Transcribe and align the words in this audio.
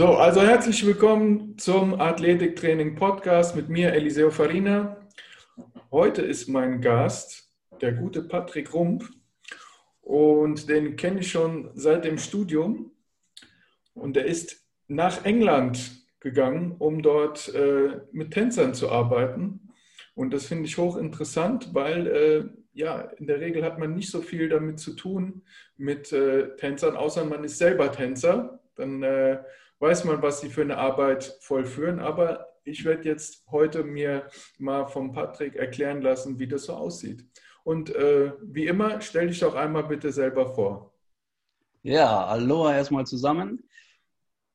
So, 0.00 0.14
also 0.14 0.40
herzlich 0.40 0.86
willkommen 0.86 1.58
zum 1.58 2.00
Athletiktraining 2.00 2.94
Podcast 2.94 3.54
mit 3.54 3.68
mir, 3.68 3.92
Eliseo 3.92 4.30
Farina. 4.30 4.96
Heute 5.90 6.22
ist 6.22 6.48
mein 6.48 6.80
Gast 6.80 7.52
der 7.82 7.92
gute 7.92 8.22
Patrick 8.22 8.72
Rump 8.72 9.04
und 10.00 10.70
den 10.70 10.96
kenne 10.96 11.20
ich 11.20 11.30
schon 11.30 11.70
seit 11.74 12.06
dem 12.06 12.16
Studium 12.16 12.92
und 13.92 14.16
er 14.16 14.24
ist 14.24 14.66
nach 14.88 15.26
England 15.26 16.02
gegangen, 16.20 16.76
um 16.78 17.02
dort 17.02 17.54
äh, 17.54 18.00
mit 18.10 18.30
Tänzern 18.30 18.72
zu 18.72 18.88
arbeiten 18.88 19.68
und 20.14 20.32
das 20.32 20.46
finde 20.46 20.64
ich 20.64 20.78
hochinteressant, 20.78 21.74
weil 21.74 22.06
äh, 22.06 22.44
ja, 22.72 23.02
in 23.18 23.26
der 23.26 23.40
Regel 23.40 23.62
hat 23.62 23.78
man 23.78 23.94
nicht 23.94 24.10
so 24.10 24.22
viel 24.22 24.48
damit 24.48 24.80
zu 24.80 24.96
tun 24.96 25.42
mit 25.76 26.10
äh, 26.10 26.56
Tänzern, 26.56 26.96
außer 26.96 27.26
man 27.26 27.44
ist 27.44 27.58
selber 27.58 27.92
Tänzer. 27.92 28.60
Dann 28.76 29.02
äh, 29.02 29.42
weiß 29.80 30.04
man, 30.04 30.22
was 30.22 30.40
sie 30.40 30.50
für 30.50 30.62
eine 30.62 30.78
Arbeit 30.78 31.36
vollführen. 31.40 31.98
Aber 31.98 32.46
ich 32.64 32.84
werde 32.84 33.08
jetzt 33.08 33.44
heute 33.50 33.82
mir 33.82 34.28
mal 34.58 34.86
vom 34.86 35.12
Patrick 35.12 35.56
erklären 35.56 36.02
lassen, 36.02 36.38
wie 36.38 36.46
das 36.46 36.64
so 36.64 36.74
aussieht. 36.74 37.26
Und 37.64 37.94
äh, 37.94 38.32
wie 38.42 38.66
immer, 38.66 39.00
stell 39.00 39.26
dich 39.28 39.40
doch 39.40 39.54
einmal 39.54 39.84
bitte 39.84 40.12
selber 40.12 40.54
vor. 40.54 40.94
Ja, 41.82 42.26
Aloha 42.26 42.76
erstmal 42.76 43.06
zusammen. 43.06 43.64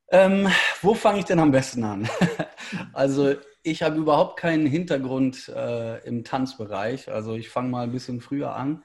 Ähm, 0.09 0.47
wo 0.81 0.93
fange 0.93 1.19
ich 1.19 1.25
denn 1.25 1.39
am 1.39 1.51
besten 1.51 1.83
an? 1.83 2.07
also 2.93 3.33
ich 3.63 3.81
habe 3.81 3.97
überhaupt 3.97 4.39
keinen 4.39 4.67
Hintergrund 4.67 5.49
äh, 5.49 6.05
im 6.05 6.23
Tanzbereich. 6.23 7.11
Also 7.11 7.33
ich 7.33 7.49
fange 7.49 7.69
mal 7.69 7.83
ein 7.83 7.91
bisschen 7.91 8.21
früher 8.21 8.55
an. 8.55 8.83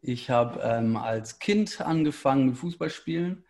Ich 0.00 0.30
habe 0.30 0.60
ähm, 0.62 0.96
als 0.96 1.38
Kind 1.38 1.80
angefangen 1.80 2.46
mit 2.46 2.56
Fußballspielen 2.56 3.44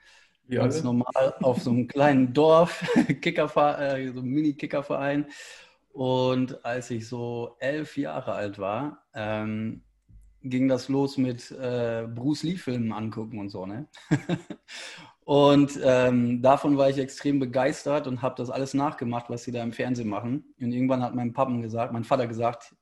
Ganz 0.50 0.82
normal 0.82 1.34
auf 1.41 1.62
so 1.62 1.70
einem 1.70 1.86
kleinen 1.86 2.32
Dorf, 2.32 2.82
äh, 2.96 3.42
so 3.44 4.20
einem 4.20 4.30
Mini-Kickerverein. 4.30 5.27
Und 5.92 6.64
als 6.64 6.90
ich 6.90 7.08
so 7.08 7.56
elf 7.58 7.96
Jahre 7.96 8.32
alt 8.32 8.58
war, 8.58 9.05
ähm, 9.14 9.82
ging 10.42 10.68
das 10.68 10.88
los 10.88 11.18
mit 11.18 11.50
äh, 11.50 12.06
Bruce 12.06 12.44
Lee-Filmen 12.44 12.92
angucken 12.92 13.38
und 13.38 13.50
so. 13.50 13.66
Ne? 13.66 13.88
und 15.24 15.78
ähm, 15.82 16.40
davon 16.40 16.78
war 16.78 16.88
ich 16.88 16.98
extrem 16.98 17.38
begeistert 17.40 18.06
und 18.06 18.22
habe 18.22 18.36
das 18.36 18.48
alles 18.48 18.74
nachgemacht, 18.74 19.28
was 19.28 19.44
sie 19.44 19.52
da 19.52 19.62
im 19.62 19.72
Fernsehen 19.72 20.08
machen. 20.08 20.55
Und 20.60 20.72
irgendwann 20.72 21.02
hat 21.02 21.14
mein 21.14 21.33
Papa 21.33 21.55
gesagt, 21.56 21.92
mein 21.92 22.05
Vater 22.05 22.27
gesagt, 22.27 22.74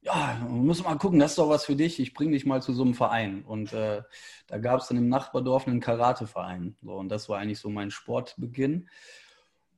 ja, 0.00 0.40
muss 0.48 0.84
mal 0.84 0.96
gucken, 0.96 1.18
das 1.18 1.32
ist 1.32 1.38
doch 1.38 1.48
was 1.48 1.64
für 1.64 1.76
dich, 1.76 1.98
ich 2.00 2.14
bringe 2.14 2.32
dich 2.32 2.46
mal 2.46 2.62
zu 2.62 2.72
so 2.72 2.82
einem 2.82 2.94
Verein. 2.94 3.42
Und 3.44 3.72
äh, 3.72 4.02
da 4.46 4.58
gab 4.58 4.80
es 4.80 4.88
dann 4.88 4.96
im 4.96 5.08
Nachbardorf 5.08 5.66
einen 5.66 5.80
Karateverein. 5.80 6.76
So, 6.82 6.94
und 6.94 7.08
das 7.08 7.28
war 7.28 7.38
eigentlich 7.38 7.58
so 7.58 7.68
mein 7.68 7.90
Sportbeginn. 7.90 8.88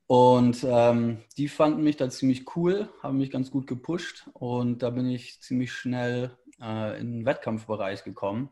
Und 0.07 0.65
ähm, 0.69 1.19
die 1.37 1.49
fanden 1.49 1.85
mich 1.85 1.97
da 1.97 2.11
ziemlich 2.11 2.57
cool, 2.57 2.89
haben 3.01 3.19
mich 3.19 3.31
ganz 3.31 3.51
gut 3.51 3.69
gepusht 3.69 4.29
und 4.33 4.83
da 4.83 4.91
bin 4.91 5.09
ich 5.09 5.41
ziemlich 5.41 5.73
schnell 5.73 6.37
äh, 6.61 6.99
in 7.01 7.13
den 7.13 7.27
Wettkampfbereich 7.27 8.03
gekommen. 8.03 8.51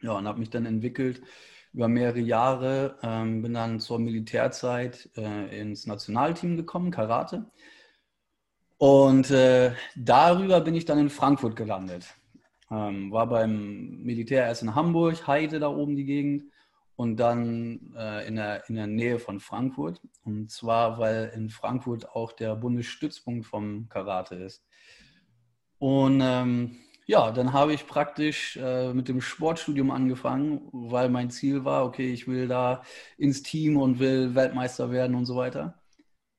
Ja, 0.00 0.12
und 0.12 0.26
habe 0.26 0.38
mich 0.38 0.48
dann 0.48 0.64
entwickelt 0.64 1.22
über 1.74 1.88
mehrere 1.88 2.20
Jahre, 2.20 2.98
ähm, 3.02 3.42
bin 3.42 3.52
dann 3.52 3.78
zur 3.78 3.98
Militärzeit 3.98 5.10
äh, 5.16 5.60
ins 5.60 5.86
Nationalteam 5.86 6.56
gekommen, 6.56 6.90
Karate. 6.90 7.44
Und 8.78 9.30
äh, 9.30 9.72
darüber 9.94 10.60
bin 10.60 10.74
ich 10.74 10.84
dann 10.84 10.98
in 10.98 11.10
Frankfurt 11.10 11.56
gelandet. 11.56 12.06
Ähm, 12.70 13.12
war 13.12 13.28
beim 13.28 14.02
Militär 14.02 14.46
erst 14.46 14.62
in 14.62 14.74
Hamburg, 14.74 15.26
Heide 15.26 15.60
da 15.60 15.68
oben 15.68 15.96
die 15.96 16.04
Gegend 16.04 16.44
und 16.96 17.16
dann 17.16 17.94
äh, 17.96 18.26
in, 18.26 18.36
der, 18.36 18.68
in 18.68 18.74
der 18.74 18.86
Nähe 18.86 19.18
von 19.18 19.40
Frankfurt. 19.40 20.00
Und 20.24 20.50
zwar, 20.50 20.98
weil 20.98 21.32
in 21.34 21.50
Frankfurt 21.50 22.10
auch 22.10 22.32
der 22.32 22.56
Bundesstützpunkt 22.56 23.46
vom 23.46 23.88
Karate 23.88 24.36
ist. 24.36 24.64
Und 25.78 26.20
ähm, 26.22 26.78
ja, 27.06 27.30
dann 27.30 27.52
habe 27.52 27.74
ich 27.74 27.86
praktisch 27.86 28.56
äh, 28.56 28.92
mit 28.94 29.08
dem 29.08 29.20
Sportstudium 29.20 29.90
angefangen, 29.90 30.68
weil 30.72 31.10
mein 31.10 31.30
Ziel 31.30 31.64
war, 31.64 31.84
okay, 31.84 32.12
ich 32.12 32.26
will 32.26 32.48
da 32.48 32.82
ins 33.18 33.42
Team 33.42 33.76
und 33.76 33.98
will 33.98 34.34
Weltmeister 34.34 34.90
werden 34.90 35.14
und 35.14 35.26
so 35.26 35.36
weiter 35.36 35.83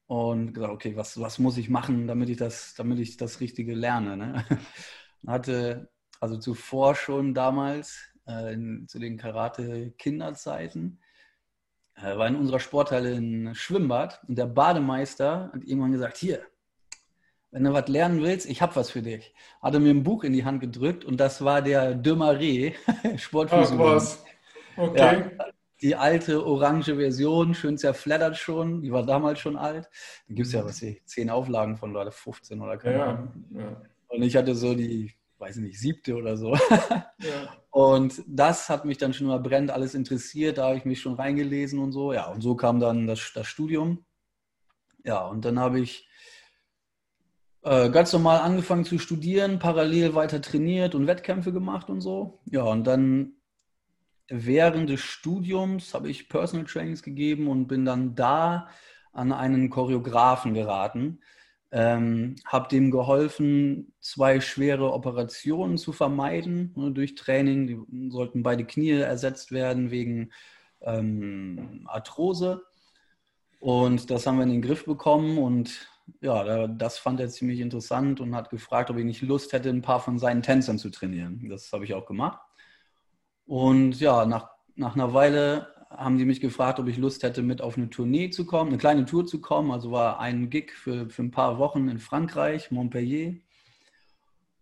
und 0.08 0.54
gesagt, 0.54 0.74
okay, 0.74 0.96
was, 0.96 1.20
was 1.20 1.40
muss 1.40 1.58
ich 1.58 1.70
machen, 1.70 2.08
damit 2.08 2.30
ich 2.30 2.38
das, 2.38 2.76
damit 2.76 3.00
ich 3.00 3.18
das 3.18 3.40
Richtige 3.40 3.74
lerne. 3.74 4.18
Ne? 4.18 4.46
Hatte 5.28 5.90
also 6.20 6.38
zuvor 6.38 6.96
schon 6.96 7.34
damals 7.34 8.10
äh, 8.28 8.54
in, 8.54 8.88
zu 8.88 9.00
den 9.00 9.18
Karate-Kinderzeiten, 9.18 11.00
äh, 11.96 12.18
war 12.18 12.28
in 12.28 12.36
unserer 12.36 12.60
Sporthalle 12.60 13.16
ein 13.16 13.56
Schwimmbad 13.56 14.22
und 14.28 14.38
der 14.38 14.48
Bademeister 14.48 15.52
hat 15.54 15.64
irgendwann 15.64 15.92
gesagt, 15.92 16.18
hier, 16.18 16.42
wenn 17.52 17.64
du 17.64 17.74
was 17.74 17.88
lernen 17.88 18.22
willst, 18.22 18.50
ich 18.50 18.62
habe 18.62 18.76
was 18.76 18.92
für 18.92 19.02
dich. 19.02 19.34
Hat 19.62 19.74
er 19.74 19.80
mir 19.80 19.92
ein 19.92 20.04
Buch 20.04 20.24
in 20.24 20.34
die 20.34 20.44
Hand 20.44 20.60
gedrückt 20.60 21.06
und 21.06 21.18
das 21.20 21.44
war 21.44 21.62
der 21.62 21.96
De 21.96 22.16
Marais, 22.16 22.74
Sportphysiologie. 23.16 23.84
Ach 23.84 23.96
was, 23.96 24.26
okay. 24.76 25.32
Ja, 25.38 25.46
die 25.82 25.96
alte 25.96 26.46
orange 26.46 26.96
Version, 26.96 27.54
schön 27.54 27.78
zerfleddert 27.78 28.38
schon, 28.38 28.82
die 28.82 28.92
war 28.92 29.06
damals 29.06 29.40
schon 29.40 29.58
alt. 29.58 29.90
Da 30.28 30.34
gibt 30.34 30.48
es 30.48 30.54
ja, 30.54 30.64
was 30.64 30.82
ich, 30.82 31.06
zehn 31.06 31.30
Auflagen 31.30 31.78
von 31.78 31.92
Leute, 31.92 32.12
15 32.12 32.62
oder 32.62 32.78
keine 32.78 32.98
ja, 32.98 33.06
Ahnung. 33.06 33.46
Ja. 33.58 33.82
Und 34.08 34.24
ich 34.24 34.36
hatte 34.36 34.56
so 34.56 34.74
die, 34.74 35.14
weiß 35.38 35.58
nicht, 35.58 35.80
siebte 35.80 36.16
oder 36.16 36.38
so. 36.38 36.56
Ja. 37.20 37.58
Und 37.72 38.24
das 38.28 38.70
hat 38.70 38.86
mich 38.86 38.98
dann 38.98 39.14
schon 39.14 39.28
mal 39.28 39.40
brennend 39.40 39.72
alles 39.72 39.96
interessiert, 39.96 40.58
da 40.58 40.68
habe 40.68 40.78
ich 40.78 40.86
mich 40.86 41.02
schon 41.02 41.16
reingelesen 41.16 41.80
und 41.80 41.92
so. 41.92 42.14
Ja, 42.14 42.28
und 42.28 42.42
so 42.42 42.56
kam 42.56 42.80
dann 42.80 43.08
das, 43.08 43.32
das 43.34 43.48
Studium. 43.48 44.06
Ja, 45.04 45.26
und 45.28 45.44
dann 45.44 45.60
habe 45.60 45.80
ich 45.80 46.08
äh, 47.64 47.90
ganz 47.90 48.14
normal 48.14 48.40
angefangen 48.40 48.86
zu 48.86 48.98
studieren, 48.98 49.60
parallel 49.60 50.16
weiter 50.16 50.42
trainiert 50.42 50.96
und 50.96 51.08
Wettkämpfe 51.08 51.52
gemacht 51.52 51.90
und 51.90 52.00
so. 52.00 52.40
Ja, 52.46 52.64
und 52.64 52.86
dann 52.86 53.34
während 54.28 54.90
des 54.90 55.02
Studiums 55.02 55.94
habe 55.94 56.10
ich 56.10 56.30
Personal 56.30 56.66
Trainings 56.66 57.04
gegeben 57.04 57.48
und 57.48 57.68
bin 57.68 57.86
dann 57.86 58.16
da 58.16 58.70
an 59.14 59.32
einen 59.32 59.70
Choreografen 59.70 60.54
geraten. 60.54 61.20
Ähm, 61.72 62.36
habe 62.46 62.70
dem 62.70 62.92
geholfen, 62.92 63.94
zwei 64.00 64.40
schwere 64.40 64.94
Operationen 64.94 65.78
zu 65.78 65.92
vermeiden 65.92 66.74
ne, 66.76 66.92
durch 66.92 67.16
Training. 67.16 67.68
Die 67.68 68.12
sollten 68.12 68.44
beide 68.44 68.66
Knie 68.66 68.92
ersetzt 68.92 69.52
werden 69.52 69.92
wegen 69.92 70.32
ähm, 70.82 71.82
Arthrose. 71.86 72.64
Und 73.60 74.10
das 74.12 74.28
haben 74.28 74.38
wir 74.38 74.44
in 74.44 74.52
den 74.52 74.62
Griff 74.62 74.86
bekommen. 74.86 75.38
Und 75.38 75.90
ja, 76.22 76.68
das 76.68 76.98
fand 76.98 77.20
er 77.20 77.30
ziemlich 77.30 77.60
interessant 77.60 78.22
und 78.22 78.36
hat 78.36 78.50
gefragt, 78.50 78.90
ob 78.90 78.98
ich 78.98 79.06
nicht 79.06 79.22
Lust 79.22 79.52
hätte, 79.54 79.70
ein 79.70 79.82
paar 79.82 80.00
von 80.00 80.20
seinen 80.20 80.44
Tänzern 80.44 80.78
zu 80.78 80.90
trainieren. 80.90 81.48
Das 81.50 81.72
habe 81.74 81.84
ich 81.84 81.94
auch 81.94 82.06
gemacht. 82.06 82.40
Und 83.46 84.00
ja, 84.00 84.26
nach, 84.26 84.50
nach 84.76 84.96
einer 84.96 85.14
Weile 85.14 85.68
haben 85.90 86.18
die 86.18 86.26
mich 86.26 86.42
gefragt, 86.42 86.80
ob 86.80 86.88
ich 86.88 86.98
Lust 86.98 87.24
hätte, 87.24 87.42
mit 87.42 87.62
auf 87.62 87.78
eine 87.78 87.90
Tournee 87.90 88.30
zu 88.30 88.46
kommen, 88.46 88.70
eine 88.70 88.78
kleine 88.78 89.06
Tour 89.06 89.26
zu 89.26 89.40
kommen. 89.40 89.72
Also 89.72 89.92
war 89.92 90.20
ein 90.20 90.50
Gig 90.50 90.72
für, 90.72 91.10
für 91.10 91.24
ein 91.24 91.32
paar 91.32 91.58
Wochen 91.58 91.88
in 91.88 92.00
Frankreich, 92.00 92.72
Montpellier. 92.72 93.36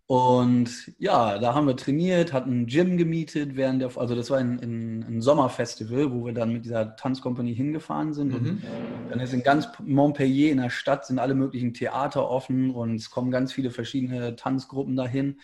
Und 0.06 0.92
ja, 0.98 1.38
da 1.38 1.54
haben 1.54 1.66
wir 1.66 1.76
trainiert, 1.76 2.34
hatten 2.34 2.62
ein 2.62 2.66
Gym 2.66 2.98
gemietet, 2.98 3.56
während 3.56 3.80
der, 3.80 3.96
also 3.96 4.14
das 4.14 4.28
war 4.28 4.36
ein, 4.36 4.60
ein, 4.60 5.02
ein 5.02 5.20
Sommerfestival, 5.22 6.12
wo 6.12 6.26
wir 6.26 6.34
dann 6.34 6.52
mit 6.52 6.66
dieser 6.66 6.94
Tanzkompanie 6.94 7.54
hingefahren 7.54 8.12
sind. 8.12 8.28
Mhm. 8.28 8.48
Und 8.48 8.62
dann 9.08 9.20
ist 9.20 9.32
in 9.32 9.42
ganz 9.42 9.66
Montpellier 9.82 10.52
in 10.52 10.58
der 10.58 10.68
Stadt 10.68 11.06
sind 11.06 11.18
alle 11.18 11.34
möglichen 11.34 11.72
Theater 11.72 12.28
offen 12.28 12.70
und 12.70 12.96
es 12.96 13.10
kommen 13.10 13.30
ganz 13.30 13.54
viele 13.54 13.70
verschiedene 13.70 14.36
Tanzgruppen 14.36 14.94
dahin 14.94 15.40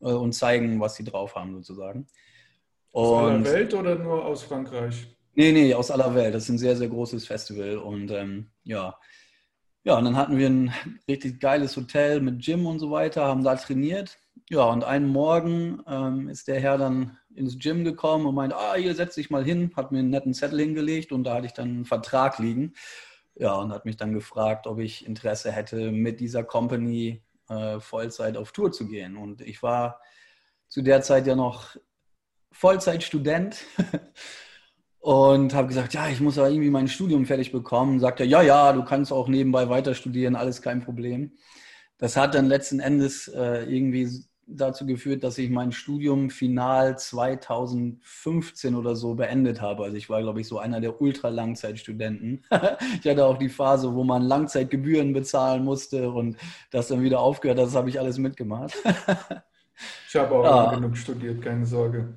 äh, 0.00 0.12
und 0.12 0.34
zeigen, 0.34 0.78
was 0.78 0.96
sie 0.96 1.04
drauf 1.04 1.34
haben 1.34 1.54
sozusagen. 1.54 2.06
Aus 2.92 3.18
aller 3.18 3.44
Welt 3.44 3.74
oder 3.74 3.94
nur 3.96 4.24
aus 4.24 4.42
Frankreich? 4.42 5.16
Nee, 5.34 5.52
nee, 5.52 5.74
aus 5.74 5.90
aller 5.90 6.14
Welt. 6.14 6.34
Das 6.34 6.44
ist 6.44 6.50
ein 6.50 6.58
sehr, 6.58 6.76
sehr 6.76 6.88
großes 6.88 7.26
Festival. 7.26 7.78
Und 7.78 8.10
ähm, 8.10 8.50
ja. 8.64 8.98
Ja, 9.84 9.98
und 9.98 10.04
dann 10.04 10.16
hatten 10.16 10.38
wir 10.38 10.48
ein 10.48 10.72
richtig 11.08 11.40
geiles 11.40 11.76
Hotel 11.76 12.20
mit 12.20 12.44
Gym 12.44 12.66
und 12.66 12.78
so 12.78 12.90
weiter, 12.90 13.24
haben 13.26 13.42
da 13.42 13.56
trainiert. 13.56 14.18
Ja, 14.48 14.64
und 14.64 14.84
einen 14.84 15.08
Morgen 15.08 15.82
ähm, 15.88 16.28
ist 16.28 16.46
der 16.46 16.60
Herr 16.60 16.78
dann 16.78 17.18
ins 17.34 17.58
Gym 17.58 17.82
gekommen 17.84 18.26
und 18.26 18.34
meint, 18.34 18.52
ah, 18.52 18.74
hier 18.74 18.94
setz 18.94 19.14
dich 19.14 19.30
mal 19.30 19.44
hin, 19.44 19.72
hat 19.74 19.90
mir 19.90 20.00
einen 20.00 20.10
netten 20.10 20.34
Zettel 20.34 20.60
hingelegt 20.60 21.10
und 21.10 21.24
da 21.24 21.34
hatte 21.34 21.46
ich 21.46 21.52
dann 21.52 21.68
einen 21.68 21.84
Vertrag 21.84 22.38
liegen. 22.38 22.74
Ja, 23.34 23.54
und 23.54 23.72
hat 23.72 23.86
mich 23.86 23.96
dann 23.96 24.12
gefragt, 24.12 24.66
ob 24.66 24.78
ich 24.78 25.06
Interesse 25.06 25.50
hätte, 25.50 25.90
mit 25.90 26.20
dieser 26.20 26.44
Company 26.44 27.24
äh, 27.48 27.80
Vollzeit 27.80 28.36
auf 28.36 28.52
Tour 28.52 28.70
zu 28.70 28.86
gehen. 28.86 29.16
Und 29.16 29.40
ich 29.40 29.62
war 29.62 30.00
zu 30.68 30.82
der 30.82 31.02
Zeit 31.02 31.26
ja 31.26 31.34
noch 31.34 31.76
Vollzeitstudent 32.52 33.64
und 35.00 35.54
habe 35.54 35.68
gesagt, 35.68 35.94
ja, 35.94 36.08
ich 36.08 36.20
muss 36.20 36.38
aber 36.38 36.50
irgendwie 36.50 36.70
mein 36.70 36.88
Studium 36.88 37.26
fertig 37.26 37.52
bekommen. 37.52 38.00
Sagt 38.00 38.20
er, 38.20 38.26
ja, 38.26 38.42
ja, 38.42 38.72
du 38.72 38.84
kannst 38.84 39.12
auch 39.12 39.28
nebenbei 39.28 39.68
weiter 39.68 39.94
studieren, 39.94 40.36
alles 40.36 40.62
kein 40.62 40.82
Problem. 40.82 41.32
Das 41.98 42.16
hat 42.16 42.34
dann 42.34 42.46
letzten 42.46 42.80
Endes 42.80 43.28
äh, 43.28 43.64
irgendwie 43.64 44.08
dazu 44.46 44.86
geführt, 44.86 45.24
dass 45.24 45.38
ich 45.38 45.50
mein 45.50 45.72
Studium 45.72 46.30
final 46.30 46.98
2015 46.98 48.74
oder 48.74 48.96
so 48.96 49.14
beendet 49.14 49.60
habe. 49.60 49.84
Also 49.84 49.96
ich 49.96 50.10
war, 50.10 50.20
glaube 50.22 50.40
ich, 50.40 50.48
so 50.48 50.58
einer 50.58 50.80
der 50.80 51.00
Ultra-Langzeitstudenten. 51.00 52.44
ich 53.00 53.08
hatte 53.08 53.24
auch 53.24 53.38
die 53.38 53.48
Phase, 53.48 53.94
wo 53.94 54.04
man 54.04 54.22
Langzeitgebühren 54.22 55.12
bezahlen 55.12 55.64
musste 55.64 56.10
und 56.10 56.36
das 56.70 56.88
dann 56.88 57.02
wieder 57.02 57.20
aufgehört. 57.20 57.58
Das 57.58 57.74
habe 57.74 57.88
ich 57.88 57.98
alles 57.98 58.18
mitgemacht. 58.18 58.74
ich 60.08 60.16
habe 60.16 60.34
auch 60.34 60.44
ja. 60.44 60.74
genug 60.74 60.96
studiert, 60.96 61.42
keine 61.42 61.66
Sorge. 61.66 62.14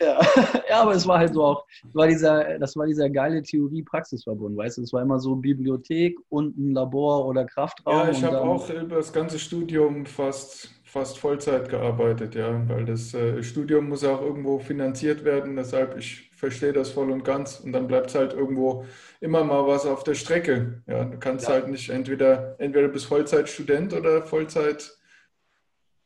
Ja. 0.00 0.20
ja, 0.68 0.82
aber 0.82 0.92
es 0.92 1.06
war 1.06 1.18
halt 1.18 1.34
so 1.34 1.44
auch, 1.44 1.66
war 1.92 2.06
dieser, 2.06 2.58
das 2.58 2.76
war 2.76 2.86
dieser 2.86 3.10
geile 3.10 3.42
Theorie-Praxis-Verbund, 3.42 4.56
weißt 4.56 4.78
du, 4.78 4.82
es 4.82 4.92
war 4.92 5.02
immer 5.02 5.18
so 5.18 5.34
Bibliothek 5.36 6.18
und 6.28 6.56
ein 6.56 6.72
Labor 6.72 7.26
oder 7.26 7.44
Kraftraum. 7.44 7.94
Ja, 7.94 8.10
ich 8.10 8.22
habe 8.22 8.40
auch 8.40 8.68
über 8.70 8.96
das 8.96 9.12
ganze 9.12 9.38
Studium 9.38 10.06
fast, 10.06 10.70
fast 10.84 11.18
Vollzeit 11.18 11.68
gearbeitet, 11.68 12.34
ja, 12.34 12.68
weil 12.68 12.84
das 12.84 13.12
äh, 13.14 13.42
Studium 13.42 13.88
muss 13.88 14.04
auch 14.04 14.20
irgendwo 14.20 14.58
finanziert 14.58 15.24
werden, 15.24 15.56
deshalb 15.56 15.96
ich 15.98 16.30
verstehe 16.38 16.72
das 16.72 16.90
voll 16.90 17.10
und 17.10 17.24
ganz 17.24 17.58
und 17.58 17.72
dann 17.72 17.88
bleibt 17.88 18.10
es 18.10 18.14
halt 18.14 18.32
irgendwo 18.32 18.84
immer 19.20 19.42
mal 19.42 19.66
was 19.66 19.84
auf 19.86 20.04
der 20.04 20.14
Strecke. 20.14 20.82
Ja, 20.86 21.04
du 21.04 21.18
kannst 21.18 21.48
ja. 21.48 21.54
halt 21.54 21.68
nicht 21.68 21.90
entweder, 21.90 22.54
entweder 22.58 22.86
bist 22.86 23.06
Vollzeitstudent 23.06 23.92
oder 23.92 24.22
Vollzeit 24.22 24.96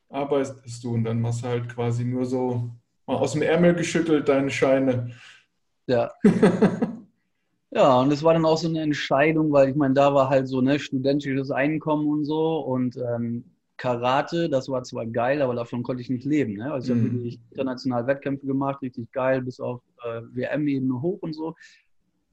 arbeitest 0.09 0.85
du 0.85 0.95
und 0.95 1.05
dann 1.05 1.21
machst 1.21 1.45
du 1.45 1.49
halt 1.49 1.69
quasi 1.69 2.05
nur 2.05 2.25
so 2.25 2.71
aus 3.21 3.33
dem 3.33 3.43
Ärmel 3.43 3.75
geschüttelt, 3.75 4.29
deine 4.29 4.51
Scheine. 4.51 5.11
Ja. 5.87 6.11
ja, 7.71 8.01
und 8.01 8.13
es 8.13 8.23
war 8.23 8.35
dann 8.35 8.45
auch 8.45 8.59
so 8.59 8.69
eine 8.69 8.83
Entscheidung, 8.83 9.53
weil 9.53 9.71
ich 9.71 9.77
meine, 9.77 9.95
da 9.95 10.15
war 10.15 10.29
halt 10.29 10.49
so 10.49 10.61
ne, 10.61 10.79
studentisches 10.79 11.51
Einkommen 11.51 12.09
und 12.09 12.25
so 12.25 12.61
und 12.61 12.97
ähm, 12.97 13.45
Karate, 13.77 14.49
das 14.49 14.69
war 14.69 14.85
zwar 14.85 15.07
geil, 15.07 15.43
aber 15.43 15.55
davon 15.55 15.83
konnte 15.83 16.03
ich 16.03 16.11
nicht 16.11 16.25
leben. 16.25 16.55
Ne? 16.55 16.73
Also 16.73 16.93
ich 16.93 16.99
mhm. 16.99 17.05
habe 17.05 17.15
wirklich 17.15 17.41
international 17.51 18.07
Wettkämpfe 18.07 18.47
gemacht, 18.47 18.81
richtig 18.81 19.11
geil, 19.11 19.43
bis 19.43 19.59
auf 19.59 19.81
äh, 20.05 20.21
WM-Ebene 20.33 21.03
hoch 21.03 21.19
und 21.23 21.35
so 21.35 21.57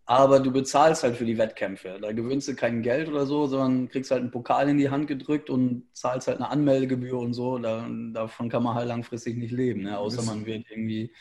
aber 0.09 0.39
du 0.39 0.51
bezahlst 0.51 1.03
halt 1.03 1.17
für 1.17 1.25
die 1.25 1.37
Wettkämpfe. 1.37 1.99
Da 2.01 2.11
gewöhnst 2.11 2.47
du 2.47 2.55
kein 2.55 2.81
Geld 2.81 3.09
oder 3.09 3.27
so, 3.27 3.45
sondern 3.45 3.89
kriegst 3.89 4.09
halt 4.09 4.21
einen 4.21 4.31
Pokal 4.31 4.67
in 4.67 4.79
die 4.79 4.89
Hand 4.89 5.07
gedrückt 5.07 5.51
und 5.51 5.83
zahlst 5.93 6.27
halt 6.27 6.37
eine 6.37 6.49
Anmeldegebühr 6.49 7.19
und 7.19 7.35
so. 7.35 7.59
Da, 7.59 7.87
davon 8.11 8.49
kann 8.49 8.63
man 8.63 8.73
halt 8.73 8.87
langfristig 8.87 9.37
nicht 9.37 9.51
leben, 9.51 9.83
ne? 9.83 9.99
außer 9.99 10.23
man 10.23 10.47
wird 10.47 10.65
irgendwie 10.67 11.13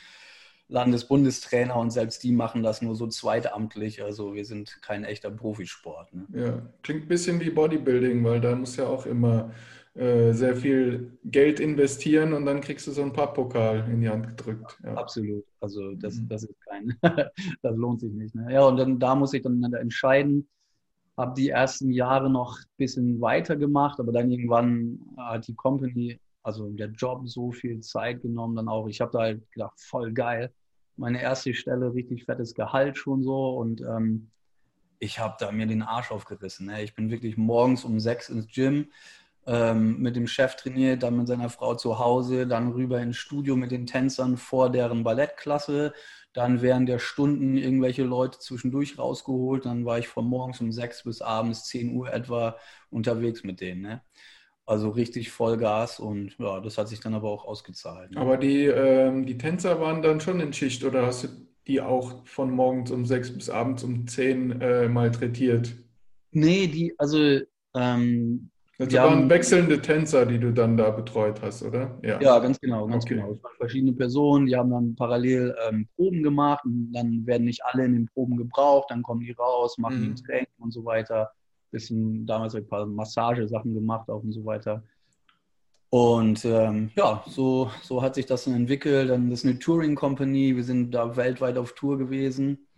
Landesbundestrainer 0.68 1.76
und 1.76 1.90
selbst 1.90 2.22
die 2.22 2.32
machen 2.32 2.62
das 2.62 2.80
nur 2.80 2.94
so 2.94 3.06
zweitamtlich. 3.08 4.02
Also 4.02 4.32
wir 4.32 4.46
sind 4.46 4.80
kein 4.80 5.04
echter 5.04 5.30
Profisport. 5.30 6.08
Ne? 6.14 6.26
Ja, 6.32 6.62
klingt 6.82 7.04
ein 7.04 7.08
bisschen 7.08 7.40
wie 7.40 7.50
Bodybuilding, 7.50 8.24
weil 8.24 8.40
da 8.40 8.54
muss 8.54 8.76
ja 8.76 8.86
auch 8.86 9.04
immer 9.04 9.50
äh, 9.98 10.32
sehr 10.32 10.54
viel 10.54 11.18
Geld 11.24 11.58
investieren 11.58 12.32
und 12.32 12.46
dann 12.46 12.60
kriegst 12.60 12.86
du 12.86 12.92
so 12.92 13.02
einen 13.02 13.12
Papppokal 13.12 13.84
in 13.90 14.00
die 14.00 14.08
Hand 14.08 14.28
gedrückt. 14.28 14.78
Ja. 14.84 14.94
Absolut. 14.94 15.44
Also 15.60 15.92
das, 15.94 16.20
mhm. 16.20 16.28
das 16.28 16.44
ist 16.44 16.60
kein, 16.60 16.96
das 17.62 17.76
lohnt 17.76 18.00
sich 18.00 18.12
nicht. 18.12 18.32
Ne? 18.32 18.52
Ja, 18.52 18.62
und 18.62 18.76
dann 18.76 19.00
da 19.00 19.16
muss 19.16 19.34
ich 19.34 19.42
dann 19.42 19.60
entscheiden. 19.74 20.48
Habe 21.16 21.34
die 21.34 21.48
ersten 21.48 21.90
Jahre 21.90 22.30
noch 22.30 22.60
ein 22.60 22.64
bisschen 22.76 23.20
weiter 23.20 23.56
gemacht, 23.56 23.98
aber 23.98 24.12
dann 24.12 24.30
irgendwann 24.30 25.00
hat 25.16 25.48
die 25.48 25.54
Company, 25.56 26.20
also 26.44 26.70
der 26.70 26.90
Job 26.90 27.28
so 27.28 27.50
viel 27.50 27.80
Zeit 27.80 28.22
genommen, 28.22 28.54
dann 28.54 28.68
auch. 28.68 28.86
Ich 28.86 29.00
habe 29.00 29.10
da 29.10 29.18
halt 29.20 29.50
gedacht, 29.50 29.80
voll 29.80 30.12
geil. 30.12 30.52
Meine 30.96 31.20
erste 31.20 31.54
Stelle, 31.54 31.92
richtig 31.92 32.24
fettes 32.24 32.54
Gehalt 32.54 32.96
schon 32.98 33.24
so 33.24 33.56
und 33.56 33.80
ähm, 33.80 34.30
ich 35.00 35.18
habe 35.18 35.34
da 35.40 35.50
mir 35.50 35.66
den 35.66 35.82
Arsch 35.82 36.12
aufgerissen. 36.12 36.66
Ne? 36.66 36.84
Ich 36.84 36.94
bin 36.94 37.10
wirklich 37.10 37.36
morgens 37.36 37.84
um 37.84 37.98
sechs 37.98 38.28
ins 38.28 38.46
Gym, 38.46 38.86
ähm, 39.48 39.98
mit 39.98 40.14
dem 40.14 40.26
Chef 40.26 40.56
trainiert, 40.56 41.02
dann 41.02 41.16
mit 41.16 41.26
seiner 41.26 41.48
Frau 41.48 41.74
zu 41.74 41.98
Hause, 41.98 42.46
dann 42.46 42.72
rüber 42.72 43.00
ins 43.00 43.16
Studio 43.16 43.56
mit 43.56 43.70
den 43.70 43.86
Tänzern 43.86 44.36
vor 44.36 44.70
deren 44.70 45.04
Ballettklasse, 45.04 45.94
dann 46.34 46.60
während 46.60 46.88
der 46.88 46.98
Stunden 46.98 47.56
irgendwelche 47.56 48.04
Leute 48.04 48.38
zwischendurch 48.38 48.98
rausgeholt, 48.98 49.64
dann 49.64 49.86
war 49.86 49.98
ich 49.98 50.06
von 50.06 50.26
morgens 50.26 50.60
um 50.60 50.70
sechs 50.70 51.02
bis 51.02 51.22
abends 51.22 51.64
10 51.64 51.96
Uhr 51.96 52.12
etwa 52.12 52.56
unterwegs 52.90 53.42
mit 53.42 53.62
denen. 53.62 53.80
Ne? 53.80 54.02
Also 54.66 54.90
richtig 54.90 55.30
Vollgas 55.30 55.98
und 55.98 56.36
ja, 56.38 56.60
das 56.60 56.76
hat 56.76 56.88
sich 56.88 57.00
dann 57.00 57.14
aber 57.14 57.30
auch 57.30 57.46
ausgezahlt. 57.46 58.10
Ne? 58.10 58.20
Aber 58.20 58.36
die, 58.36 58.66
ähm, 58.66 59.24
die 59.24 59.38
Tänzer 59.38 59.80
waren 59.80 60.02
dann 60.02 60.20
schon 60.20 60.40
in 60.40 60.52
Schicht 60.52 60.84
oder 60.84 61.06
hast 61.06 61.24
du 61.24 61.28
die 61.66 61.80
auch 61.80 62.26
von 62.26 62.50
morgens 62.50 62.90
um 62.90 63.06
sechs 63.06 63.32
bis 63.32 63.48
abends 63.48 63.82
um 63.82 64.06
zehn 64.06 64.60
äh, 64.60 64.88
malträtiert? 64.88 65.74
Nee, 66.32 66.66
die, 66.66 66.94
also 66.98 67.40
ähm, 67.74 68.50
das 68.78 68.92
waren 68.92 69.10
haben, 69.10 69.30
wechselnde 69.30 69.82
Tänzer, 69.82 70.24
die 70.24 70.38
du 70.38 70.52
dann 70.52 70.76
da 70.76 70.90
betreut 70.90 71.42
hast, 71.42 71.64
oder? 71.64 71.98
Ja, 72.02 72.20
ja 72.20 72.38
ganz 72.38 72.60
genau, 72.60 72.86
ganz 72.86 73.04
okay. 73.04 73.16
genau. 73.16 73.32
Es 73.32 73.42
waren 73.42 73.56
verschiedene 73.56 73.92
Personen, 73.92 74.46
die 74.46 74.54
haben 74.54 74.70
dann 74.70 74.94
parallel 74.94 75.54
ähm, 75.68 75.88
Proben 75.96 76.22
gemacht 76.22 76.64
und 76.64 76.92
dann 76.92 77.26
werden 77.26 77.44
nicht 77.44 77.64
alle 77.64 77.84
in 77.84 77.94
den 77.94 78.06
Proben 78.06 78.36
gebraucht, 78.36 78.90
dann 78.90 79.02
kommen 79.02 79.20
die 79.20 79.32
raus, 79.32 79.78
machen 79.78 80.00
mhm. 80.00 80.14
die 80.14 80.22
Training 80.22 80.46
und 80.60 80.72
so 80.72 80.84
weiter. 80.84 81.32
Bisschen 81.72 82.24
damals 82.24 82.54
ein 82.54 82.68
paar 82.68 82.86
Massagesachen 82.86 83.74
gemacht 83.74 84.08
auch 84.08 84.22
und 84.22 84.32
so 84.32 84.44
weiter. 84.44 84.84
Und 85.90 86.44
ähm, 86.44 86.90
ja, 86.94 87.24
so, 87.26 87.70
so 87.82 88.00
hat 88.00 88.14
sich 88.14 88.26
das 88.26 88.44
dann 88.44 88.54
entwickelt. 88.54 89.10
Dann 89.10 89.28
das 89.28 89.40
ist 89.40 89.46
eine 89.46 89.58
Touring 89.58 89.96
Company, 89.96 90.54
wir 90.54 90.64
sind 90.64 90.92
da 90.92 91.16
weltweit 91.16 91.58
auf 91.58 91.74
Tour 91.74 91.98
gewesen. 91.98 92.68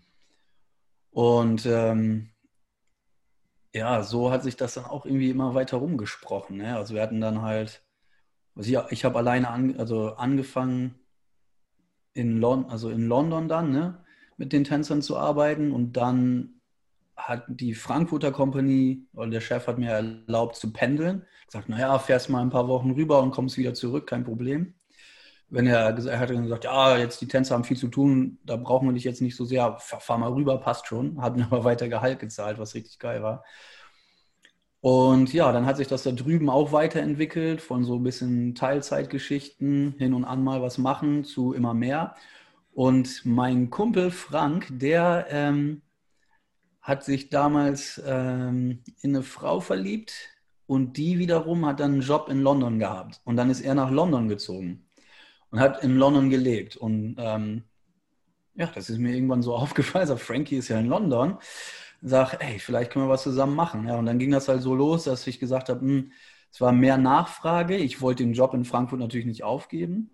Und 1.10 1.66
ähm, 1.66 2.30
ja, 3.74 4.02
so 4.02 4.30
hat 4.30 4.42
sich 4.42 4.56
das 4.56 4.74
dann 4.74 4.84
auch 4.84 5.04
irgendwie 5.04 5.30
immer 5.30 5.54
weiter 5.54 5.76
rumgesprochen. 5.76 6.56
Ne? 6.56 6.76
Also 6.76 6.94
wir 6.94 7.02
hatten 7.02 7.20
dann 7.20 7.42
halt, 7.42 7.82
also 8.54 8.70
ich, 8.70 8.92
ich 8.92 9.04
habe 9.04 9.18
alleine 9.18 9.48
an, 9.48 9.76
also 9.78 10.14
angefangen 10.14 10.98
in, 12.12 12.38
Lon 12.38 12.66
also 12.66 12.90
in 12.90 13.06
London 13.06 13.48
dann, 13.48 13.70
ne? 13.70 14.04
mit 14.36 14.52
den 14.52 14.64
Tänzern 14.64 15.02
zu 15.02 15.16
arbeiten 15.16 15.72
und 15.72 15.92
dann 15.92 16.60
hat 17.16 17.44
die 17.48 17.74
Frankfurter 17.74 18.32
Company 18.32 19.06
und 19.12 19.30
der 19.30 19.40
Chef 19.40 19.66
hat 19.66 19.78
mir 19.78 19.90
erlaubt 19.90 20.56
zu 20.56 20.72
pendeln. 20.72 21.26
Gesagt, 21.46 21.68
naja, 21.68 21.98
fährst 21.98 22.30
mal 22.30 22.40
ein 22.40 22.50
paar 22.50 22.66
Wochen 22.66 22.92
rüber 22.92 23.22
und 23.22 23.32
kommst 23.32 23.58
wieder 23.58 23.74
zurück, 23.74 24.06
kein 24.06 24.24
Problem. 24.24 24.74
Wenn 25.50 25.66
er, 25.66 25.98
er 25.98 26.18
hat 26.20 26.30
dann 26.30 26.44
gesagt, 26.44 26.64
ja, 26.64 26.96
jetzt 26.96 27.20
die 27.20 27.26
Tänzer 27.28 27.54
haben 27.54 27.64
viel 27.64 27.76
zu 27.76 27.88
tun, 27.88 28.38
da 28.44 28.56
brauchen 28.56 28.88
wir 28.88 28.92
dich 28.92 29.04
jetzt 29.04 29.20
nicht 29.20 29.36
so 29.36 29.44
sehr, 29.44 29.76
fahr, 29.78 30.00
fahr 30.00 30.18
mal 30.18 30.32
rüber, 30.32 30.58
passt 30.58 30.86
schon. 30.86 31.20
Hat 31.20 31.36
mir 31.36 31.44
aber 31.50 31.64
weiter 31.64 31.88
Gehalt 31.88 32.20
gezahlt, 32.20 32.58
was 32.58 32.74
richtig 32.74 32.98
geil 32.98 33.22
war. 33.22 33.44
Und 34.80 35.32
ja, 35.34 35.52
dann 35.52 35.66
hat 35.66 35.76
sich 35.76 35.88
das 35.88 36.04
da 36.04 36.12
drüben 36.12 36.48
auch 36.48 36.72
weiterentwickelt, 36.72 37.60
von 37.60 37.84
so 37.84 37.96
ein 37.96 38.02
bisschen 38.02 38.54
Teilzeitgeschichten, 38.54 39.94
hin 39.98 40.14
und 40.14 40.24
an 40.24 40.42
mal 40.42 40.62
was 40.62 40.78
machen, 40.78 41.24
zu 41.24 41.52
immer 41.52 41.74
mehr. 41.74 42.14
Und 42.72 43.26
mein 43.26 43.70
Kumpel 43.70 44.10
Frank, 44.10 44.68
der 44.70 45.26
ähm, 45.30 45.82
hat 46.80 47.04
sich 47.04 47.28
damals 47.28 48.00
ähm, 48.06 48.82
in 49.02 49.14
eine 49.14 49.22
Frau 49.22 49.60
verliebt 49.60 50.14
und 50.66 50.96
die 50.96 51.18
wiederum 51.18 51.66
hat 51.66 51.80
dann 51.80 51.92
einen 51.92 52.00
Job 52.02 52.28
in 52.30 52.40
London 52.40 52.78
gehabt. 52.78 53.20
Und 53.24 53.36
dann 53.36 53.50
ist 53.50 53.60
er 53.60 53.74
nach 53.74 53.90
London 53.90 54.28
gezogen 54.28 54.89
und 55.50 55.60
hat 55.60 55.82
in 55.82 55.96
London 55.96 56.30
gelebt. 56.30 56.76
Und 56.76 57.16
ähm, 57.18 57.64
ja, 58.54 58.70
das 58.74 58.90
ist 58.90 58.98
mir 58.98 59.14
irgendwann 59.14 59.42
so 59.42 59.54
aufgefallen. 59.56 60.02
Also 60.02 60.16
Frankie 60.16 60.56
ist 60.56 60.68
ja 60.68 60.78
in 60.78 60.86
London 60.86 61.38
sage, 62.02 62.40
ey, 62.40 62.58
vielleicht 62.58 62.92
können 62.92 63.06
wir 63.06 63.10
was 63.10 63.22
zusammen 63.22 63.54
machen. 63.54 63.86
Ja, 63.86 63.96
und 63.96 64.06
dann 64.06 64.18
ging 64.18 64.30
das 64.30 64.48
halt 64.48 64.62
so 64.62 64.74
los, 64.74 65.04
dass 65.04 65.26
ich 65.26 65.40
gesagt 65.40 65.68
habe, 65.68 65.80
hm, 65.80 66.12
es 66.50 66.60
war 66.60 66.72
mehr 66.72 66.98
Nachfrage. 66.98 67.76
Ich 67.76 68.00
wollte 68.00 68.24
den 68.24 68.32
Job 68.32 68.54
in 68.54 68.64
Frankfurt 68.64 68.98
natürlich 68.98 69.26
nicht 69.26 69.44
aufgeben 69.44 70.10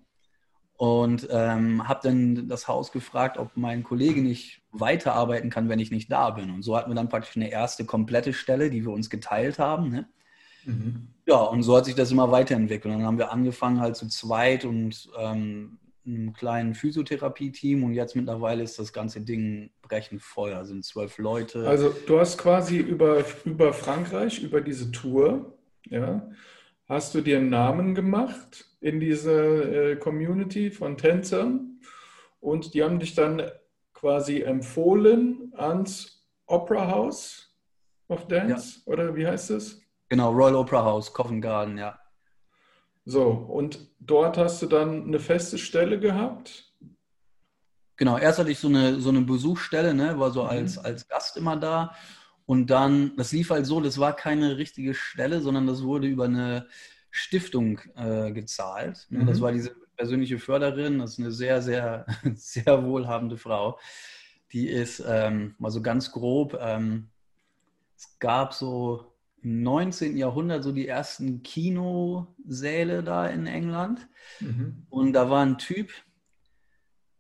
und 0.77 1.29
ähm, 1.31 1.89
habe 1.89 2.01
dann 2.03 2.49
das 2.49 2.69
Haus 2.69 2.93
gefragt, 2.93 3.39
ob 3.39 3.57
mein 3.57 3.83
Kollege 3.83 4.21
nicht 4.21 4.63
weiterarbeiten 4.73 5.49
kann, 5.49 5.69
wenn 5.69 5.79
ich 5.79 5.91
nicht 5.91 6.13
da 6.13 6.31
bin. 6.31 6.51
Und 6.51 6.63
so 6.63 6.77
hatten 6.77 6.91
wir 6.91 6.95
dann 6.95 7.09
praktisch 7.09 7.37
eine 7.37 7.51
erste 7.51 7.87
komplette 7.87 8.33
Stelle, 8.35 8.69
die 8.71 8.85
wir 8.85 8.93
uns 8.93 9.09
geteilt 9.09 9.59
haben. 9.59 9.91
Ne? 9.91 10.09
Mhm. 10.67 11.09
Ja, 11.27 11.43
und 11.43 11.63
so 11.63 11.77
hat 11.77 11.87
sich 11.87 11.95
das 11.95 12.13
immer 12.13 12.31
weiterentwickelt. 12.31 12.93
Und 12.93 13.01
dann 13.01 13.07
haben 13.07 13.19
wir 13.19 13.33
angefangen 13.33 13.81
halt 13.81 13.97
zu 13.97 14.09
zweit 14.09 14.65
und 14.65 15.09
ähm, 15.19 15.79
einem 16.07 16.33
kleinen 16.33 16.75
Physiotherapie-Team 16.75 17.83
und 17.83 17.93
jetzt 17.93 18.15
mittlerweile 18.15 18.63
ist 18.63 18.79
das 18.79 18.93
ganze 18.93 19.21
Ding 19.21 19.71
brechend 19.83 20.23
voll. 20.23 20.51
Da 20.51 20.65
sind 20.65 20.85
zwölf 20.85 21.19
Leute. 21.19 21.67
Also 21.67 21.95
du 22.07 22.21
hast 22.21 22.39
quasi 22.39 22.79
über, 22.79 23.25
über 23.45 23.73
Frankreich, 23.73 24.43
über 24.43 24.61
diese 24.61 24.93
Tour, 24.93 25.59
ja, 25.85 26.29
hast 26.89 27.15
du 27.15 27.21
dir 27.21 27.39
einen 27.39 27.51
Namen 27.51 27.95
gemacht 27.95 28.67
in 28.81 29.01
dieser 29.01 29.91
äh, 29.93 29.97
Community 29.97 30.71
von 30.71 30.97
Tänzern 30.97 31.81
und 32.41 32.75
die 32.75 32.85
haben 32.85 33.01
dich 33.01 33.15
dann 33.15 33.43
quasi 33.93 34.43
empfohlen 34.43 35.53
ans 35.57 36.25
Opera 36.47 36.89
House 36.89 37.53
of 38.09 38.29
Dance 38.29 38.83
ja. 38.87 38.93
oder 38.93 39.17
wie 39.17 39.27
heißt 39.27 39.51
es? 39.51 39.83
Genau, 40.09 40.31
Royal 40.31 40.57
Opera 40.57 40.85
House, 40.85 41.13
Covent 41.13 41.43
Garden, 41.43 41.79
ja. 41.79 41.99
So, 43.05 43.29
und 43.29 43.79
dort 44.01 44.37
hast 44.37 44.63
du 44.63 44.67
dann 44.67 45.05
eine 45.05 45.21
feste 45.21 45.59
Stelle 45.59 45.99
gehabt? 46.01 46.73
Genau, 47.97 48.19
erst 48.19 48.39
hatte 48.39 48.51
ich 48.51 48.59
so 48.59 48.69
eine, 48.69 49.01
so 49.01 49.09
eine 49.09 49.23
Besuchsstelle, 49.23 49.95
ne, 49.95 50.19
war 50.19 50.31
so 50.31 50.43
mhm. 50.43 50.51
als, 50.51 50.79
als 50.79 51.09
Gast 51.09 51.37
immer 51.37 51.57
da. 51.57 51.95
Und 52.45 52.69
dann, 52.69 53.17
das 53.17 53.33
lief 53.33 53.51
halt 53.51 53.67
so, 53.67 53.81
das 53.81 53.99
war 53.99 54.15
keine 54.15 54.57
richtige 54.57 54.95
Stelle, 54.95 55.41
sondern 55.41 55.67
das 55.67 55.83
wurde 55.83 56.07
über 56.07 56.25
eine 56.25 56.69
Stiftung 57.11 57.81
äh, 57.97 58.33
gezahlt. 58.33 59.07
Mhm. 59.09 59.27
Das 59.27 59.41
war 59.41 59.53
diese 59.53 59.75
persönliche 59.97 60.39
Förderin, 60.39 60.99
das 60.99 61.13
ist 61.13 61.19
eine 61.21 61.33
sehr, 61.33 61.63
sehr, 61.63 62.07
sehr 62.35 62.85
wohlhabende 62.85 63.39
Frau. 63.39 63.79
Die 64.53 64.69
ist 64.69 65.03
ähm, 65.07 65.55
mal 65.59 65.71
so 65.71 65.81
ganz 65.81 66.13
grob, 66.13 66.57
ähm, 66.61 67.09
es 67.97 68.19
gab 68.19 68.53
so 68.53 69.16
19. 69.43 70.17
Jahrhundert 70.17 70.65
so 70.65 70.73
die 70.73 70.89
ersten 70.89 71.43
Kinosäle 71.43 73.03
da 73.03 73.29
in 73.29 73.47
England. 73.47 74.09
Mhm. 74.41 74.87
Und 74.91 75.13
da 75.13 75.31
war 75.31 75.45
ein 75.45 75.59
Typ, 75.59 75.93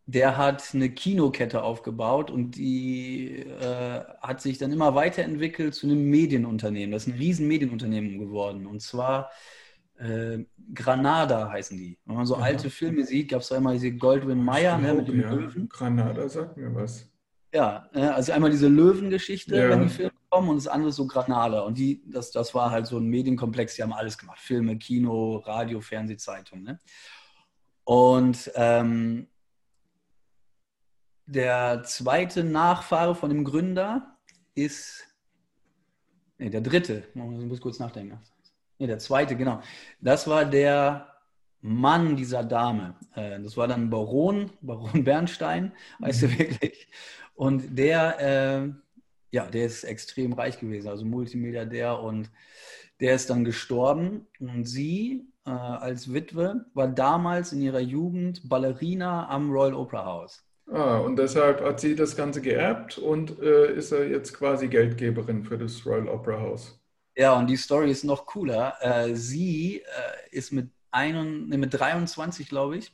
der 0.06 0.36
hat 0.36 0.70
eine 0.72 0.90
Kinokette 0.90 1.62
aufgebaut 1.62 2.30
und 2.30 2.56
die 2.56 3.40
äh, 3.40 4.04
hat 4.20 4.40
sich 4.40 4.56
dann 4.58 4.72
immer 4.72 4.94
weiterentwickelt 4.94 5.74
zu 5.74 5.86
einem 5.86 6.08
Medienunternehmen. 6.08 6.92
Das 6.92 7.06
ist 7.06 7.14
ein 7.14 7.18
riesen 7.18 7.48
Medienunternehmen 7.48 8.18
geworden. 8.18 8.66
Und 8.66 8.82
zwar 8.82 9.30
äh, 9.98 10.44
Granada 10.74 11.50
heißen 11.50 11.76
die. 11.76 11.98
Wenn 12.04 12.16
man 12.16 12.26
so 12.26 12.36
Aha. 12.36 12.44
alte 12.44 12.70
Filme 12.70 13.04
sieht, 13.04 13.30
gab 13.30 13.40
es 13.40 13.50
immer 13.50 13.72
diese 13.72 13.92
Goldwyn 13.92 14.42
Mayer 14.42 14.78
ne, 14.78 14.94
mit 14.94 15.08
dem 15.08 15.20
ja. 15.20 15.32
Löwen. 15.32 15.68
Granada 15.68 16.28
sagt 16.28 16.56
mir 16.56 16.72
was. 16.74 17.10
Ja, 17.52 17.88
also 17.92 18.32
einmal 18.32 18.50
diese 18.50 18.68
Löwengeschichte, 18.68 19.56
ja. 19.56 19.70
wenn 19.70 19.82
die 19.82 19.88
Filme 19.88 20.12
kommen, 20.36 20.50
und 20.50 20.56
das 20.56 20.68
andere 20.68 20.92
so 20.92 21.06
Granada. 21.06 21.60
Und 21.60 21.78
die, 21.78 22.02
das, 22.06 22.30
das 22.30 22.54
war 22.54 22.70
halt 22.70 22.86
so 22.86 22.98
ein 22.98 23.06
Medienkomplex, 23.06 23.74
die 23.74 23.82
haben 23.82 23.92
alles 23.92 24.18
gemacht. 24.18 24.38
Filme, 24.38 24.76
Kino, 24.76 25.36
Radio, 25.36 25.80
Fernsehzeitung. 25.80 26.62
Ne? 26.62 26.78
Und 27.84 28.50
ähm, 28.54 29.28
der 31.26 31.82
zweite 31.84 32.44
Nachfahre 32.44 33.14
von 33.14 33.30
dem 33.30 33.44
Gründer 33.44 34.18
ist, 34.54 35.06
nee, 36.38 36.50
der 36.50 36.60
dritte, 36.60 37.04
ich 37.08 37.14
muss 37.14 37.60
kurz 37.60 37.78
nachdenken. 37.78 38.20
Nee, 38.78 38.86
der 38.86 38.98
zweite, 38.98 39.36
genau. 39.36 39.62
Das 40.00 40.28
war 40.28 40.44
der 40.44 41.14
Mann 41.62 42.14
dieser 42.14 42.44
Dame. 42.44 42.94
Äh, 43.14 43.40
das 43.40 43.56
war 43.56 43.66
dann 43.68 43.88
Baron, 43.88 44.50
Baron 44.60 45.02
Bernstein, 45.02 45.72
heißt 46.02 46.24
er 46.24 46.28
mhm. 46.28 46.38
wirklich. 46.38 46.88
Und 47.34 47.78
der, 47.78 48.20
äh, 48.20 48.85
ja, 49.36 49.44
der 49.46 49.66
ist 49.66 49.84
extrem 49.84 50.32
reich 50.32 50.58
gewesen, 50.58 50.88
also 50.88 51.04
Multimilliardär 51.04 52.00
und 52.00 52.30
der 53.00 53.14
ist 53.14 53.28
dann 53.28 53.44
gestorben. 53.44 54.26
Und 54.40 54.64
sie 54.64 55.26
äh, 55.44 55.50
als 55.50 56.10
Witwe 56.10 56.64
war 56.72 56.88
damals 56.88 57.52
in 57.52 57.60
ihrer 57.60 57.80
Jugend 57.80 58.48
Ballerina 58.48 59.28
am 59.28 59.50
Royal 59.50 59.74
Opera 59.74 60.06
House. 60.06 60.42
Ah, 60.72 60.96
und 61.00 61.16
deshalb 61.16 61.60
hat 61.60 61.80
sie 61.80 61.94
das 61.94 62.16
Ganze 62.16 62.40
geerbt 62.40 62.96
und 62.96 63.38
äh, 63.40 63.74
ist 63.74 63.92
er 63.92 64.08
jetzt 64.08 64.32
quasi 64.32 64.68
Geldgeberin 64.68 65.44
für 65.44 65.58
das 65.58 65.84
Royal 65.84 66.08
Opera 66.08 66.40
House. 66.40 66.80
Ja, 67.14 67.38
und 67.38 67.48
die 67.48 67.58
Story 67.58 67.90
ist 67.90 68.04
noch 68.04 68.24
cooler. 68.24 68.74
Äh, 68.80 69.14
sie 69.16 69.82
äh, 69.82 70.30
ist 70.30 70.50
mit, 70.50 70.70
ein, 70.90 71.46
mit 71.48 71.74
23, 71.74 72.48
glaube 72.48 72.78
ich, 72.78 72.90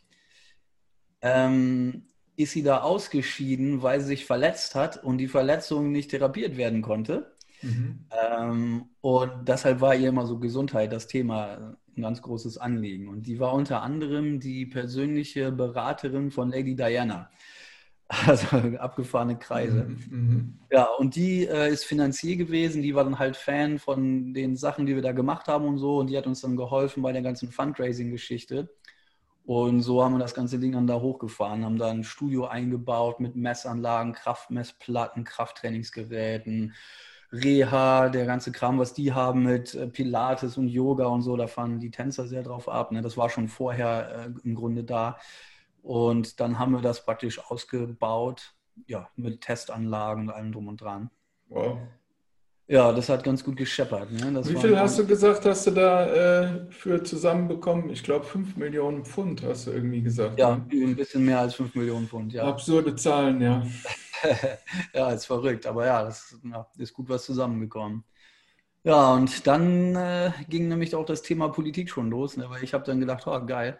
ähm, 1.20 2.08
ist 2.36 2.52
sie 2.52 2.62
da 2.62 2.80
ausgeschieden, 2.80 3.82
weil 3.82 4.00
sie 4.00 4.06
sich 4.06 4.24
verletzt 4.24 4.74
hat 4.74 5.02
und 5.02 5.18
die 5.18 5.28
Verletzung 5.28 5.92
nicht 5.92 6.10
therapiert 6.10 6.56
werden 6.56 6.82
konnte. 6.82 7.32
Mhm. 7.62 8.00
Ähm, 8.10 8.84
und 9.00 9.32
deshalb 9.46 9.80
war 9.80 9.94
ihr 9.94 10.08
immer 10.08 10.26
so 10.26 10.38
Gesundheit 10.38 10.92
das 10.92 11.06
Thema 11.06 11.76
ein 11.96 12.02
ganz 12.02 12.22
großes 12.22 12.58
Anliegen. 12.58 13.08
Und 13.08 13.26
die 13.26 13.38
war 13.38 13.52
unter 13.52 13.82
anderem 13.82 14.40
die 14.40 14.66
persönliche 14.66 15.52
Beraterin 15.52 16.30
von 16.30 16.50
Lady 16.50 16.74
Diana. 16.74 17.30
Also 18.26 18.58
abgefahrene 18.78 19.38
Kreise. 19.38 19.84
Mhm, 19.84 19.98
mhm. 20.10 20.58
Ja, 20.70 20.84
und 20.98 21.16
die 21.16 21.46
äh, 21.46 21.72
ist 21.72 21.84
Finanzier 21.84 22.36
gewesen, 22.36 22.82
die 22.82 22.94
war 22.94 23.04
dann 23.04 23.18
halt 23.18 23.38
Fan 23.38 23.78
von 23.78 24.34
den 24.34 24.54
Sachen, 24.54 24.84
die 24.84 24.94
wir 24.94 25.00
da 25.00 25.12
gemacht 25.12 25.48
haben 25.48 25.64
und 25.64 25.78
so. 25.78 25.96
Und 25.96 26.10
die 26.10 26.18
hat 26.18 26.26
uns 26.26 26.42
dann 26.42 26.54
geholfen 26.54 27.02
bei 27.02 27.12
der 27.12 27.22
ganzen 27.22 27.50
Fundraising-Geschichte. 27.50 28.68
Und 29.44 29.80
so 29.80 30.04
haben 30.04 30.14
wir 30.14 30.18
das 30.20 30.34
ganze 30.34 30.58
Ding 30.58 30.72
dann 30.72 30.86
da 30.86 31.00
hochgefahren, 31.00 31.64
haben 31.64 31.78
da 31.78 31.90
ein 31.90 32.04
Studio 32.04 32.46
eingebaut 32.46 33.18
mit 33.18 33.34
Messanlagen, 33.34 34.12
Kraftmessplatten, 34.12 35.24
Krafttrainingsgeräten, 35.24 36.74
Reha, 37.32 38.08
der 38.08 38.26
ganze 38.26 38.52
Kram, 38.52 38.78
was 38.78 38.92
die 38.94 39.12
haben 39.12 39.42
mit 39.42 39.74
äh, 39.74 39.88
Pilates 39.88 40.58
und 40.58 40.68
Yoga 40.68 41.06
und 41.06 41.22
so, 41.22 41.36
da 41.36 41.46
fahren 41.46 41.80
die 41.80 41.90
Tänzer 41.90 42.26
sehr 42.26 42.42
drauf 42.42 42.68
ab. 42.68 42.92
Ne? 42.92 43.00
Das 43.00 43.16
war 43.16 43.30
schon 43.30 43.48
vorher 43.48 44.26
äh, 44.26 44.46
im 44.46 44.54
Grunde 44.54 44.84
da. 44.84 45.18
Und 45.82 46.40
dann 46.40 46.58
haben 46.58 46.72
wir 46.72 46.82
das 46.82 47.04
praktisch 47.04 47.40
ausgebaut, 47.50 48.54
ja, 48.86 49.08
mit 49.16 49.40
Testanlagen 49.40 50.24
und 50.24 50.30
allem 50.30 50.52
drum 50.52 50.68
und 50.68 50.80
dran. 50.80 51.10
Wow. 51.48 51.78
Ja, 52.72 52.90
das 52.90 53.10
hat 53.10 53.22
ganz 53.22 53.44
gut 53.44 53.58
gescheppert. 53.58 54.10
Ne? 54.10 54.42
Wie 54.46 54.56
viel 54.56 54.78
hast 54.78 54.98
du 54.98 55.06
gesagt, 55.06 55.44
hast 55.44 55.66
du 55.66 55.72
da 55.72 56.06
äh, 56.06 56.70
für 56.70 57.02
zusammenbekommen? 57.02 57.90
Ich 57.90 58.02
glaube, 58.02 58.24
5 58.24 58.56
Millionen 58.56 59.04
Pfund 59.04 59.42
hast 59.42 59.66
du 59.66 59.72
irgendwie 59.72 60.00
gesagt. 60.00 60.38
Ja, 60.38 60.56
ne? 60.56 60.64
ein 60.72 60.96
bisschen 60.96 61.22
mehr 61.22 61.40
als 61.40 61.54
5 61.54 61.74
Millionen 61.74 62.08
Pfund, 62.08 62.32
ja. 62.32 62.44
Absurde 62.44 62.96
Zahlen, 62.96 63.42
ja. 63.42 63.62
ja, 64.94 65.10
ist 65.10 65.26
verrückt, 65.26 65.66
aber 65.66 65.84
ja, 65.84 66.02
das 66.02 66.34
ja, 66.50 66.66
ist 66.78 66.94
gut 66.94 67.10
was 67.10 67.26
zusammengekommen. 67.26 68.04
Ja, 68.84 69.12
und 69.12 69.46
dann 69.46 69.94
äh, 69.94 70.32
ging 70.48 70.68
nämlich 70.68 70.94
auch 70.94 71.04
das 71.04 71.20
Thema 71.20 71.50
Politik 71.50 71.90
schon 71.90 72.08
los, 72.08 72.38
ne? 72.38 72.48
weil 72.48 72.64
ich 72.64 72.72
habe 72.72 72.86
dann 72.86 73.00
gedacht, 73.00 73.26
oh 73.26 73.44
geil, 73.44 73.76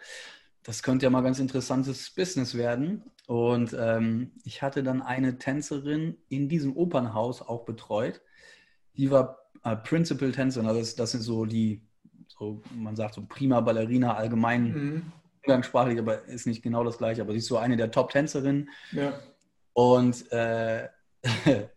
das 0.61 0.83
könnte 0.83 1.07
ja 1.07 1.09
mal 1.09 1.23
ganz 1.23 1.39
interessantes 1.39 2.11
Business 2.11 2.53
werden. 2.53 3.01
Und 3.25 3.75
ähm, 3.75 4.33
ich 4.43 4.61
hatte 4.61 4.83
dann 4.83 5.01
eine 5.01 5.39
Tänzerin 5.39 6.17
in 6.29 6.47
diesem 6.47 6.77
Opernhaus 6.77 7.41
auch 7.41 7.65
betreut. 7.65 8.21
Die 8.95 9.09
war 9.09 9.39
äh, 9.63 9.75
Principal 9.75 10.31
Tänzerin, 10.31 10.67
also 10.67 10.79
das, 10.79 10.95
das, 10.95 11.11
sind 11.11 11.21
so 11.21 11.45
die, 11.45 11.81
so, 12.27 12.61
man 12.75 12.95
sagt 12.95 13.15
so 13.15 13.23
prima 13.27 13.61
Ballerina 13.61 14.15
allgemein 14.15 14.63
mhm. 14.63 15.11
umgangssprachlich, 15.43 15.99
aber 15.99 16.25
ist 16.25 16.47
nicht 16.47 16.61
genau 16.61 16.83
das 16.83 16.97
gleiche. 16.97 17.21
Aber 17.21 17.31
sie 17.31 17.39
ist 17.39 17.47
so 17.47 17.57
eine 17.57 17.77
der 17.77 17.91
Top-Tänzerinnen. 17.91 18.69
Ja. 18.91 19.13
Und 19.73 20.31
äh, 20.31 20.89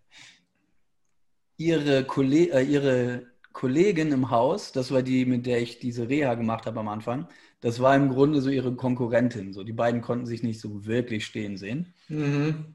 ihre, 1.56 2.04
Kolleg 2.04 2.52
äh, 2.52 2.62
ihre 2.62 3.26
Kollegin 3.52 4.12
im 4.12 4.30
Haus, 4.30 4.73
das 4.73 4.90
war 4.90 5.02
die, 5.02 5.25
mit 5.25 5.46
der 5.46 5.62
ich 5.62 5.78
diese 5.78 6.11
Reha 6.11 6.35
gemacht 6.35 6.66
habe 6.66 6.80
am 6.80 6.88
Anfang, 6.88 7.26
das 7.61 7.80
war 7.80 7.96
im 7.96 8.11
Grunde 8.11 8.42
so 8.42 8.50
ihre 8.50 8.75
Konkurrentin. 8.75 9.54
So, 9.54 9.64
die 9.64 9.73
beiden 9.73 10.02
konnten 10.02 10.26
sich 10.26 10.42
nicht 10.42 10.61
so 10.61 10.85
wirklich 10.85 11.25
stehen 11.25 11.56
sehen. 11.56 11.94
Mhm. 12.08 12.75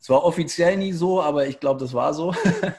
Es 0.00 0.08
war 0.08 0.24
offiziell 0.24 0.78
nie 0.78 0.92
so, 0.92 1.20
aber 1.20 1.46
ich 1.46 1.60
glaube, 1.60 1.78
das 1.78 1.92
war 1.92 2.14
so. 2.14 2.34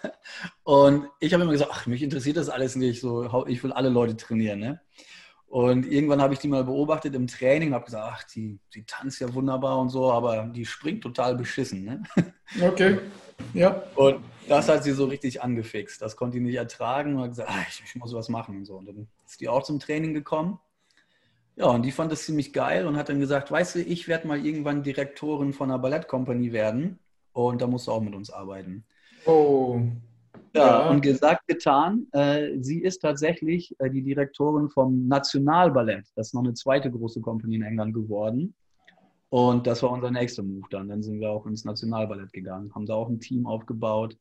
und 0.63 1.07
ich 1.19 1.33
habe 1.33 1.43
immer 1.43 1.51
gesagt, 1.51 1.71
ach, 1.71 1.85
mich 1.85 2.01
interessiert 2.01 2.37
das 2.37 2.49
alles 2.49 2.75
nicht. 2.75 2.99
So, 2.99 3.45
ich 3.45 3.63
will 3.63 3.71
alle 3.71 3.89
Leute 3.89 4.17
trainieren. 4.17 4.59
Ne? 4.59 4.81
Und 5.45 5.85
irgendwann 5.85 6.19
habe 6.19 6.33
ich 6.33 6.39
die 6.39 6.47
mal 6.47 6.63
beobachtet 6.63 7.13
im 7.13 7.27
Training 7.27 7.69
und 7.69 7.75
habe 7.75 7.85
gesagt, 7.85 8.11
ach, 8.11 8.23
die, 8.33 8.59
die 8.73 8.85
tanzt 8.85 9.21
ja 9.21 9.31
wunderbar 9.35 9.77
und 9.77 9.89
so, 9.89 10.11
aber 10.11 10.45
die 10.45 10.65
springt 10.65 11.03
total 11.03 11.35
beschissen. 11.35 11.85
Ne? 11.85 12.03
Okay, 12.61 12.99
ja. 13.53 13.81
Und 13.95 14.25
das 14.49 14.67
hat 14.67 14.83
sie 14.83 14.91
so 14.91 15.05
richtig 15.05 15.41
angefixt. 15.41 16.01
Das 16.01 16.17
konnte 16.17 16.37
die 16.37 16.43
nicht 16.43 16.55
ertragen 16.55 17.15
und 17.15 17.21
hat 17.21 17.29
gesagt, 17.29 17.49
ach, 17.49 17.65
ich, 17.69 17.81
ich 17.85 17.95
muss 17.95 18.13
was 18.13 18.27
machen 18.27 18.57
und 18.57 18.65
so. 18.65 18.75
Und 18.75 18.87
dann 18.87 19.07
ist 19.25 19.39
die 19.39 19.47
auch 19.47 19.63
zum 19.63 19.79
Training 19.79 20.13
gekommen. 20.13 20.59
Ja, 21.55 21.67
und 21.67 21.83
die 21.83 21.91
fand 21.91 22.11
das 22.11 22.25
ziemlich 22.25 22.51
geil 22.51 22.87
und 22.87 22.97
hat 22.97 23.07
dann 23.07 23.19
gesagt, 23.19 23.51
weißt 23.51 23.75
du, 23.75 23.79
ich 23.79 24.07
werde 24.07 24.27
mal 24.27 24.43
irgendwann 24.43 24.83
Direktorin 24.83 25.53
von 25.53 25.69
einer 25.69 25.79
Ballettkompanie 25.79 26.51
werden 26.51 26.99
und 27.33 27.61
da 27.61 27.67
musst 27.67 27.87
du 27.87 27.91
auch 27.91 28.01
mit 28.01 28.15
uns 28.15 28.29
arbeiten. 28.29 28.83
Oh. 29.25 29.79
Ja, 30.53 30.65
ja. 30.65 30.89
und 30.89 31.01
gesagt, 31.01 31.47
getan. 31.47 32.07
Äh, 32.11 32.57
sie 32.59 32.81
ist 32.81 32.99
tatsächlich 32.99 33.73
äh, 33.79 33.89
die 33.89 34.01
Direktorin 34.01 34.69
vom 34.69 35.07
Nationalballett. 35.07 36.05
Das 36.15 36.27
ist 36.27 36.33
noch 36.33 36.43
eine 36.43 36.53
zweite 36.53 36.91
große 36.91 37.21
Kompanie 37.21 37.55
in 37.55 37.63
England 37.63 37.93
geworden. 37.93 38.53
Und 39.29 39.65
das 39.65 39.81
war 39.81 39.91
unser 39.91 40.11
nächster 40.11 40.43
Move 40.43 40.67
dann. 40.69 40.89
Dann 40.89 41.01
sind 41.01 41.21
wir 41.21 41.29
auch 41.29 41.45
ins 41.45 41.63
Nationalballett 41.63 42.33
gegangen, 42.33 42.73
haben 42.75 42.85
da 42.85 42.95
auch 42.95 43.07
ein 43.07 43.21
Team 43.21 43.47
aufgebaut. 43.47 44.17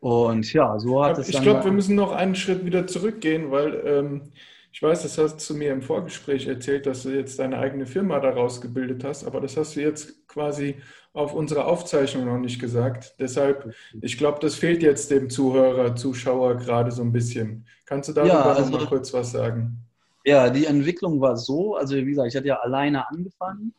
Und 0.00 0.52
ja, 0.52 0.76
so 0.80 1.04
hat 1.04 1.18
es 1.18 1.28
dann. 1.28 1.36
Ich 1.36 1.42
glaube, 1.42 1.64
wir 1.64 1.72
müssen 1.72 1.94
noch 1.94 2.10
einen 2.10 2.34
Schritt 2.34 2.64
wieder 2.64 2.88
zurückgehen, 2.88 3.52
weil 3.52 3.80
ähm, 3.86 4.22
ich 4.72 4.82
weiß, 4.82 5.02
das 5.02 5.18
hast 5.18 5.48
du 5.50 5.54
mir 5.54 5.70
im 5.70 5.82
Vorgespräch 5.82 6.46
erzählt, 6.46 6.86
dass 6.86 7.02
du 7.02 7.10
jetzt 7.10 7.38
deine 7.38 7.58
eigene 7.58 7.84
Firma 7.84 8.18
daraus 8.20 8.60
gebildet 8.60 9.04
hast, 9.04 9.24
aber 9.24 9.40
das 9.42 9.56
hast 9.58 9.76
du 9.76 9.80
jetzt 9.82 10.26
quasi 10.26 10.76
auf 11.12 11.34
unserer 11.34 11.66
Aufzeichnung 11.66 12.24
noch 12.24 12.38
nicht 12.38 12.58
gesagt. 12.58 13.14
Deshalb, 13.18 13.74
ich 14.00 14.16
glaube, 14.16 14.38
das 14.40 14.54
fehlt 14.54 14.82
jetzt 14.82 15.10
dem 15.10 15.28
Zuhörer, 15.28 15.94
Zuschauer 15.94 16.56
gerade 16.56 16.90
so 16.90 17.02
ein 17.02 17.12
bisschen. 17.12 17.66
Kannst 17.84 18.08
du 18.08 18.14
darüber 18.14 18.32
ja, 18.32 18.42
also, 18.42 18.70
noch 18.70 18.80
mal 18.80 18.86
kurz 18.86 19.12
was 19.12 19.32
sagen? 19.32 19.76
Ja, 20.24 20.48
die 20.48 20.64
Entwicklung 20.64 21.20
war 21.20 21.36
so, 21.36 21.76
also 21.76 21.94
wie 21.94 22.04
gesagt, 22.06 22.28
ich 22.28 22.36
hatte 22.36 22.48
ja 22.48 22.60
alleine 22.60 23.06
angefangen 23.10 23.74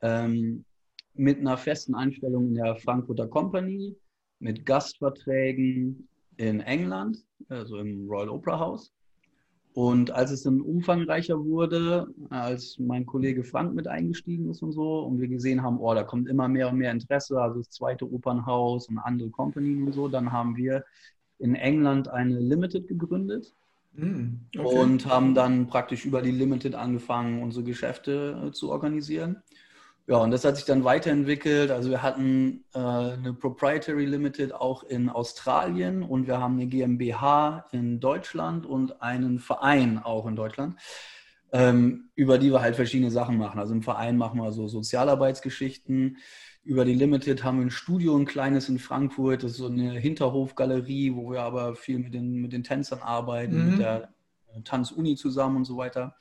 ähm, 0.00 0.64
mit 1.12 1.40
einer 1.40 1.58
festen 1.58 1.94
Einstellung 1.94 2.48
in 2.48 2.54
der 2.54 2.76
Frankfurter 2.76 3.28
Company, 3.28 3.94
mit 4.38 4.64
Gastverträgen 4.64 6.08
in 6.38 6.60
England, 6.60 7.18
also 7.50 7.76
im 7.76 8.08
Royal 8.08 8.30
Opera 8.30 8.58
House. 8.58 8.94
Und 9.78 10.10
als 10.10 10.32
es 10.32 10.42
dann 10.42 10.60
umfangreicher 10.60 11.44
wurde, 11.44 12.08
als 12.30 12.80
mein 12.80 13.06
Kollege 13.06 13.44
Frank 13.44 13.76
mit 13.76 13.86
eingestiegen 13.86 14.50
ist 14.50 14.60
und 14.60 14.72
so, 14.72 15.02
und 15.02 15.20
wir 15.20 15.28
gesehen 15.28 15.62
haben, 15.62 15.78
oh, 15.78 15.94
da 15.94 16.02
kommt 16.02 16.28
immer 16.28 16.48
mehr 16.48 16.68
und 16.68 16.78
mehr 16.78 16.90
Interesse, 16.90 17.40
also 17.40 17.58
das 17.60 17.70
zweite 17.70 18.12
Opernhaus 18.12 18.88
und 18.88 18.98
andere 18.98 19.30
Company 19.30 19.80
und 19.80 19.92
so, 19.92 20.08
dann 20.08 20.32
haben 20.32 20.56
wir 20.56 20.84
in 21.38 21.54
England 21.54 22.08
eine 22.08 22.40
Limited 22.40 22.88
gegründet. 22.88 23.54
Mhm. 23.92 24.40
Okay. 24.58 24.80
Und 24.80 25.06
haben 25.06 25.36
dann 25.36 25.68
praktisch 25.68 26.04
über 26.04 26.22
die 26.22 26.32
Limited 26.32 26.74
angefangen, 26.74 27.40
unsere 27.40 27.64
Geschäfte 27.64 28.48
äh, 28.48 28.50
zu 28.50 28.72
organisieren. 28.72 29.44
Ja, 30.08 30.16
und 30.16 30.30
das 30.30 30.42
hat 30.46 30.56
sich 30.56 30.64
dann 30.64 30.84
weiterentwickelt. 30.84 31.70
Also 31.70 31.90
wir 31.90 32.02
hatten 32.02 32.64
äh, 32.72 32.78
eine 32.78 33.34
Proprietary 33.34 34.06
Limited 34.06 34.54
auch 34.54 34.82
in 34.84 35.10
Australien 35.10 36.02
und 36.02 36.26
wir 36.26 36.40
haben 36.40 36.54
eine 36.54 36.66
GmbH 36.66 37.66
in 37.72 38.00
Deutschland 38.00 38.64
und 38.64 39.02
einen 39.02 39.38
Verein 39.38 39.98
auch 39.98 40.26
in 40.26 40.34
Deutschland, 40.34 40.76
ähm, 41.52 42.08
über 42.14 42.38
die 42.38 42.50
wir 42.50 42.62
halt 42.62 42.76
verschiedene 42.76 43.10
Sachen 43.10 43.36
machen. 43.36 43.60
Also 43.60 43.74
im 43.74 43.82
Verein 43.82 44.16
machen 44.16 44.40
wir 44.40 44.50
so 44.50 44.66
Sozialarbeitsgeschichten. 44.66 46.16
Über 46.64 46.86
die 46.86 46.94
Limited 46.94 47.44
haben 47.44 47.58
wir 47.58 47.66
ein 47.66 47.70
Studio, 47.70 48.16
ein 48.16 48.24
kleines 48.24 48.70
in 48.70 48.78
Frankfurt. 48.78 49.42
Das 49.42 49.52
ist 49.52 49.58
so 49.58 49.66
eine 49.66 49.92
Hinterhofgalerie, 49.92 51.14
wo 51.16 51.32
wir 51.32 51.42
aber 51.42 51.74
viel 51.74 51.98
mit 51.98 52.14
den, 52.14 52.40
mit 52.40 52.54
den 52.54 52.64
Tänzern 52.64 53.02
arbeiten, 53.02 53.62
mhm. 53.62 53.70
mit 53.72 53.80
der 53.80 54.14
Tanzuni 54.64 55.16
zusammen 55.16 55.56
und 55.56 55.64
so 55.66 55.76
weiter. 55.76 56.16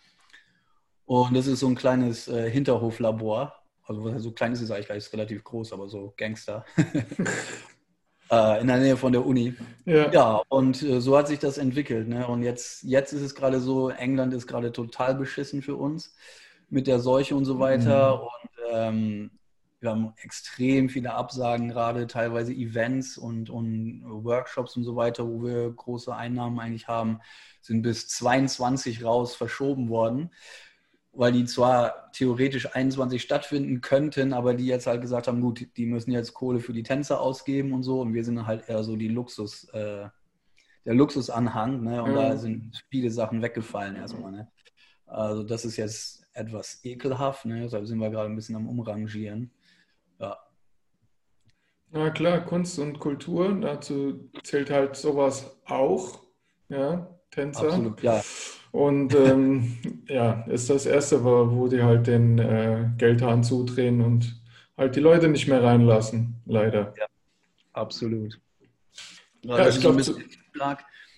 Und 1.05 1.37
das 1.37 1.47
ist 1.47 1.61
so 1.61 1.67
ein 1.67 1.75
kleines 1.75 2.27
äh, 2.27 2.51
Hinterhoflabor 2.51 3.56
also 3.87 4.19
so 4.19 4.31
klein 4.31 4.53
ist 4.53 4.61
es 4.61 4.71
eigentlich 4.71 4.87
gar 4.87 4.95
nicht, 4.95 5.05
ist 5.05 5.13
relativ 5.13 5.43
groß, 5.43 5.73
aber 5.73 5.87
so 5.87 6.13
Gangster. 6.17 6.65
äh, 8.31 8.61
in 8.61 8.67
der 8.67 8.77
Nähe 8.77 8.97
von 8.97 9.13
der 9.13 9.25
Uni. 9.25 9.55
Ja, 9.85 10.11
ja 10.11 10.41
und 10.49 10.81
äh, 10.83 10.99
so 10.99 11.17
hat 11.17 11.27
sich 11.27 11.39
das 11.39 11.57
entwickelt. 11.57 12.07
Ne? 12.07 12.27
Und 12.27 12.43
jetzt, 12.43 12.83
jetzt 12.83 13.13
ist 13.13 13.21
es 13.21 13.35
gerade 13.35 13.59
so, 13.59 13.89
England 13.89 14.33
ist 14.33 14.47
gerade 14.47 14.71
total 14.71 15.15
beschissen 15.15 15.61
für 15.61 15.75
uns 15.75 16.15
mit 16.69 16.87
der 16.87 16.99
Seuche 16.99 17.35
und 17.35 17.45
so 17.45 17.59
weiter. 17.59 18.17
Mhm. 18.17 18.21
Und 18.21 18.73
ähm, 18.73 19.31
wir 19.79 19.91
haben 19.91 20.13
extrem 20.21 20.89
viele 20.89 21.13
Absagen 21.13 21.69
gerade, 21.69 22.07
teilweise 22.07 22.51
Events 22.51 23.17
und, 23.17 23.49
und 23.49 24.03
Workshops 24.05 24.75
und 24.75 24.83
so 24.83 24.95
weiter, 24.95 25.27
wo 25.27 25.43
wir 25.43 25.69
große 25.69 26.13
Einnahmen 26.13 26.59
eigentlich 26.59 26.87
haben, 26.87 27.19
sind 27.61 27.83
bis 27.83 28.07
22 28.07 29.03
raus 29.03 29.35
verschoben 29.35 29.89
worden 29.89 30.31
weil 31.17 31.31
die 31.31 31.45
zwar 31.45 32.11
theoretisch 32.11 32.75
21 32.75 33.21
stattfinden 33.21 33.81
könnten, 33.81 34.33
aber 34.33 34.53
die 34.53 34.67
jetzt 34.67 34.85
halt 34.85 35.01
gesagt 35.01 35.27
haben, 35.27 35.41
gut, 35.41 35.67
die 35.75 35.85
müssen 35.87 36.11
jetzt 36.11 36.35
Kohle 36.35 36.59
für 36.59 36.73
die 36.73 36.83
Tänzer 36.83 37.19
ausgeben 37.19 37.73
und 37.73 37.81
so 37.81 38.01
und 38.01 38.13
wir 38.13 38.23
sind 38.23 38.45
halt 38.45 38.69
eher 38.69 38.83
so 38.83 38.95
die 38.95 39.07
Luxus, 39.07 39.63
äh, 39.69 40.07
der 40.85 40.93
Luxusanhang, 40.93 41.83
ne? 41.83 42.03
Und 42.03 42.11
mhm. 42.11 42.15
da 42.15 42.37
sind 42.37 42.85
viele 42.91 43.09
Sachen 43.09 43.41
weggefallen 43.41 43.95
erstmal, 43.95 44.31
ne? 44.31 44.51
Also 45.07 45.41
das 45.41 45.65
ist 45.65 45.77
jetzt 45.77 46.23
etwas 46.33 46.81
ekelhaft, 46.83 47.45
ne? 47.45 47.61
Deshalb 47.61 47.87
sind 47.87 47.97
wir 47.97 48.11
gerade 48.11 48.29
ein 48.29 48.35
bisschen 48.35 48.55
am 48.55 48.69
Umrangieren. 48.69 49.51
Ja. 50.19 50.37
Na 51.89 52.11
klar, 52.11 52.45
Kunst 52.45 52.77
und 52.77 52.99
Kultur, 52.99 53.59
dazu 53.59 54.29
zählt 54.43 54.69
halt 54.69 54.95
sowas 54.95 55.59
auch, 55.65 56.21
ja, 56.69 57.07
Tänzer. 57.31 57.69
Absolut, 57.69 58.03
ja. 58.03 58.21
Und 58.71 59.15
ähm, 59.15 59.77
ja, 60.07 60.43
ist 60.47 60.69
das 60.69 60.85
Erste, 60.85 61.23
wo, 61.23 61.51
wo 61.51 61.67
die 61.67 61.81
halt 61.81 62.07
den 62.07 62.37
äh, 62.37 62.89
Geldhahn 62.97 63.43
zudrehen 63.43 64.01
und 64.01 64.39
halt 64.77 64.95
die 64.95 64.99
Leute 64.99 65.27
nicht 65.27 65.47
mehr 65.47 65.63
reinlassen, 65.63 66.35
leider. 66.45 66.93
Ja, 66.97 67.05
absolut. 67.73 68.39
Ja, 69.43 69.57
ja 69.57 69.69
ich 69.69 69.79
glaube, 69.79 70.01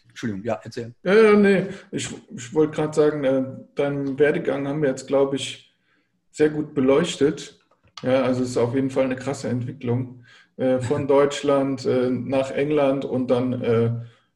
Entschuldigung, 0.08 0.44
ja, 0.44 0.60
erzähl. 0.64 0.94
Ja, 1.04 1.14
ja 1.14 1.34
nee, 1.34 1.68
ich, 1.92 2.10
ich 2.36 2.54
wollte 2.54 2.76
gerade 2.76 2.94
sagen, 2.94 3.24
äh, 3.24 3.44
deinen 3.76 4.20
Werdegang 4.20 4.68
haben 4.68 4.82
wir 4.82 4.90
jetzt, 4.90 5.08
glaube 5.08 5.36
ich, 5.38 5.74
sehr 6.32 6.50
gut 6.50 6.74
beleuchtet. 6.74 7.60
Ja, 8.04 8.24
also 8.24 8.44
es 8.44 8.52
ist 8.52 8.58
auf 8.58 8.76
jeden 8.76 8.90
Fall 8.90 9.06
eine 9.06 9.16
krasse 9.16 9.50
Entwicklung. 9.50 10.24
Äh, 10.58 10.80
von 10.80 11.08
Deutschland 11.08 11.86
äh, 11.86 12.10
nach 12.10 12.52
England 12.52 13.06
und 13.06 13.32
dann 13.32 13.62
äh, 13.62 13.92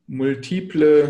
multiple 0.08 1.10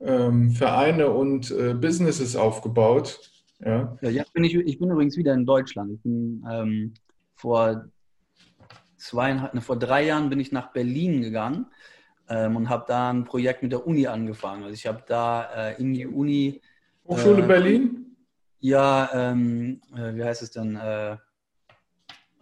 ähm, 0.00 0.50
Vereine 0.50 1.10
und 1.10 1.50
äh, 1.50 1.74
Businesses 1.74 2.36
aufgebaut. 2.36 3.20
Ja, 3.60 3.96
ja 4.00 4.10
jetzt 4.10 4.32
bin 4.32 4.44
ich, 4.44 4.54
ich 4.54 4.78
bin 4.78 4.90
übrigens 4.90 5.16
wieder 5.16 5.34
in 5.34 5.44
Deutschland. 5.44 5.92
Ich 5.92 6.02
bin 6.02 6.44
ähm, 6.50 6.94
vor 7.34 7.86
zweieinhalb, 8.96 9.54
ne, 9.54 9.60
vor 9.60 9.78
drei 9.78 10.06
Jahren 10.06 10.30
bin 10.30 10.40
ich 10.40 10.52
nach 10.52 10.72
Berlin 10.72 11.22
gegangen 11.22 11.66
ähm, 12.28 12.56
und 12.56 12.68
habe 12.68 12.84
da 12.88 13.10
ein 13.10 13.24
Projekt 13.24 13.62
mit 13.62 13.72
der 13.72 13.86
Uni 13.86 14.06
angefangen. 14.06 14.62
Also 14.62 14.74
ich 14.74 14.86
habe 14.86 15.02
da 15.06 15.70
äh, 15.70 15.80
in 15.80 15.92
die 15.92 16.06
Uni 16.06 16.60
Hochschule 17.06 17.42
äh, 17.42 17.46
Berlin? 17.46 18.16
Ja, 18.60 19.10
ähm, 19.12 19.80
äh, 19.94 20.14
wie 20.14 20.24
heißt 20.24 20.42
es 20.42 20.50
denn? 20.50 20.76
Äh, 20.76 21.12
äh, 21.12 21.18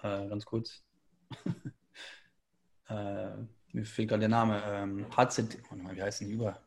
ganz 0.02 0.44
kurz. 0.44 0.82
mir 2.90 3.84
fehlt 3.84 4.08
gerade 4.08 4.20
der 4.20 4.28
Name. 4.28 4.62
Ähm, 4.66 5.06
HZ, 5.16 5.58
wie 5.92 6.02
heißt 6.02 6.20
denn 6.20 6.28
die 6.28 6.34
über? 6.34 6.58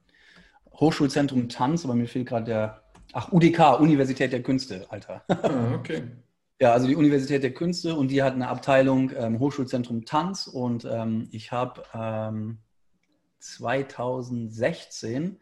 Hochschulzentrum 0.74 1.50
Tanz, 1.50 1.86
aber 1.86 1.96
mir 1.96 2.08
fehlt 2.08 2.28
gerade 2.28 2.46
der, 2.46 2.84
ach, 3.14 3.32
UDK, 3.32 3.80
Universität 3.80 4.32
der 4.32 4.44
Künste, 4.44 4.86
Alter. 4.90 5.24
Ah, 5.28 5.76
okay. 5.76 6.04
Ja, 6.62 6.74
also 6.74 6.86
die 6.86 6.96
Universität 6.96 7.42
der 7.42 7.56
Künste 7.56 7.96
und 7.96 8.12
die 8.12 8.22
hat 8.22 8.36
eine 8.36 8.48
Abteilung 8.48 9.12
ähm, 9.18 9.40
Hochschulzentrum 9.40 10.06
Tanz 10.06 10.46
und 10.46 10.86
ähm, 10.86 11.28
ich 11.32 11.52
habe 11.52 11.82
ähm, 11.92 12.60
2016, 13.40 15.40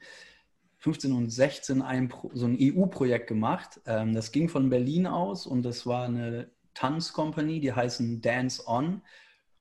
15 0.78 1.12
und 1.12 1.30
16 1.30 1.82
ein, 1.82 2.14
so 2.34 2.46
ein 2.46 2.58
EU-Projekt 2.58 3.28
gemacht. 3.28 3.82
Ähm, 3.86 4.14
das 4.14 4.32
ging 4.32 4.48
von 4.48 4.70
Berlin 4.70 5.08
aus 5.08 5.46
und 5.46 5.64
das 5.64 5.86
war 5.86 6.06
eine 6.06 6.52
Tanzcompany, 6.74 7.60
die 7.60 7.74
heißen 7.74 8.22
Dance 8.22 8.64
On. 8.66 9.02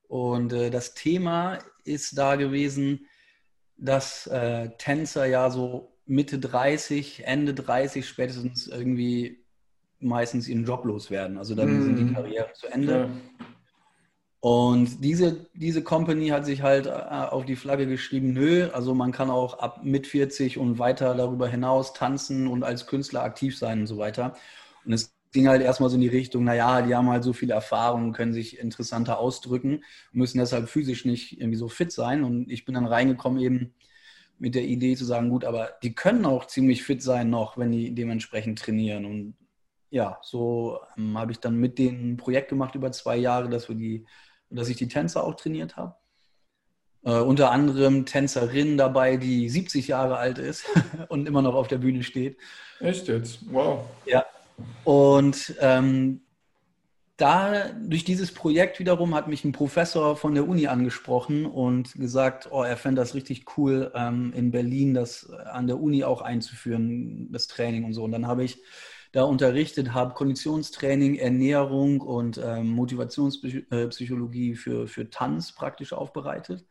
Und 0.06 0.52
äh, 0.52 0.70
das 0.70 0.94
Thema 0.94 1.58
ist 1.82 2.16
da 2.16 2.36
gewesen, 2.36 3.08
dass 3.78 4.26
äh, 4.26 4.70
Tänzer 4.78 5.26
ja 5.26 5.50
so 5.50 5.92
Mitte 6.06 6.38
30, 6.38 7.26
Ende 7.26 7.54
30 7.54 8.06
spätestens 8.06 8.66
irgendwie 8.66 9.44
meistens 10.00 10.48
ihren 10.48 10.64
Job 10.64 10.84
loswerden. 10.84 11.38
Also 11.38 11.54
dann 11.54 11.80
mm. 11.80 11.82
sind 11.82 11.96
die 11.96 12.04
mhm. 12.04 12.14
Karriere 12.14 12.52
zu 12.54 12.66
Ende. 12.68 12.92
Ja. 12.92 13.08
Und 14.40 15.02
diese, 15.02 15.46
diese 15.54 15.82
Company 15.82 16.28
hat 16.28 16.46
sich 16.46 16.62
halt 16.62 16.86
äh, 16.86 16.90
auf 16.90 17.44
die 17.44 17.56
Flagge 17.56 17.86
geschrieben, 17.86 18.32
nö, 18.32 18.68
also 18.72 18.94
man 18.94 19.10
kann 19.10 19.30
auch 19.30 19.58
ab 19.58 19.80
mit 19.82 20.06
40 20.06 20.58
und 20.58 20.78
weiter 20.78 21.14
darüber 21.14 21.48
hinaus 21.48 21.92
tanzen 21.92 22.46
und 22.46 22.62
als 22.62 22.86
Künstler 22.86 23.22
aktiv 23.24 23.58
sein 23.58 23.80
und 23.80 23.86
so 23.88 23.98
weiter. 23.98 24.34
Und 24.84 24.92
es 24.92 25.17
ging 25.32 25.48
halt 25.48 25.62
erstmal 25.62 25.90
so 25.90 25.96
in 25.96 26.00
die 26.00 26.08
Richtung, 26.08 26.44
naja, 26.44 26.82
die 26.82 26.94
haben 26.94 27.10
halt 27.10 27.24
so 27.24 27.32
viel 27.32 27.50
Erfahrung, 27.50 28.12
können 28.12 28.32
sich 28.32 28.58
interessanter 28.58 29.18
ausdrücken, 29.18 29.84
müssen 30.12 30.38
deshalb 30.38 30.68
physisch 30.68 31.04
nicht 31.04 31.40
irgendwie 31.40 31.58
so 31.58 31.68
fit 31.68 31.92
sein. 31.92 32.24
Und 32.24 32.50
ich 32.50 32.64
bin 32.64 32.74
dann 32.74 32.86
reingekommen 32.86 33.40
eben 33.40 33.74
mit 34.38 34.54
der 34.54 34.64
Idee 34.64 34.94
zu 34.96 35.04
sagen, 35.04 35.30
gut, 35.30 35.44
aber 35.44 35.70
die 35.82 35.94
können 35.94 36.24
auch 36.24 36.46
ziemlich 36.46 36.82
fit 36.84 37.02
sein 37.02 37.30
noch, 37.30 37.58
wenn 37.58 37.72
die 37.72 37.94
dementsprechend 37.94 38.58
trainieren. 38.58 39.04
Und 39.04 39.36
ja, 39.90 40.18
so 40.22 40.80
ähm, 40.96 41.18
habe 41.18 41.32
ich 41.32 41.40
dann 41.40 41.56
mit 41.56 41.78
denen 41.78 42.12
ein 42.12 42.16
Projekt 42.16 42.48
gemacht 42.48 42.74
über 42.74 42.92
zwei 42.92 43.16
Jahre, 43.16 43.48
dass 43.48 43.68
wir 43.68 43.76
die, 43.76 44.06
dass 44.50 44.68
ich 44.68 44.76
die 44.76 44.88
Tänzer 44.88 45.24
auch 45.24 45.34
trainiert 45.34 45.76
habe. 45.76 45.96
Äh, 47.04 47.20
unter 47.20 47.50
anderem 47.50 48.06
Tänzerin 48.06 48.76
dabei, 48.76 49.16
die 49.16 49.48
70 49.48 49.88
Jahre 49.88 50.16
alt 50.16 50.38
ist 50.38 50.64
und 51.08 51.26
immer 51.26 51.42
noch 51.42 51.54
auf 51.54 51.68
der 51.68 51.78
Bühne 51.78 52.02
steht. 52.02 52.38
Echt 52.80 53.08
jetzt? 53.08 53.40
Wow. 53.52 53.84
Ja, 54.06 54.24
und 54.84 55.54
ähm, 55.60 56.22
da, 57.18 57.70
durch 57.72 58.04
dieses 58.04 58.32
Projekt 58.32 58.78
wiederum 58.78 59.14
hat 59.14 59.26
mich 59.26 59.44
ein 59.44 59.50
Professor 59.52 60.16
von 60.16 60.34
der 60.34 60.48
Uni 60.48 60.68
angesprochen 60.68 61.46
und 61.46 61.94
gesagt, 61.94 62.48
oh, 62.52 62.62
er 62.62 62.76
fände 62.76 63.00
das 63.00 63.14
richtig 63.14 63.44
cool, 63.56 63.90
ähm, 63.94 64.32
in 64.34 64.52
Berlin 64.52 64.94
das 64.94 65.28
an 65.30 65.66
der 65.66 65.80
Uni 65.80 66.04
auch 66.04 66.22
einzuführen, 66.22 67.28
das 67.32 67.48
Training 67.48 67.84
und 67.84 67.92
so. 67.92 68.04
Und 68.04 68.12
dann 68.12 68.28
habe 68.28 68.44
ich 68.44 68.62
da 69.10 69.24
unterrichtet, 69.24 69.94
habe 69.94 70.14
Konditionstraining, 70.14 71.16
Ernährung 71.16 72.00
und 72.00 72.38
ähm, 72.38 72.68
Motivationspsychologie 72.68 74.54
für, 74.54 74.86
für 74.86 75.10
Tanz 75.10 75.52
praktisch 75.52 75.92
aufbereitet. 75.92 76.66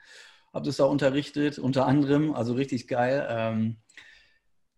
Habe 0.53 0.65
das 0.65 0.77
da 0.77 0.85
unterrichtet, 0.85 1.59
unter 1.59 1.85
anderem, 1.85 2.33
also 2.33 2.53
richtig 2.53 2.87
geil. 2.87 3.27
Ähm, 3.29 3.77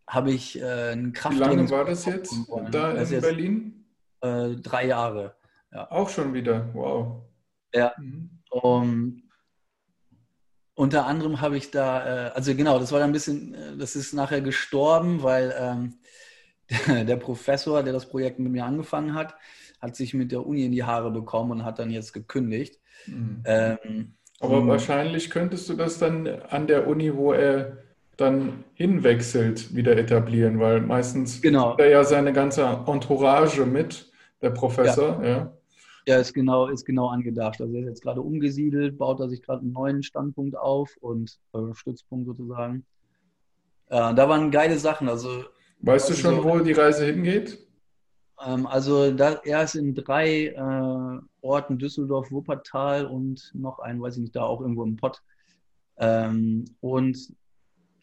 habe 0.10 0.32
ich 0.32 0.60
äh, 0.60 0.92
ein 0.92 1.14
Krafttraining. 1.14 1.52
Wie 1.52 1.56
lange 1.56 1.70
war 1.70 1.86
das 1.86 2.06
jetzt 2.06 2.36
da 2.72 2.94
das 2.94 3.10
in 3.10 3.16
jetzt, 3.16 3.24
Berlin? 3.24 3.86
Äh, 4.22 4.56
drei 4.56 4.88
Jahre. 4.88 5.36
Ja. 5.72 5.90
Auch 5.92 6.10
schon 6.10 6.34
wieder, 6.34 6.68
wow. 6.74 7.22
Ja. 7.74 7.94
Mhm. 7.98 8.30
Um, 8.50 9.22
unter 10.74 11.06
anderem 11.06 11.40
habe 11.42 11.58
ich 11.58 11.70
da, 11.70 12.30
äh, 12.30 12.32
also 12.32 12.56
genau, 12.56 12.80
das 12.80 12.92
war 12.92 13.00
dann 13.00 13.12
ein 13.12 13.14
bisschen, 13.14 13.54
äh, 13.54 13.78
das 13.78 13.96
ist 13.96 14.14
nachher 14.14 14.42
gestorben, 14.42 15.22
weil 15.22 15.54
ähm, 15.56 16.00
der, 16.88 17.04
der, 17.06 17.18
Professor, 17.18 17.84
der 17.84 17.94
das 17.94 18.10
Projekt 18.10 18.40
mit 18.40 18.52
mir 18.52 18.66
angefangen 18.66 19.14
hat, 19.14 19.36
hat 19.80 19.96
sich 19.96 20.16
mit 20.16 20.32
der 20.32 20.44
Uni 20.44 20.66
in 20.66 20.72
die 20.72 20.84
Haare 20.84 21.12
bekommen 21.12 21.52
und 21.52 21.66
hat 21.66 21.78
dann 21.78 21.92
jetzt 21.92 22.14
gekündigt. 22.14 22.80
Mhm. 23.06 23.44
Ähm, 23.46 24.16
Aber 24.40 24.66
wahrscheinlich 24.66 25.30
könntest 25.30 25.70
du 25.70 25.76
das 25.76 26.00
dann 26.00 26.28
an 26.28 26.66
der 26.66 26.88
Uni, 26.88 27.16
wo 27.16 27.32
er 27.32 27.78
dann 28.20 28.64
hinwechselt, 28.74 29.76
wieder 29.76 29.98
etablieren, 29.98 30.60
weil 30.60 30.82
meistens 30.82 31.42
genau. 31.42 31.76
er 31.78 31.90
ja 31.90 32.04
seine 32.04 32.34
ganze 32.34 32.64
Entourage 32.86 33.66
mit, 33.66 34.12
der 34.42 34.52
Professor, 34.52 35.24
ja. 35.24 35.30
ja. 35.30 35.54
Ja, 36.06 36.18
ist 36.18 36.34
genau, 36.34 36.68
ist 36.70 36.86
genau 36.86 37.10
angedacht. 37.10 37.62
Also 37.62 37.74
er 37.74 37.82
ist 37.82 37.88
jetzt 37.88 38.02
gerade 38.02 38.22
umgesiedelt, 38.22 38.98
baut 38.98 39.20
er 39.20 39.30
sich 39.30 39.44
gerade 39.44 39.62
einen 39.62 39.74
neuen 39.74 40.02
Standpunkt 40.02 40.58
auf 40.58 40.96
und 41.02 41.38
äh, 41.54 41.74
Stützpunkt 41.74 42.26
sozusagen. 42.26 42.86
Äh, 43.90 44.16
da 44.16 44.30
waren 44.30 44.50
geile 44.50 44.80
Sachen. 44.80 45.08
Also, 45.08 45.44
weißt 45.82 46.10
du 46.10 46.14
schon, 46.14 46.38
so, 46.38 46.44
wo 46.44 46.60
die 46.60 46.72
Reise 46.72 47.06
hingeht? 47.06 47.60
Ähm, 48.44 48.66
also 48.66 49.12
da, 49.12 49.40
er 49.44 49.64
ist 49.64 49.76
in 49.76 49.94
drei 49.94 50.48
äh, 50.48 51.22
Orten, 51.42 51.78
Düsseldorf, 51.78 52.32
Wuppertal 52.32 53.06
und 53.06 53.52
noch 53.54 53.80
einen, 53.80 54.02
weiß 54.02 54.16
ich 54.16 54.22
nicht, 54.22 54.36
da 54.36 54.44
auch 54.44 54.62
irgendwo 54.62 54.84
im 54.84 54.96
Pott. 54.96 55.22
Ähm, 55.98 56.66
und 56.80 57.36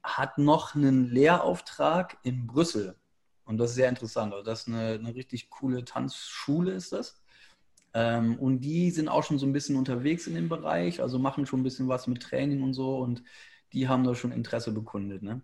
hat 0.07 0.39
noch 0.39 0.75
einen 0.75 1.11
Lehrauftrag 1.11 2.19
in 2.23 2.47
Brüssel. 2.47 2.97
Und 3.45 3.59
das 3.59 3.71
ist 3.71 3.77
sehr 3.77 3.89
interessant. 3.89 4.33
Also 4.33 4.45
das 4.45 4.63
ist 4.63 4.69
eine, 4.69 4.95
eine 4.95 5.15
richtig 5.15 5.51
coole 5.51 5.85
Tanzschule 5.85 6.73
ist 6.73 6.93
das. 6.93 7.23
Ähm, 7.95 8.39
und 8.39 8.61
die 8.61 8.91
sind 8.91 9.09
auch 9.09 9.25
schon 9.25 9.39
so 9.39 9.47
ein 9.47 9.53
bisschen 9.53 9.77
unterwegs 9.77 10.27
in 10.27 10.35
dem 10.35 10.49
Bereich, 10.49 11.01
also 11.01 11.19
machen 11.19 11.47
schon 11.47 11.61
ein 11.61 11.65
bisschen 11.65 11.89
was 11.89 12.07
mit 12.07 12.23
Training 12.23 12.63
und 12.63 12.75
so. 12.75 12.99
Und 12.99 13.23
die 13.73 13.89
haben 13.89 14.05
da 14.05 14.15
schon 14.15 14.33
Interesse 14.33 14.73
bekundet. 14.73 15.23
Ne? 15.23 15.43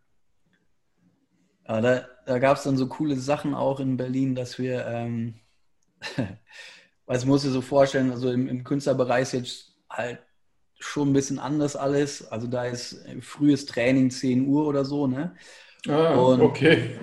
Ja, 1.67 1.81
da 1.81 2.07
da 2.27 2.39
gab 2.39 2.57
es 2.57 2.63
dann 2.63 2.77
so 2.77 2.89
coole 2.89 3.17
Sachen 3.17 3.55
auch 3.55 3.81
in 3.81 3.97
Berlin, 3.97 4.35
dass 4.35 4.59
wir, 4.59 4.87
ähm, 4.87 5.41
was 7.07 7.25
muss 7.25 7.45
ich 7.45 7.51
so 7.51 7.61
vorstellen, 7.61 8.11
also 8.11 8.31
im, 8.31 8.49
im 8.49 8.65
Künstlerbereich 8.65 9.23
ist 9.23 9.33
jetzt 9.33 9.77
halt 9.91 10.21
schon 10.83 11.11
ein 11.11 11.13
bisschen 11.13 11.39
anders 11.39 11.77
alles. 11.77 12.31
Also 12.31 12.47
da 12.47 12.65
ist 12.65 13.05
frühes 13.21 13.67
Training 13.67 14.11
10 14.11 14.47
Uhr 14.47 14.67
oder 14.67 14.85
so, 14.85 15.07
ne? 15.07 15.35
Ah, 15.89 16.15
und, 16.15 16.41
okay. 16.41 16.99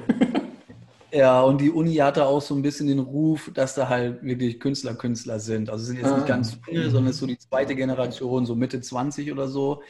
ja, 1.11 1.41
und 1.41 1.59
die 1.59 1.69
Uni 1.69 1.95
hatte 1.95 2.25
auch 2.25 2.41
so 2.41 2.55
ein 2.55 2.61
bisschen 2.61 2.87
den 2.87 2.99
Ruf, 2.99 3.51
dass 3.53 3.75
da 3.75 3.89
halt 3.89 4.23
wirklich 4.23 4.59
Künstler 4.59 4.95
Künstler 4.95 5.39
sind. 5.39 5.69
Also 5.69 5.83
es 5.83 5.87
sind 5.87 5.97
jetzt 5.97 6.11
ah. 6.11 6.17
nicht 6.17 6.27
ganz 6.27 6.57
viele, 6.63 6.89
sondern 6.89 7.09
es 7.09 7.15
ist 7.15 7.21
so 7.21 7.27
die 7.27 7.37
zweite 7.37 7.75
Generation, 7.75 8.45
so 8.45 8.55
Mitte 8.55 8.81
20 8.81 9.31
oder 9.31 9.47
so. 9.47 9.81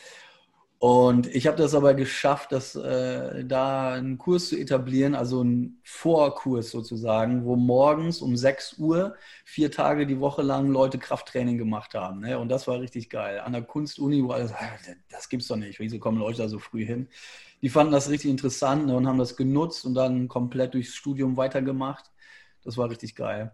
Und 0.79 1.27
ich 1.27 1.45
habe 1.45 1.57
das 1.57 1.75
aber 1.75 1.93
geschafft, 1.93 2.53
dass, 2.53 2.73
äh, 2.75 3.43
da 3.43 3.93
einen 3.93 4.17
Kurs 4.17 4.47
zu 4.47 4.57
etablieren, 4.57 5.13
also 5.13 5.41
einen 5.41 5.81
Vorkurs 5.83 6.71
sozusagen, 6.71 7.43
wo 7.43 7.57
morgens 7.57 8.21
um 8.21 8.37
6 8.37 8.77
Uhr 8.77 9.15
vier 9.43 9.71
Tage 9.71 10.07
die 10.07 10.21
Woche 10.21 10.41
lang 10.41 10.69
Leute 10.71 10.97
Krafttraining 10.97 11.57
gemacht 11.57 11.95
haben. 11.95 12.21
Ne? 12.21 12.39
Und 12.39 12.47
das 12.47 12.65
war 12.67 12.79
richtig 12.79 13.09
geil. 13.09 13.41
An 13.41 13.51
der 13.51 13.63
Kunstuni, 13.63 14.23
wo 14.23 14.31
alles, 14.31 14.53
ah, 14.53 14.69
das 15.09 15.27
gibt's 15.27 15.47
doch 15.47 15.57
nicht. 15.57 15.79
Wieso 15.79 15.99
kommen 15.99 16.17
Leute 16.17 16.43
da 16.43 16.47
so 16.47 16.59
früh 16.59 16.85
hin? 16.85 17.09
Die 17.61 17.69
fanden 17.69 17.91
das 17.91 18.09
richtig 18.09 18.31
interessant 18.31 18.85
ne, 18.87 18.95
und 18.95 19.05
haben 19.05 19.17
das 19.19 19.35
genutzt 19.35 19.85
und 19.85 19.95
dann 19.95 20.29
komplett 20.29 20.73
durchs 20.75 20.95
Studium 20.95 21.35
weitergemacht. 21.35 22.09
Das 22.63 22.77
war 22.77 22.89
richtig 22.89 23.15
geil. 23.15 23.51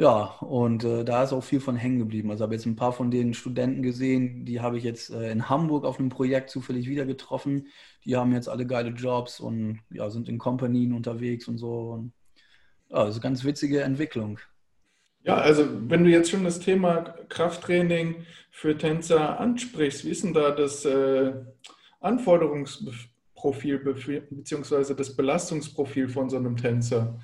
Ja, 0.00 0.34
und 0.40 0.82
äh, 0.82 1.04
da 1.04 1.22
ist 1.24 1.34
auch 1.34 1.42
viel 1.42 1.60
von 1.60 1.76
hängen 1.76 1.98
geblieben. 1.98 2.30
Also 2.30 2.42
habe 2.42 2.54
jetzt 2.54 2.64
ein 2.64 2.74
paar 2.74 2.94
von 2.94 3.10
den 3.10 3.34
Studenten 3.34 3.82
gesehen, 3.82 4.46
die 4.46 4.62
habe 4.62 4.78
ich 4.78 4.82
jetzt 4.82 5.10
äh, 5.10 5.30
in 5.30 5.50
Hamburg 5.50 5.84
auf 5.84 5.98
einem 5.98 6.08
Projekt 6.08 6.48
zufällig 6.48 6.88
wieder 6.88 7.04
getroffen. 7.04 7.66
Die 8.06 8.16
haben 8.16 8.32
jetzt 8.32 8.48
alle 8.48 8.66
geile 8.66 8.92
Jobs 8.92 9.40
und 9.40 9.80
ja, 9.90 10.08
sind 10.08 10.30
in 10.30 10.38
Kompanien 10.38 10.94
unterwegs 10.94 11.48
und 11.48 11.58
so. 11.58 11.90
Und, 11.90 12.12
ja, 12.88 13.04
eine 13.04 13.20
ganz 13.20 13.44
witzige 13.44 13.82
Entwicklung. 13.82 14.38
Ja, 15.22 15.36
also 15.36 15.68
wenn 15.90 16.02
du 16.02 16.08
jetzt 16.08 16.30
schon 16.30 16.44
das 16.44 16.60
Thema 16.60 17.02
Krafttraining 17.28 18.24
für 18.50 18.78
Tänzer 18.78 19.38
ansprichst, 19.38 20.06
wie 20.06 20.10
ist 20.12 20.24
denn 20.24 20.32
da 20.32 20.50
das 20.50 20.86
äh, 20.86 21.34
Anforderungsprofil 22.00 23.80
bzw. 23.80 24.94
das 24.94 25.14
Belastungsprofil 25.14 26.08
von 26.08 26.30
so 26.30 26.38
einem 26.38 26.56
Tänzer? 26.56 27.20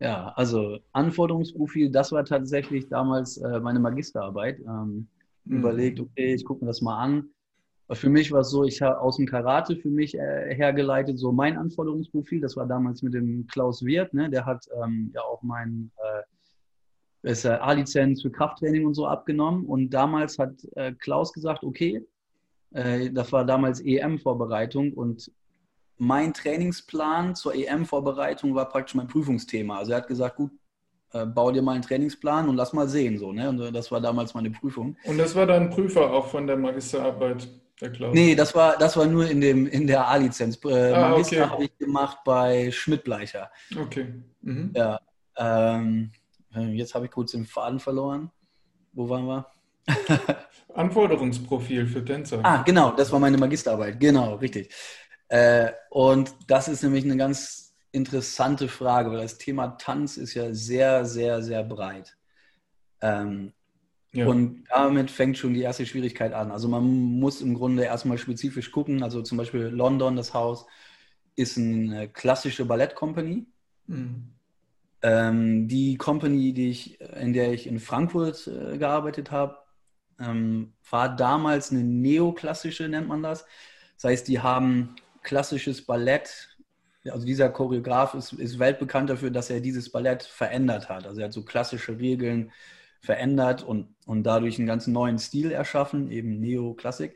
Ja, 0.00 0.32
also 0.36 0.78
Anforderungsprofil, 0.92 1.90
das 1.90 2.12
war 2.12 2.24
tatsächlich 2.24 2.88
damals 2.88 3.36
äh, 3.38 3.60
meine 3.60 3.80
Magisterarbeit. 3.80 4.60
Ähm, 4.60 5.08
mhm. 5.44 5.58
Überlegt, 5.58 6.00
okay, 6.00 6.34
ich 6.34 6.44
gucke 6.44 6.64
mir 6.64 6.70
das 6.70 6.80
mal 6.80 6.98
an. 6.98 7.30
Für 7.90 8.10
mich 8.10 8.30
war 8.30 8.40
es 8.40 8.50
so, 8.50 8.64
ich 8.64 8.82
habe 8.82 9.00
aus 9.00 9.16
dem 9.16 9.26
Karate 9.26 9.74
für 9.76 9.88
mich 9.88 10.14
äh, 10.14 10.54
hergeleitet, 10.54 11.18
so 11.18 11.32
mein 11.32 11.56
Anforderungsprofil. 11.56 12.40
Das 12.40 12.54
war 12.54 12.66
damals 12.66 13.02
mit 13.02 13.14
dem 13.14 13.46
Klaus 13.46 13.82
Wirth, 13.82 14.12
ne? 14.12 14.28
der 14.28 14.44
hat 14.44 14.66
ähm, 14.82 15.10
ja 15.14 15.22
auch 15.22 15.42
mein 15.42 15.90
äh, 17.24 17.48
A-Lizenz 17.48 18.20
für 18.22 18.30
Krafttraining 18.30 18.86
und 18.86 18.94
so 18.94 19.06
abgenommen. 19.06 19.64
Und 19.64 19.90
damals 19.90 20.38
hat 20.38 20.52
äh, 20.76 20.92
Klaus 20.92 21.32
gesagt, 21.32 21.64
okay, 21.64 22.06
äh, 22.72 23.10
das 23.10 23.32
war 23.32 23.46
damals 23.46 23.80
EM-Vorbereitung 23.80 24.92
und 24.92 25.32
mein 25.98 26.32
Trainingsplan 26.32 27.34
zur 27.34 27.54
EM-Vorbereitung 27.54 28.54
war 28.54 28.68
praktisch 28.68 28.94
mein 28.94 29.08
Prüfungsthema. 29.08 29.78
Also 29.78 29.92
er 29.92 29.98
hat 29.98 30.08
gesagt, 30.08 30.36
gut, 30.36 30.52
äh, 31.12 31.26
bau 31.26 31.50
dir 31.50 31.62
mal 31.62 31.72
einen 31.72 31.82
Trainingsplan 31.82 32.48
und 32.48 32.56
lass 32.56 32.72
mal 32.72 32.88
sehen. 32.88 33.18
So, 33.18 33.32
ne? 33.32 33.48
Und 33.48 33.60
äh, 33.60 33.72
das 33.72 33.90
war 33.90 34.00
damals 34.00 34.34
meine 34.34 34.50
Prüfung. 34.50 34.96
Und 35.04 35.18
das 35.18 35.34
war 35.34 35.46
dann 35.46 35.70
Prüfer 35.70 36.12
auch 36.12 36.28
von 36.28 36.46
der 36.46 36.56
Magisterarbeit, 36.56 37.48
der 37.80 37.92
Klaus? 37.92 38.14
Nee, 38.14 38.34
das 38.34 38.54
war, 38.54 38.76
das 38.76 38.96
war 38.96 39.06
nur 39.06 39.28
in, 39.28 39.40
dem, 39.40 39.66
in 39.66 39.86
der 39.86 40.06
A-Lizenz. 40.08 40.58
Äh, 40.64 40.92
ah, 40.92 41.10
Magister 41.10 41.44
okay. 41.44 41.50
habe 41.50 41.64
ich 41.64 41.78
gemacht 41.78 42.18
bei 42.24 42.70
Schmidt-Bleicher. 42.70 43.50
Okay. 43.76 44.14
Mhm. 44.42 44.72
Ja. 44.74 45.00
Ähm, 45.36 46.10
jetzt 46.54 46.94
habe 46.94 47.06
ich 47.06 47.10
kurz 47.10 47.32
den 47.32 47.46
Faden 47.46 47.78
verloren. 47.78 48.30
Wo 48.92 49.08
waren 49.08 49.26
wir? 49.26 49.46
Anforderungsprofil 50.74 51.86
für 51.86 52.04
Tänzer. 52.04 52.40
Ah, 52.42 52.62
genau, 52.62 52.92
das 52.92 53.10
war 53.10 53.18
meine 53.18 53.38
Magisterarbeit. 53.38 53.98
Genau, 53.98 54.34
richtig. 54.34 54.70
Äh, 55.28 55.72
und 55.90 56.34
das 56.46 56.68
ist 56.68 56.82
nämlich 56.82 57.04
eine 57.04 57.16
ganz 57.16 57.74
interessante 57.92 58.68
Frage, 58.68 59.10
weil 59.10 59.22
das 59.22 59.38
Thema 59.38 59.68
Tanz 59.78 60.16
ist 60.16 60.34
ja 60.34 60.52
sehr, 60.52 61.04
sehr, 61.04 61.42
sehr 61.42 61.62
breit. 61.64 62.16
Ähm, 63.00 63.52
ja. 64.12 64.26
Und 64.26 64.64
damit 64.70 65.10
fängt 65.10 65.36
schon 65.36 65.54
die 65.54 65.62
erste 65.62 65.84
Schwierigkeit 65.84 66.32
an. 66.32 66.50
Also 66.50 66.68
man 66.68 66.84
muss 66.84 67.40
im 67.40 67.54
Grunde 67.54 67.84
erstmal 67.84 68.18
spezifisch 68.18 68.72
gucken. 68.72 69.02
Also 69.02 69.22
zum 69.22 69.36
Beispiel 69.36 69.62
London, 69.62 70.16
das 70.16 70.32
Haus, 70.32 70.66
ist 71.36 71.58
eine 71.58 72.08
klassische 72.08 72.64
Ballettcompany. 72.64 73.46
Mhm. 73.86 74.32
Ähm, 75.02 75.68
die 75.68 75.96
Company, 75.96 76.52
die 76.52 76.70
ich, 76.70 77.00
in 77.00 77.32
der 77.32 77.52
ich 77.52 77.66
in 77.66 77.78
Frankfurt 77.78 78.48
äh, 78.48 78.78
gearbeitet 78.78 79.30
habe, 79.30 79.58
ähm, 80.18 80.72
war 80.90 81.14
damals 81.14 81.70
eine 81.70 81.84
neoklassische, 81.84 82.88
nennt 82.88 83.06
man 83.06 83.22
das. 83.22 83.44
Das 83.94 84.10
heißt, 84.10 84.28
die 84.28 84.40
haben 84.40 84.96
klassisches 85.28 85.84
Ballett, 85.84 86.56
also 87.04 87.26
dieser 87.26 87.50
Choreograf 87.50 88.14
ist, 88.14 88.32
ist 88.32 88.58
weltbekannt 88.58 89.10
dafür, 89.10 89.30
dass 89.30 89.50
er 89.50 89.60
dieses 89.60 89.92
Ballett 89.92 90.22
verändert 90.22 90.88
hat. 90.88 91.06
Also 91.06 91.20
er 91.20 91.26
hat 91.26 91.34
so 91.34 91.44
klassische 91.44 91.98
Regeln 91.98 92.50
verändert 93.00 93.62
und, 93.62 93.94
und 94.06 94.22
dadurch 94.24 94.58
einen 94.58 94.66
ganz 94.66 94.86
neuen 94.86 95.18
Stil 95.18 95.52
erschaffen, 95.52 96.10
eben 96.10 96.40
Neoklassik, 96.40 97.14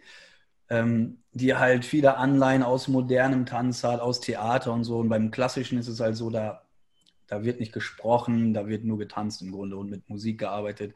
ähm, 0.69 1.23
die 1.33 1.55
halt 1.55 1.87
viele 1.87 2.19
Anleihen 2.19 2.63
aus 2.63 2.87
modernem 2.87 3.47
Tanz 3.47 3.83
hat, 3.83 4.01
aus 4.01 4.21
Theater 4.21 4.75
und 4.75 4.85
so. 4.85 4.99
Und 4.99 5.09
beim 5.09 5.31
Klassischen 5.31 5.79
ist 5.79 5.89
es 5.89 5.99
halt 5.99 6.17
so, 6.17 6.29
da, 6.29 6.67
da 7.29 7.45
wird 7.45 7.61
nicht 7.61 7.73
gesprochen, 7.73 8.53
da 8.53 8.69
wird 8.69 8.85
nur 8.85 8.99
getanzt 8.99 9.41
im 9.41 9.53
Grunde 9.53 9.79
und 9.79 9.89
mit 9.89 10.07
Musik 10.11 10.39
gearbeitet. 10.41 10.95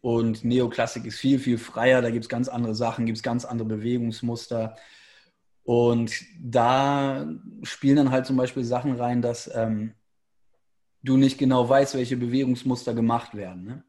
Und 0.00 0.44
Neoklassik 0.44 1.04
ist 1.04 1.18
viel, 1.18 1.38
viel 1.38 1.58
freier, 1.58 2.00
da 2.00 2.10
gibt 2.10 2.24
es 2.24 2.28
ganz 2.30 2.48
andere 2.48 2.74
Sachen, 2.74 3.04
gibt 3.04 3.18
es 3.18 3.22
ganz 3.22 3.44
andere 3.44 3.68
Bewegungsmuster. 3.68 4.76
Und 5.68 6.24
da 6.40 7.28
spielen 7.62 7.96
dann 7.96 8.10
halt 8.10 8.24
zum 8.24 8.38
Beispiel 8.38 8.64
Sachen 8.64 8.94
rein, 8.94 9.20
dass 9.20 9.54
ähm, 9.54 9.92
du 11.02 11.18
nicht 11.18 11.36
genau 11.36 11.68
weißt, 11.68 11.94
welche 11.94 12.16
Bewegungsmuster 12.16 12.94
gemacht 12.94 13.34
werden. 13.34 13.64
Ne? 13.64 13.84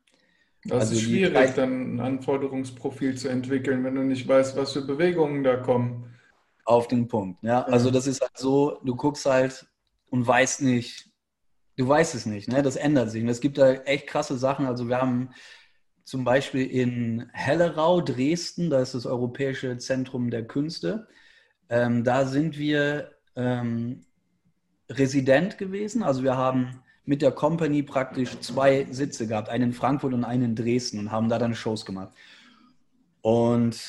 Das 0.65 0.81
also 0.81 0.95
ist 0.95 1.03
schwierig, 1.03 1.53
dann 1.55 1.95
ein 1.95 1.99
Anforderungsprofil 2.01 3.15
zu 3.15 3.29
entwickeln, 3.29 3.85
wenn 3.85 3.95
du 3.95 4.03
nicht 4.03 4.27
weißt, 4.27 4.57
was 4.57 4.73
für 4.73 4.81
Bewegungen 4.81 5.41
da 5.41 5.55
kommen. 5.55 6.13
Auf 6.65 6.89
den 6.89 7.07
Punkt, 7.07 7.41
ja. 7.43 7.63
Also 7.63 7.91
das 7.91 8.07
ist 8.07 8.19
halt 8.19 8.37
so, 8.37 8.81
du 8.83 8.97
guckst 8.97 9.25
halt 9.25 9.65
und 10.09 10.27
weißt 10.27 10.63
nicht, 10.63 11.09
du 11.77 11.87
weißt 11.87 12.13
es 12.13 12.25
nicht, 12.25 12.49
ne? 12.49 12.61
Das 12.61 12.75
ändert 12.75 13.09
sich. 13.09 13.23
Und 13.23 13.29
es 13.29 13.39
gibt 13.39 13.57
da 13.57 13.71
echt 13.71 14.05
krasse 14.05 14.37
Sachen. 14.37 14.65
Also 14.65 14.89
wir 14.89 14.99
haben 15.01 15.29
zum 16.03 16.25
Beispiel 16.25 16.65
in 16.65 17.29
Hellerau, 17.31 18.01
Dresden, 18.01 18.69
da 18.69 18.81
ist 18.81 18.95
das 18.95 19.05
Europäische 19.05 19.77
Zentrum 19.77 20.29
der 20.29 20.45
Künste. 20.45 21.07
Ähm, 21.69 22.03
da 22.03 22.25
sind 22.25 22.57
wir 22.57 23.11
ähm, 23.35 24.01
Resident 24.89 25.57
gewesen. 25.57 26.03
Also 26.03 26.23
wir 26.23 26.35
haben 26.35 26.81
mit 27.05 27.21
der 27.21 27.31
Company 27.31 27.83
praktisch 27.83 28.39
zwei 28.39 28.87
Sitze 28.91 29.27
gehabt, 29.27 29.49
einen 29.49 29.69
in 29.69 29.73
Frankfurt 29.73 30.13
und 30.13 30.23
einen 30.23 30.43
in 30.43 30.55
Dresden 30.55 30.99
und 30.99 31.11
haben 31.11 31.29
da 31.29 31.39
dann 31.39 31.55
Shows 31.55 31.85
gemacht. 31.85 32.13
Und 33.21 33.79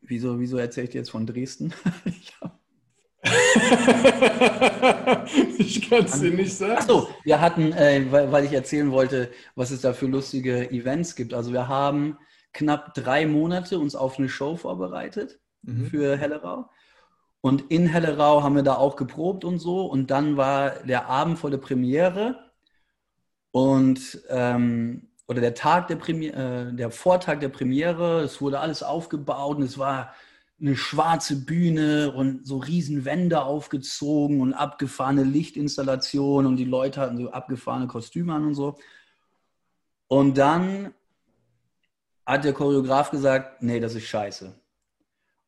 wieso, 0.00 0.40
wieso 0.40 0.58
erzähle 0.58 0.84
ich 0.84 0.90
dir 0.90 0.98
jetzt 0.98 1.10
von 1.10 1.26
Dresden? 1.26 1.72
ich 5.58 5.90
kann 5.90 6.04
es 6.04 6.20
dir 6.20 6.30
nicht 6.30 6.54
sagen. 6.54 6.78
Achso, 6.78 7.08
wir 7.24 7.40
hatten, 7.40 7.72
äh, 7.72 8.04
weil, 8.10 8.30
weil 8.30 8.44
ich 8.44 8.52
erzählen 8.52 8.90
wollte, 8.90 9.30
was 9.54 9.70
es 9.70 9.80
da 9.80 9.92
für 9.92 10.06
lustige 10.06 10.70
Events 10.70 11.16
gibt. 11.16 11.34
Also 11.34 11.52
wir 11.52 11.66
haben 11.68 12.18
knapp 12.52 12.94
drei 12.94 13.26
Monate 13.26 13.78
uns 13.78 13.94
auf 13.94 14.18
eine 14.18 14.28
Show 14.28 14.56
vorbereitet 14.56 15.40
mhm. 15.66 15.86
für 15.86 16.16
Hellerau. 16.16 16.68
Und 17.40 17.70
in 17.70 17.86
Hellerau 17.86 18.42
haben 18.42 18.56
wir 18.56 18.62
da 18.62 18.74
auch 18.74 18.96
geprobt 18.96 19.44
und 19.44 19.58
so. 19.58 19.86
Und 19.86 20.10
dann 20.10 20.36
war 20.36 20.70
der 20.84 21.06
Abend 21.06 21.38
vor 21.38 21.50
der 21.50 21.58
Premiere 21.58 22.50
und 23.52 24.20
ähm, 24.28 25.08
oder 25.28 25.40
der 25.40 25.54
Tag 25.54 25.88
der 25.88 25.96
Premiere, 25.96 26.70
äh, 26.70 26.74
der 26.74 26.90
Vortag 26.90 27.38
der 27.40 27.48
Premiere. 27.48 28.22
Es 28.22 28.40
wurde 28.40 28.60
alles 28.60 28.82
aufgebaut 28.82 29.58
und 29.58 29.62
es 29.62 29.78
war 29.78 30.14
eine 30.60 30.76
schwarze 30.76 31.44
Bühne 31.44 32.12
und 32.12 32.46
so 32.46 32.58
riesen 32.58 33.04
Wände 33.04 33.42
aufgezogen 33.42 34.40
und 34.40 34.54
abgefahrene 34.54 35.22
Lichtinstallationen 35.22 36.50
und 36.50 36.56
die 36.56 36.64
Leute 36.64 37.00
hatten 37.00 37.18
so 37.18 37.30
abgefahrene 37.30 37.86
Kostüme 37.86 38.34
an 38.34 38.46
und 38.46 38.54
so. 38.54 38.76
Und 40.08 40.38
dann 40.38 40.94
hat 42.24 42.44
der 42.44 42.52
Choreograf 42.52 43.10
gesagt, 43.10 43.62
nee, 43.62 43.80
das 43.80 43.94
ist 43.94 44.06
scheiße. 44.06 44.54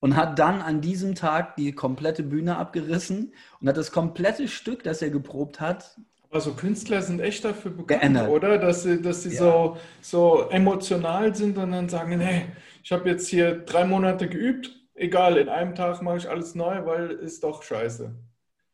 Und 0.00 0.14
hat 0.14 0.38
dann 0.38 0.62
an 0.62 0.80
diesem 0.80 1.16
Tag 1.16 1.56
die 1.56 1.72
komplette 1.72 2.22
Bühne 2.22 2.56
abgerissen 2.56 3.32
und 3.61 3.68
hat 3.68 3.76
das 3.76 3.90
komplette 3.90 4.46
Stück, 4.46 4.84
das 4.84 5.02
er 5.02 5.11
geprobt 5.11 5.61
hat, 5.61 5.98
also 6.30 6.52
Künstler 6.52 7.00
sind 7.00 7.20
echt 7.20 7.44
dafür 7.44 7.70
bekannt, 7.70 8.00
geändert. 8.00 8.28
oder? 8.28 8.58
Dass 8.58 8.82
sie, 8.82 9.00
dass 9.00 9.22
sie 9.22 9.30
ja. 9.30 9.38
so, 9.38 9.76
so 10.02 10.48
emotional 10.50 11.34
sind 11.34 11.56
und 11.56 11.72
dann 11.72 11.88
sagen, 11.88 12.18
nee, 12.18 12.46
ich 12.82 12.92
habe 12.92 13.08
jetzt 13.08 13.28
hier 13.28 13.61
drei 13.61 13.84
Monate 13.84 14.28
geübt, 14.28 14.70
egal, 14.94 15.38
in 15.38 15.48
einem 15.48 15.74
Tag 15.74 16.02
mache 16.02 16.18
ich 16.18 16.28
alles 16.28 16.54
neu, 16.54 16.84
weil 16.84 17.11
ist 17.11 17.44
doch 17.44 17.62
scheiße. 17.62 18.14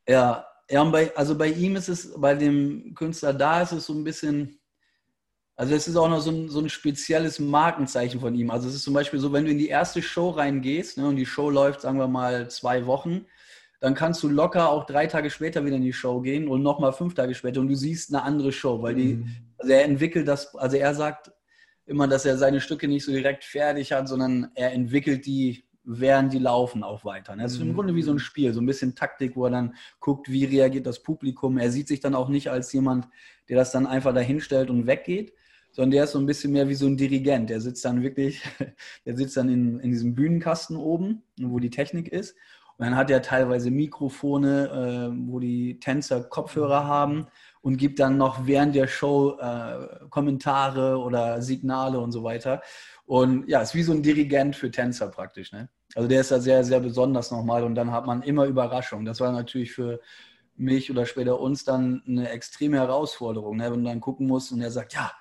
Ja, 0.08 0.46
ja 0.68 0.82
und 0.82 0.90
bei, 0.90 1.14
also 1.16 1.38
bei 1.38 1.48
ihm 1.48 1.76
ist 1.76 1.88
es, 1.88 2.12
bei 2.20 2.34
dem 2.34 2.92
Künstler 2.94 3.32
da 3.32 3.62
ist 3.62 3.72
es 3.72 3.86
so 3.86 3.92
ein 3.92 4.04
bisschen, 4.04 4.58
also 5.56 5.74
es 5.74 5.86
ist 5.86 5.96
auch 5.96 6.08
noch 6.08 6.20
so 6.20 6.30
ein, 6.30 6.48
so 6.48 6.60
ein 6.60 6.68
spezielles 6.68 7.38
Markenzeichen 7.38 8.20
von 8.20 8.34
ihm. 8.34 8.50
Also 8.50 8.68
es 8.68 8.74
ist 8.74 8.82
zum 8.82 8.94
Beispiel 8.94 9.20
so, 9.20 9.32
wenn 9.32 9.44
du 9.44 9.50
in 9.50 9.58
die 9.58 9.68
erste 9.68 10.02
Show 10.02 10.30
reingehst 10.30 10.98
ne, 10.98 11.06
und 11.06 11.16
die 11.16 11.26
Show 11.26 11.48
läuft, 11.48 11.82
sagen 11.82 11.98
wir 11.98 12.08
mal, 12.08 12.50
zwei 12.50 12.86
Wochen, 12.86 13.26
dann 13.80 13.94
kannst 13.94 14.22
du 14.22 14.28
locker 14.28 14.70
auch 14.70 14.84
drei 14.86 15.06
Tage 15.06 15.30
später 15.30 15.64
wieder 15.64 15.76
in 15.76 15.82
die 15.82 15.92
Show 15.92 16.20
gehen 16.20 16.48
und 16.48 16.62
nochmal 16.62 16.92
fünf 16.92 17.14
Tage 17.14 17.34
später 17.34 17.60
und 17.60 17.68
du 17.68 17.76
siehst 17.76 18.12
eine 18.12 18.22
andere 18.22 18.50
Show, 18.50 18.82
weil 18.82 18.94
die, 18.94 19.14
mhm. 19.14 19.28
also 19.58 19.72
er 19.72 19.84
entwickelt 19.84 20.26
das, 20.26 20.56
also 20.56 20.76
er 20.76 20.94
sagt 20.94 21.30
immer, 21.86 22.08
dass 22.08 22.24
er 22.24 22.38
seine 22.38 22.60
Stücke 22.60 22.88
nicht 22.88 23.04
so 23.04 23.12
direkt 23.12 23.44
fertig 23.44 23.92
hat, 23.92 24.08
sondern 24.08 24.50
er 24.54 24.72
entwickelt 24.72 25.26
die, 25.26 25.64
während 25.84 26.32
die 26.32 26.38
laufen, 26.38 26.82
auch 26.82 27.04
weiter. 27.04 27.36
Das 27.36 27.52
ist 27.52 27.60
im 27.60 27.68
mhm. 27.68 27.74
Grunde 27.74 27.94
wie 27.94 28.02
so 28.02 28.12
ein 28.12 28.18
Spiel, 28.18 28.54
so 28.54 28.60
ein 28.60 28.66
bisschen 28.66 28.94
Taktik, 28.94 29.36
wo 29.36 29.44
er 29.44 29.50
dann 29.50 29.74
guckt, 30.00 30.30
wie 30.30 30.46
reagiert 30.46 30.86
das 30.86 31.02
Publikum. 31.02 31.58
Er 31.58 31.70
sieht 31.70 31.86
sich 31.86 32.00
dann 32.00 32.14
auch 32.14 32.30
nicht 32.30 32.50
als 32.50 32.72
jemand, 32.72 33.06
der 33.48 33.58
das 33.58 33.70
dann 33.70 33.86
einfach 33.86 34.14
dahinstellt 34.14 34.70
und 34.70 34.86
weggeht, 34.86 35.34
sondern 35.74 35.90
der 35.90 36.04
ist 36.04 36.12
so 36.12 36.18
ein 36.18 36.26
bisschen 36.26 36.52
mehr 36.52 36.68
wie 36.68 36.74
so 36.74 36.86
ein 36.86 36.96
Dirigent. 36.96 37.50
Der 37.50 37.60
sitzt 37.60 37.84
dann 37.84 38.02
wirklich, 38.02 38.42
der 39.06 39.16
sitzt 39.16 39.36
dann 39.36 39.48
in, 39.48 39.80
in 39.80 39.90
diesem 39.90 40.14
Bühnenkasten 40.14 40.76
oben, 40.76 41.22
wo 41.38 41.58
die 41.58 41.70
Technik 41.70 42.08
ist 42.08 42.34
und 42.76 42.86
dann 42.86 42.96
hat 42.96 43.10
er 43.10 43.22
teilweise 43.22 43.70
Mikrofone, 43.70 45.12
äh, 45.12 45.28
wo 45.28 45.38
die 45.38 45.78
Tänzer 45.78 46.24
Kopfhörer 46.24 46.84
haben 46.86 47.26
und 47.60 47.76
gibt 47.76 48.00
dann 48.00 48.16
noch 48.16 48.46
während 48.46 48.74
der 48.74 48.88
Show 48.88 49.38
äh, 49.38 50.08
Kommentare 50.10 50.98
oder 50.98 51.40
Signale 51.40 52.00
und 52.00 52.10
so 52.10 52.24
weiter. 52.24 52.62
Und 53.06 53.48
ja, 53.48 53.60
ist 53.60 53.76
wie 53.76 53.84
so 53.84 53.92
ein 53.92 54.02
Dirigent 54.02 54.56
für 54.56 54.72
Tänzer 54.72 55.08
praktisch. 55.08 55.52
Ne? 55.52 55.68
Also 55.94 56.08
der 56.08 56.22
ist 56.22 56.32
da 56.32 56.40
sehr, 56.40 56.64
sehr 56.64 56.80
besonders 56.80 57.30
nochmal 57.30 57.62
und 57.62 57.76
dann 57.76 57.92
hat 57.92 58.06
man 58.06 58.22
immer 58.22 58.46
Überraschung. 58.46 59.04
Das 59.04 59.20
war 59.20 59.30
natürlich 59.30 59.72
für 59.72 60.00
mich 60.56 60.90
oder 60.90 61.06
später 61.06 61.38
uns 61.38 61.64
dann 61.64 62.02
eine 62.08 62.28
extreme 62.30 62.78
Herausforderung, 62.78 63.56
ne? 63.56 63.70
wenn 63.70 63.84
du 63.84 63.88
dann 63.88 64.00
gucken 64.00 64.26
musst 64.26 64.50
und 64.50 64.60
er 64.60 64.70
sagt, 64.72 64.94
ja, 64.94 65.12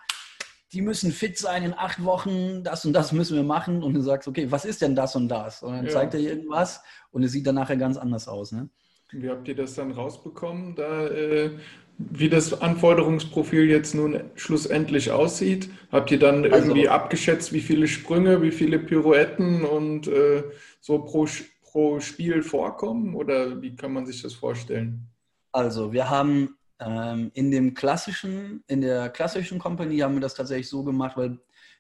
die 0.74 0.82
müssen 0.82 1.12
fit 1.12 1.38
sein 1.38 1.64
in 1.64 1.74
acht 1.74 2.04
Wochen, 2.04 2.64
das 2.64 2.84
und 2.84 2.94
das 2.94 3.12
müssen 3.12 3.36
wir 3.36 3.44
machen. 3.44 3.84
Und 3.84 3.94
du 3.94 4.02
sagst, 4.02 4.28
okay, 4.28 4.48
was 4.50 4.66
ist 4.66 4.82
denn 4.82 4.96
das 4.96 5.16
und 5.16 5.30
das? 5.30 5.62
Und 5.62 5.74
dann 5.74 5.86
ja. 5.86 5.92
zeigt 5.92 6.16
er 6.16 6.20
irgendwas 6.20 6.82
und 7.12 7.24
es 7.24 7.32
sieht 7.32 7.46
dann 7.46 7.56
nachher 7.56 7.78
ganz 7.78 7.98
anders 7.98 8.28
aus. 8.28 8.52
Ne? 8.52 8.70
Wie 9.12 9.30
habt 9.30 9.48
ihr 9.48 9.56
das 9.56 9.76
dann 9.76 9.92
rausbekommen, 9.92 10.76
da, 10.76 11.08
äh, 11.08 11.52
wie 11.98 12.28
das 12.28 12.60
Anforderungsprofil 12.60 13.70
jetzt 13.70 13.94
nun 13.94 14.20
schlussendlich 14.34 15.12
aussieht? 15.12 15.70
Habt 15.92 16.10
ihr 16.10 16.18
dann 16.18 16.44
also, 16.44 16.56
irgendwie 16.56 16.90
abgeschätzt, 16.90 17.54
wie 17.54 17.62
viele 17.62 17.88
Sprünge, 17.88 18.42
wie 18.42 18.52
viele 18.52 18.80
Pirouetten 18.80 19.64
und 19.64 20.08
äh, 20.08 20.44
so 20.82 21.00
pro, 21.00 21.28
pro 21.62 22.00
Spiel 22.00 22.42
vorkommen? 22.42 23.14
Oder 23.14 23.62
wie 23.62 23.76
kann 23.76 23.94
man 23.94 24.08
sich 24.08 24.24
das 24.24 24.34
vorstellen? 24.34 25.08
Also, 25.52 25.94
wir 25.94 26.10
haben 26.10 26.58
ähm, 26.86 27.32
in 27.34 27.52
dem 27.52 27.74
klassischen, 27.74 28.64
in 28.68 28.82
der 28.82 29.10
klassischen 29.10 29.60
Kompanie 29.60 30.04
haben 30.04 30.16
wir 30.16 30.22
das 30.22 30.36
tatsächlich 30.36 30.70
so 30.70 30.84
gemacht, 30.84 31.18
weil 31.18 31.40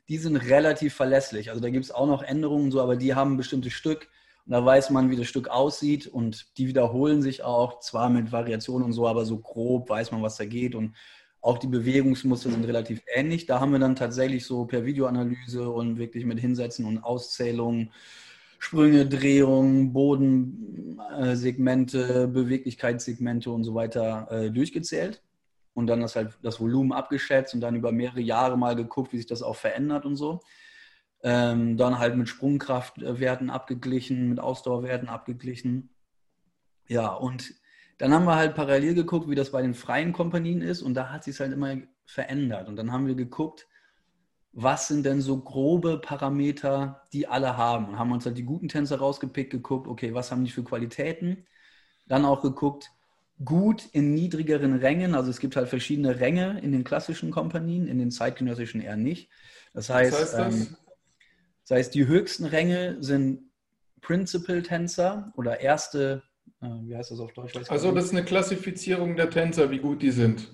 die 0.09 0.17
sind 0.17 0.37
relativ 0.37 0.93
verlässlich. 0.93 1.49
Also 1.49 1.61
da 1.61 1.69
gibt 1.69 1.85
es 1.85 1.91
auch 1.91 2.07
noch 2.07 2.23
Änderungen 2.23 2.71
so, 2.71 2.81
aber 2.81 2.95
die 2.95 3.15
haben 3.15 3.33
ein 3.33 3.37
bestimmtes 3.37 3.73
Stück 3.73 4.09
und 4.45 4.51
da 4.51 4.63
weiß 4.63 4.89
man, 4.89 5.09
wie 5.09 5.15
das 5.15 5.27
Stück 5.27 5.47
aussieht 5.47 6.07
und 6.07 6.57
die 6.57 6.67
wiederholen 6.67 7.21
sich 7.21 7.43
auch, 7.43 7.79
zwar 7.79 8.09
mit 8.09 8.31
Variationen 8.31 8.85
und 8.85 8.93
so, 8.93 9.07
aber 9.07 9.25
so 9.25 9.39
grob 9.39 9.89
weiß 9.89 10.11
man, 10.11 10.21
was 10.21 10.35
da 10.35 10.45
geht 10.45 10.75
und 10.75 10.95
auch 11.41 11.57
die 11.57 11.67
Bewegungsmuster 11.67 12.49
sind 12.49 12.65
relativ 12.65 13.01
ähnlich. 13.13 13.45
Da 13.45 13.59
haben 13.59 13.73
wir 13.73 13.79
dann 13.79 13.97
tatsächlich 13.97 14.45
so 14.45 14.65
per 14.65 14.85
Videoanalyse 14.85 15.69
und 15.69 15.97
wirklich 15.97 16.25
mit 16.25 16.39
Hinsetzen 16.39 16.85
und 16.85 16.99
Auszählungen 16.99 17.91
Sprünge, 18.63 19.05
Drehungen, 19.05 19.91
Bodensegmente, 19.91 22.29
Beweglichkeitssegmente 22.29 23.51
und 23.51 23.65
so 23.65 23.75
weiter 23.75 24.29
äh, 24.31 24.49
durchgezählt 24.51 25.21
und 25.73 25.87
dann 25.87 25.99
das 25.99 26.15
halt 26.15 26.37
das 26.41 26.61
Volumen 26.61 26.93
abgeschätzt 26.93 27.53
und 27.53 27.59
dann 27.59 27.75
über 27.75 27.91
mehrere 27.91 28.21
Jahre 28.21 28.57
mal 28.57 28.77
geguckt, 28.77 29.11
wie 29.11 29.17
sich 29.17 29.27
das 29.27 29.43
auch 29.43 29.57
verändert 29.57 30.05
und 30.05 30.15
so. 30.15 30.39
Ähm, 31.23 31.75
dann 31.75 31.99
halt 31.99 32.15
mit 32.15 32.29
Sprungkraftwerten 32.29 33.49
abgeglichen, 33.49 34.29
mit 34.29 34.39
Ausdauerwerten 34.39 35.09
abgeglichen. 35.09 35.89
Ja, 36.87 37.13
und 37.13 37.55
dann 37.97 38.13
haben 38.13 38.23
wir 38.23 38.37
halt 38.37 38.55
parallel 38.55 38.93
geguckt, 38.93 39.29
wie 39.29 39.35
das 39.35 39.51
bei 39.51 39.61
den 39.61 39.73
freien 39.73 40.13
Kompanien 40.13 40.61
ist 40.61 40.81
und 40.81 40.93
da 40.93 41.11
hat 41.11 41.25
sich 41.25 41.33
es 41.33 41.41
halt 41.41 41.51
immer 41.51 41.75
verändert. 42.05 42.69
Und 42.69 42.77
dann 42.77 42.93
haben 42.93 43.07
wir 43.07 43.15
geguckt, 43.15 43.67
was 44.53 44.87
sind 44.87 45.05
denn 45.05 45.19
so 45.19 45.39
grobe 45.39 45.97
Parameter, 45.97 47.01
die 47.11 47.27
alle 47.27 47.57
haben. 47.57 47.89
Und 47.89 47.99
haben 47.99 48.11
uns 48.11 48.25
halt 48.25 48.37
die 48.37 48.43
guten 48.43 48.69
Tänzer 48.69 48.97
rausgepickt, 48.97 49.51
geguckt, 49.51 49.87
okay, 49.87 50.13
was 50.13 50.31
haben 50.31 50.45
die 50.45 50.51
für 50.51 50.63
Qualitäten. 50.63 51.45
Dann 52.07 52.23
auch 52.23 52.41
geguckt, 52.41 52.91
gut 53.43 53.89
in 53.93 54.13
niedrigeren 54.13 54.75
Rängen, 54.75 55.15
also 55.15 55.31
es 55.31 55.39
gibt 55.39 55.55
halt 55.55 55.67
verschiedene 55.67 56.19
Ränge 56.19 56.59
in 56.61 56.71
den 56.71 56.83
klassischen 56.83 57.31
Kompanien, 57.31 57.87
in 57.87 57.97
den 57.97 58.11
zeitgenössischen 58.11 58.79
eher 58.79 58.95
nicht. 58.95 59.29
Das 59.73 59.89
heißt, 59.89 60.13
heißt 60.13 60.33
das? 60.33 60.53
Ähm, 60.53 60.77
das 61.63 61.77
heißt 61.77 61.95
die 61.95 62.05
höchsten 62.05 62.45
Ränge 62.45 62.97
sind 62.99 63.49
Principal-Tänzer 64.01 65.33
oder 65.35 65.61
erste, 65.61 66.21
äh, 66.61 66.67
wie 66.83 66.95
heißt 66.95 67.09
das 67.09 67.19
auf 67.19 67.33
Deutsch? 67.33 67.55
also 67.69 67.91
das 67.91 68.05
ist 68.05 68.11
eine 68.11 68.23
Klassifizierung 68.23 69.15
der 69.15 69.31
Tänzer, 69.31 69.71
wie 69.71 69.79
gut 69.79 70.01
die 70.03 70.11
sind. 70.11 70.47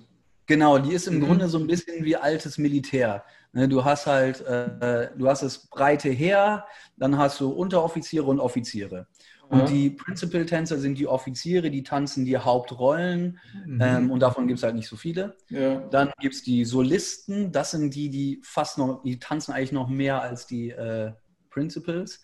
Genau, 0.50 0.78
die 0.78 0.92
ist 0.92 1.06
im 1.06 1.18
mhm. 1.18 1.26
Grunde 1.26 1.48
so 1.48 1.58
ein 1.58 1.68
bisschen 1.68 2.04
wie 2.04 2.16
altes 2.16 2.58
Militär. 2.58 3.22
Ne, 3.52 3.68
du 3.68 3.84
hast 3.84 4.08
halt, 4.08 4.40
äh, 4.40 5.10
du 5.16 5.28
hast 5.28 5.44
das 5.44 5.68
breite 5.68 6.08
Heer, 6.08 6.66
dann 6.96 7.16
hast 7.18 7.38
du 7.38 7.50
Unteroffiziere 7.50 8.24
und 8.24 8.40
Offiziere. 8.40 9.06
Und 9.48 9.68
die 9.68 9.90
Principal-Tänzer 9.90 10.78
sind 10.78 10.98
die 10.98 11.06
Offiziere, 11.06 11.70
die 11.70 11.84
tanzen 11.84 12.24
die 12.24 12.36
Hauptrollen 12.36 13.38
mhm. 13.64 13.80
ähm, 13.80 14.10
und 14.10 14.18
davon 14.18 14.48
gibt 14.48 14.58
es 14.58 14.64
halt 14.64 14.74
nicht 14.74 14.88
so 14.88 14.96
viele. 14.96 15.36
Ja. 15.50 15.78
Dann 15.88 16.10
gibt 16.18 16.34
es 16.34 16.42
die 16.42 16.64
Solisten, 16.64 17.52
das 17.52 17.70
sind 17.70 17.94
die, 17.94 18.10
die 18.10 18.40
fast 18.42 18.76
noch, 18.76 19.04
die 19.04 19.20
tanzen 19.20 19.52
eigentlich 19.52 19.70
noch 19.70 19.88
mehr 19.88 20.20
als 20.20 20.48
die 20.48 20.70
äh, 20.70 21.12
Principals. 21.50 22.22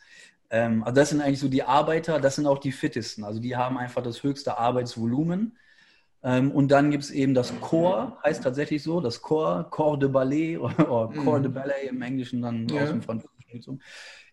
Ähm, 0.51 0.83
also 0.83 0.97
das 0.97 1.11
sind 1.11 1.21
eigentlich 1.21 1.39
so 1.39 1.49
die 1.49 1.62
Arbeiter, 1.62 2.19
das 2.19 2.35
sind 2.35 2.49
auch 2.49 2.59
die 2.59 2.73
fittesten. 2.73 3.23
Also 3.23 3.39
die 3.39 3.55
haben 3.55 3.79
einfach 3.79 4.03
das 4.03 4.25
höchste 4.25 4.59
Arbeitsvolumen. 4.59 5.57
Ähm, 6.27 6.51
und 6.51 6.73
dann 6.73 6.91
gibt 6.91 7.05
es 7.05 7.12
eben 7.12 7.35
das 7.35 7.53
Chor, 7.61 8.19
heißt 8.25 8.43
tatsächlich 8.43 8.83
so, 8.83 9.01
das 9.01 9.23
Chor, 9.23 9.71
Corps 9.71 9.97
de 9.97 10.09
Ballet 10.09 10.59
oder, 10.59 10.91
oder 10.91 11.23
Corps 11.23 11.41
de 11.41 11.51
mhm. 11.51 11.55
Ballet 11.55 11.89
im 11.89 12.03
Englischen 12.03 12.43
dann 12.43 12.67
ja. 12.69 12.83
aus 12.83 12.89
dem 12.89 13.01
Französischen. 13.01 13.81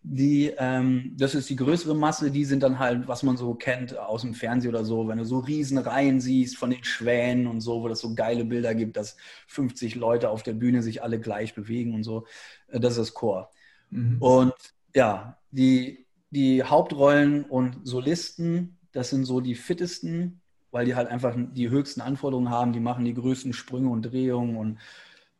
Die, 0.02 0.52
ähm, 0.58 1.14
das 1.16 1.36
ist 1.36 1.52
die 1.52 1.56
größere 1.56 1.96
Masse, 1.96 2.32
die 2.32 2.46
sind 2.46 2.64
dann 2.64 2.80
halt, 2.80 3.08
was 3.08 3.22
man 3.22 3.38
so 3.38 3.54
kennt 3.54 3.96
aus 3.96 4.22
dem 4.22 4.34
Fernsehen 4.34 4.74
oder 4.74 4.84
so, 4.84 5.08
wenn 5.08 5.20
du 5.20 5.24
so 5.24 5.38
Riesenreihen 5.38 6.20
siehst 6.20 6.58
von 6.58 6.72
den 6.72 6.84
Schwänen 6.84 7.46
und 7.46 7.62
so, 7.62 7.84
wo 7.84 7.88
das 7.88 8.00
so 8.00 8.16
geile 8.16 8.44
Bilder 8.44 8.74
gibt, 8.74 8.98
dass 8.98 9.16
50 9.48 9.94
Leute 9.94 10.32
auf 10.32 10.42
der 10.42 10.54
Bühne 10.54 10.82
sich 10.82 11.04
alle 11.04 11.20
gleich 11.20 11.54
bewegen 11.54 11.94
und 11.94 12.04
so. 12.04 12.26
Äh, 12.70 12.80
das 12.80 12.94
ist 12.94 13.00
das 13.00 13.14
Chor. 13.14 13.52
Mhm. 13.92 14.18
Und 14.20 14.56
ja, 14.96 15.38
die, 15.52 16.08
die 16.32 16.64
Hauptrollen 16.64 17.46
und 17.46 17.82
Solisten, 17.84 18.80
das 18.94 19.12
sind 19.12 19.26
so 19.26 19.42
die 19.42 19.56
fittesten, 19.56 20.42
weil 20.74 20.86
die 20.86 20.96
halt 20.96 21.08
einfach 21.08 21.36
die 21.38 21.70
höchsten 21.70 22.02
Anforderungen 22.02 22.50
haben, 22.50 22.74
die 22.74 22.80
machen 22.80 23.06
die 23.06 23.14
größten 23.14 23.54
Sprünge 23.54 23.90
und 23.90 24.02
Drehungen 24.02 24.58
und 24.58 24.80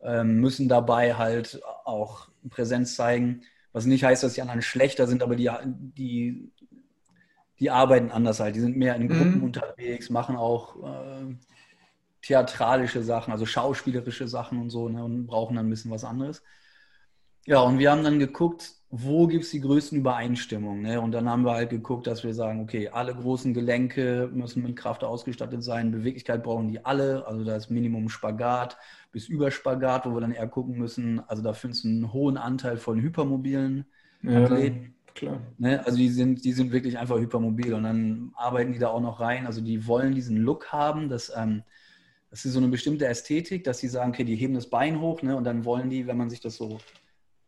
ähm, 0.02 0.40
müssen 0.40 0.70
dabei 0.70 1.16
halt 1.16 1.60
auch 1.86 2.30
Präsenz 2.50 2.96
zeigen. 2.96 3.42
Was 3.72 3.86
nicht 3.86 4.04
heißt, 4.04 4.24
dass 4.24 4.36
die 4.36 4.42
anderen 4.42 4.62
schlechter 4.62 5.08
sind, 5.08 5.24
aber 5.24 5.36
die, 5.36 5.50
die, 5.66 6.52
die 7.60 7.72
arbeiten 7.72 8.12
anders 8.12 8.40
halt. 8.40 8.56
Die 8.56 8.60
sind 8.60 8.78
mehr 8.78 8.96
in 8.96 9.08
Gruppen 9.08 9.38
mhm. 9.38 9.44
unterwegs, 9.44 10.12
machen 10.12 10.36
auch 10.36 10.76
äh, 10.84 11.36
theatralische 12.22 13.02
Sachen, 13.02 13.32
also 13.32 13.48
schauspielerische 13.48 14.28
Sachen 14.28 14.60
und 14.60 14.70
so 14.70 14.88
ne, 14.88 15.04
und 15.04 15.26
brauchen 15.26 15.56
dann 15.56 15.66
ein 15.66 15.70
bisschen 15.72 15.92
was 15.92 16.04
anderes. 16.04 16.44
Ja, 17.46 17.60
und 17.62 17.80
wir 17.80 17.92
haben 17.92 18.04
dann 18.04 18.20
geguckt, 18.20 18.76
wo 18.96 19.26
gibt 19.26 19.44
es 19.44 19.50
die 19.50 19.60
größten 19.60 19.98
Übereinstimmungen? 19.98 20.84
Ne? 20.84 21.02
Und 21.02 21.14
dann 21.14 21.28
haben 21.28 21.46
wir 21.46 21.54
halt 21.54 21.72
geguckt, 21.72 22.06
dass 22.06 22.24
wir 22.24 22.36
sagen, 22.36 22.62
okay, 22.62 22.90
alle 22.90 23.16
großen 23.16 23.52
Gelenke 23.52 24.30
müssen 24.32 24.62
mit 24.62 24.76
Kraft 24.76 25.04
ausgestattet 25.04 25.64
sein, 25.64 25.92
Beweglichkeit 25.92 26.44
brauchen 26.44 26.68
die 26.68 26.86
alle, 26.86 27.26
also 27.26 27.44
das 27.44 27.72
Minimum 27.72 28.08
Spagat 28.10 28.78
bis 29.12 29.28
Überspagat, 29.28 30.06
wo 30.06 30.14
wir 30.14 30.22
dann 30.22 30.32
eher 30.32 30.48
gucken 30.48 30.78
müssen, 30.78 31.22
also 31.28 31.42
da 31.42 31.54
findest 31.54 31.86
du 31.86 31.88
einen 31.88 32.14
hohen 32.14 32.38
Anteil 32.38 32.78
von 32.78 33.02
hypermobilen 33.02 33.86
ja, 34.22 34.44
Athleten. 34.44 34.94
Klar. 35.16 35.42
Ne? 35.58 35.84
Also 35.84 35.98
die 35.98 36.10
sind, 36.10 36.46
die 36.46 36.54
sind 36.54 36.72
wirklich 36.72 37.00
einfach 37.00 37.18
hypermobil 37.18 37.74
und 37.74 37.84
dann 37.84 38.32
arbeiten 38.36 38.74
die 38.74 38.80
da 38.80 38.90
auch 38.90 39.02
noch 39.02 39.20
rein. 39.20 39.48
Also 39.48 39.62
die 39.62 39.88
wollen 39.88 40.14
diesen 40.14 40.38
Look 40.38 40.72
haben, 40.72 41.10
dass 41.10 41.32
ähm, 41.36 41.64
das 42.30 42.46
ist 42.46 42.54
so 42.54 42.60
eine 42.60 42.68
bestimmte 42.68 43.08
Ästhetik, 43.08 43.64
dass 43.64 43.80
sie 43.80 43.88
sagen, 43.88 44.12
okay, 44.12 44.24
die 44.24 44.36
heben 44.36 44.54
das 44.54 44.70
Bein 44.70 45.02
hoch 45.02 45.24
ne? 45.24 45.36
und 45.36 45.46
dann 45.46 45.66
wollen 45.66 45.90
die, 45.90 46.06
wenn 46.06 46.18
man 46.18 46.30
sich 46.30 46.42
das 46.42 46.58
so 46.58 46.78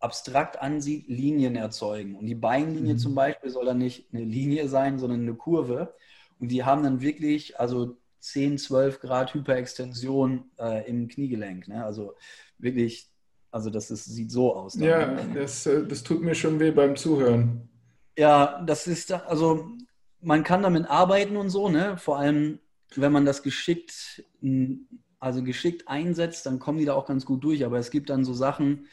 abstrakt 0.06 0.62
ansieht, 0.62 1.08
Linien 1.08 1.56
erzeugen. 1.56 2.16
Und 2.16 2.26
die 2.26 2.36
Beinlinie 2.36 2.94
mhm. 2.94 3.00
zum 3.00 3.16
Beispiel 3.16 3.50
soll 3.50 3.66
dann 3.66 3.80
nicht 3.80 4.08
eine 4.14 4.24
Linie 4.24 4.70
sein, 4.70 4.98
sondern 5.00 5.22
eine 5.22 5.34
Kurve. 5.34 5.94
Und 6.40 6.50
die 6.50 6.64
haben 6.64 6.84
dann 6.84 7.02
wirklich, 7.02 7.60
also 7.60 7.98
10, 8.20 8.58
12 8.58 9.02
Grad 9.02 9.34
Hyperextension 9.34 10.46
äh, 10.58 10.88
im 10.90 11.08
Kniegelenk. 11.08 11.68
Ne? 11.68 11.84
Also 11.84 12.14
wirklich 12.58 13.10
also 13.56 13.70
das 13.70 13.90
ist, 13.90 14.04
sieht 14.04 14.32
so 14.32 14.54
aus. 14.54 14.74
Dann. 14.74 14.84
Ja, 14.84 15.06
das, 15.34 15.66
äh, 15.66 15.88
das 15.88 16.04
tut 16.04 16.22
mir 16.22 16.36
schon 16.36 16.60
weh 16.60 16.72
beim 16.72 16.98
Zuhören. 16.98 17.70
Ja, 18.18 18.62
das 18.66 18.86
ist, 18.86 19.14
also 19.14 19.70
man 20.20 20.44
kann 20.44 20.62
damit 20.62 20.90
arbeiten 20.90 21.38
und 21.38 21.50
so, 21.50 21.70
ne? 21.70 21.98
Vor 21.98 22.20
allem, 22.20 22.60
wenn 22.98 23.14
man 23.14 23.24
das 23.24 23.44
geschickt, 23.44 24.26
also 25.22 25.42
geschickt 25.42 25.88
einsetzt, 25.88 26.46
dann 26.46 26.60
kommen 26.60 26.80
die 26.80 26.86
da 26.86 26.96
auch 26.96 27.06
ganz 27.06 27.26
gut 27.26 27.46
durch. 27.46 27.64
Aber 27.64 27.80
es 27.80 27.92
gibt 27.92 28.10
dann 28.10 28.26
so 28.26 28.34
Sachen, 28.34 28.88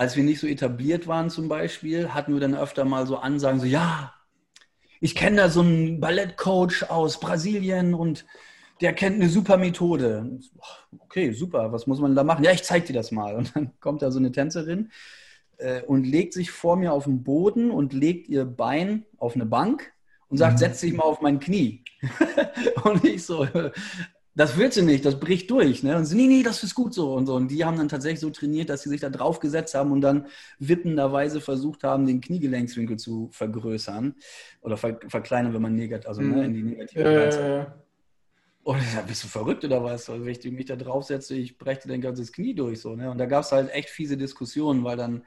als 0.00 0.16
wir 0.16 0.24
nicht 0.24 0.40
so 0.40 0.46
etabliert 0.46 1.08
waren 1.08 1.28
zum 1.28 1.50
Beispiel, 1.50 2.14
hatten 2.14 2.32
wir 2.32 2.40
dann 2.40 2.54
öfter 2.54 2.86
mal 2.86 3.06
so 3.06 3.18
Ansagen, 3.18 3.60
so 3.60 3.66
ja, 3.66 4.14
ich 4.98 5.14
kenne 5.14 5.36
da 5.36 5.50
so 5.50 5.60
einen 5.60 6.00
Ballettcoach 6.00 6.88
aus 6.88 7.20
Brasilien 7.20 7.92
und 7.92 8.24
der 8.80 8.94
kennt 8.94 9.16
eine 9.16 9.28
super 9.28 9.58
Methode. 9.58 10.38
Okay, 11.00 11.32
super, 11.32 11.70
was 11.72 11.86
muss 11.86 12.00
man 12.00 12.14
da 12.14 12.24
machen? 12.24 12.42
Ja, 12.44 12.50
ich 12.50 12.62
zeig 12.62 12.86
dir 12.86 12.94
das 12.94 13.12
mal. 13.12 13.36
Und 13.36 13.54
dann 13.54 13.72
kommt 13.80 14.00
da 14.00 14.10
so 14.10 14.18
eine 14.18 14.32
Tänzerin 14.32 14.90
äh, 15.58 15.82
und 15.82 16.06
legt 16.06 16.32
sich 16.32 16.50
vor 16.50 16.76
mir 16.76 16.94
auf 16.94 17.04
den 17.04 17.22
Boden 17.22 17.70
und 17.70 17.92
legt 17.92 18.26
ihr 18.30 18.46
Bein 18.46 19.04
auf 19.18 19.34
eine 19.34 19.44
Bank 19.44 19.92
und 20.28 20.38
sagt, 20.38 20.54
mhm. 20.54 20.58
setz 20.60 20.80
dich 20.80 20.94
mal 20.94 21.04
auf 21.04 21.20
mein 21.20 21.40
Knie. 21.40 21.84
und 22.84 23.04
ich 23.04 23.22
so, 23.26 23.46
das 24.34 24.56
willst 24.56 24.78
du 24.78 24.82
nicht, 24.82 25.04
das 25.04 25.18
bricht 25.18 25.50
durch. 25.50 25.82
Ne? 25.82 25.96
Und 25.96 26.04
sie, 26.04 26.16
nee, 26.16 26.26
nee, 26.26 26.42
das 26.42 26.62
ist 26.62 26.74
gut 26.74 26.94
so 26.94 27.14
und 27.14 27.26
so. 27.26 27.34
Und 27.34 27.48
die 27.48 27.64
haben 27.64 27.76
dann 27.76 27.88
tatsächlich 27.88 28.20
so 28.20 28.30
trainiert, 28.30 28.70
dass 28.70 28.82
sie 28.82 28.88
sich 28.88 29.00
da 29.00 29.10
drauf 29.10 29.40
gesetzt 29.40 29.74
haben 29.74 29.90
und 29.90 30.00
dann 30.00 30.26
wippenderweise 30.58 31.40
versucht 31.40 31.82
haben, 31.82 32.06
den 32.06 32.20
Kniegelenkswinkel 32.20 32.96
zu 32.96 33.28
vergrößern 33.32 34.14
oder 34.60 34.76
ver 34.76 34.98
verkleinern, 35.08 35.52
wenn 35.54 35.62
man 35.62 35.74
negativ, 35.74 36.08
also 36.08 36.22
mhm. 36.22 36.30
ne, 36.30 36.44
in 36.44 36.54
die 36.54 36.62
negative 36.62 37.02
ja, 37.02 37.10
ja, 37.10 37.56
ja. 37.56 37.74
Und 38.62 38.78
ja, 38.94 39.00
bist 39.00 39.24
du 39.24 39.28
verrückt 39.28 39.64
oder 39.64 39.82
was? 39.82 40.08
Also, 40.10 40.24
wenn 40.24 40.32
ich 40.32 40.44
mich 40.44 40.66
da 40.66 40.76
draufsetze, 40.76 41.34
ich 41.34 41.56
breche 41.56 41.88
dein 41.88 42.02
ganzes 42.02 42.30
Knie 42.30 42.54
durch. 42.54 42.80
So, 42.80 42.94
ne? 42.94 43.10
Und 43.10 43.18
da 43.18 43.24
gab 43.24 43.42
es 43.42 43.52
halt 43.52 43.70
echt 43.70 43.88
fiese 43.88 44.18
Diskussionen, 44.18 44.84
weil 44.84 44.98
dann 44.98 45.24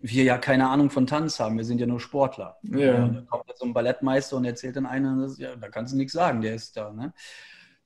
wir 0.00 0.24
ja 0.24 0.36
keine 0.36 0.68
Ahnung 0.68 0.90
von 0.90 1.06
Tanz 1.06 1.40
haben. 1.40 1.56
Wir 1.56 1.64
sind 1.64 1.80
ja 1.80 1.86
nur 1.86 2.00
Sportler. 2.00 2.58
Ja. 2.62 3.04
Und 3.04 3.14
dann 3.14 3.26
kommt 3.26 3.44
jetzt 3.48 3.60
so 3.60 3.66
ein 3.66 3.72
Ballettmeister 3.72 4.36
und 4.36 4.44
erzählt 4.44 4.76
dann 4.76 4.86
einer, 4.86 5.28
ja, 5.38 5.56
da 5.56 5.68
kannst 5.68 5.92
du 5.92 5.96
nichts 5.96 6.12
sagen, 6.12 6.40
der 6.40 6.54
ist 6.54 6.76
da. 6.76 6.92
Ne? 6.92 7.12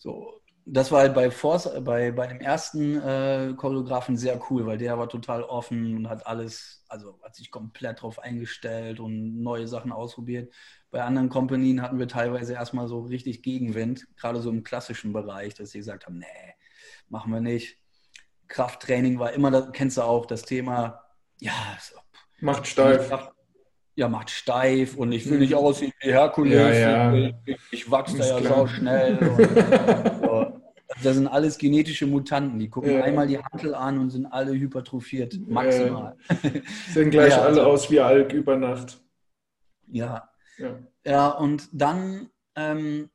So, 0.01 0.41
das 0.65 0.91
war 0.91 1.01
halt 1.01 1.15
bei, 1.15 1.31
Force, 1.31 1.69
bei, 1.83 2.11
bei 2.11 2.27
dem 2.27 2.41
ersten 2.41 2.99
äh, 3.03 3.53
Choreografen 3.55 4.17
sehr 4.17 4.41
cool, 4.49 4.65
weil 4.65 4.79
der 4.79 4.99
war 4.99 5.11
total 5.11 5.43
offen 5.43 5.95
und 5.95 6.09
hat 6.09 6.27
alles, 6.27 6.85
also 6.89 7.21
hat 7.23 7.35
sich 7.35 7.51
komplett 7.51 8.01
drauf 8.01 8.19
eingestellt 8.19 8.99
und 8.99 9.43
neue 9.43 9.69
Sachen 9.69 9.93
ausprobiert. 9.93 10.55
Bei 10.91 11.03
anderen 11.03 11.29
Kompanien 11.29 11.83
hatten 11.83 11.99
wir 11.99 12.09
teilweise 12.09 12.55
erstmal 12.55 12.89
so 12.89 13.01
richtig 13.01 13.43
Gegenwind, 13.43 14.07
gerade 14.17 14.41
so 14.41 14.49
im 14.49 14.65
klassischen 14.65 15.13
Bereich, 15.13 15.53
dass 15.53 15.73
sie 15.73 15.79
gesagt 15.79 16.07
haben, 16.07 16.19
nee, 16.19 16.55
machen 17.11 17.31
wir 17.31 17.41
nicht. 17.41 17.79
Krafttraining 18.49 19.19
war 19.19 19.35
immer, 19.35 19.51
das, 19.51 19.71
kennst 19.73 19.99
du 19.99 20.03
auch, 20.03 20.25
das 20.25 20.43
Thema, 20.43 21.05
ja, 21.41 21.53
so, 21.79 21.99
macht 22.41 22.67
steif. 22.67 23.13
Ja, 24.01 24.09
macht 24.09 24.31
steif 24.31 24.97
und 24.97 25.13
ich 25.13 25.29
will 25.29 25.41
nicht 25.41 25.55
aussehen 25.55 25.93
wie 26.01 26.11
Herkules. 26.11 26.55
Ja, 26.55 27.13
ja. 27.13 27.33
Ich, 27.45 27.57
ich 27.71 27.91
wachse 27.91 28.17
da 28.17 28.41
ja 28.41 28.57
so 28.57 28.67
schnell. 28.67 29.19
Und, 29.19 30.21
so. 30.23 30.61
Das 31.03 31.17
sind 31.17 31.29
alles 31.29 31.59
genetische 31.59 32.07
Mutanten. 32.07 32.59
Die 32.59 32.71
gucken 32.71 32.95
ja. 32.95 33.03
einmal 33.03 33.27
die 33.27 33.39
Handel 33.39 33.75
an 33.75 33.99
und 33.99 34.09
sind 34.09 34.25
alle 34.25 34.53
hypertrophiert, 34.53 35.39
maximal. 35.47 36.17
Sehen 36.95 37.11
gleich 37.11 37.35
alle 37.39 37.49
also, 37.49 37.63
aus 37.63 37.91
wie 37.91 38.01
Alk 38.01 38.33
über 38.33 38.57
Nacht. 38.57 39.03
Ja, 39.87 40.31
ja, 40.57 40.79
ja 41.05 41.29
und 41.29 41.69
dann, 41.71 42.31
ähm, 42.57 43.11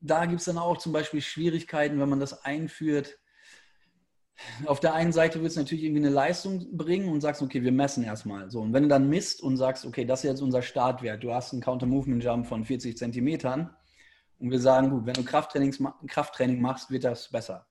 da 0.00 0.26
gibt 0.26 0.40
es 0.40 0.44
dann 0.44 0.58
auch 0.58 0.76
zum 0.76 0.92
Beispiel 0.92 1.22
Schwierigkeiten, 1.22 1.98
wenn 1.98 2.10
man 2.10 2.20
das 2.20 2.44
einführt. 2.44 3.18
Auf 4.66 4.80
der 4.80 4.94
einen 4.94 5.12
Seite 5.12 5.40
wird 5.40 5.50
es 5.50 5.56
natürlich 5.56 5.84
irgendwie 5.84 6.04
eine 6.04 6.14
Leistung 6.14 6.76
bringen 6.76 7.08
und 7.08 7.20
sagst, 7.20 7.42
okay, 7.42 7.62
wir 7.62 7.72
messen 7.72 8.04
erstmal. 8.04 8.50
So, 8.50 8.60
und 8.60 8.72
wenn 8.72 8.84
du 8.84 8.88
dann 8.88 9.08
misst 9.08 9.42
und 9.42 9.56
sagst, 9.56 9.84
okay, 9.84 10.04
das 10.04 10.20
ist 10.20 10.30
jetzt 10.30 10.42
unser 10.42 10.62
Startwert, 10.62 11.22
du 11.22 11.32
hast 11.32 11.52
einen 11.52 11.62
Counter-Movement-Jump 11.62 12.46
von 12.46 12.64
40 12.64 12.96
Zentimetern 12.96 13.70
und 14.38 14.50
wir 14.50 14.60
sagen, 14.60 14.90
gut, 14.90 15.06
wenn 15.06 15.14
du 15.14 15.24
Krafttraining 15.24 16.60
machst, 16.60 16.90
wird 16.90 17.04
das 17.04 17.30
besser. 17.30 17.66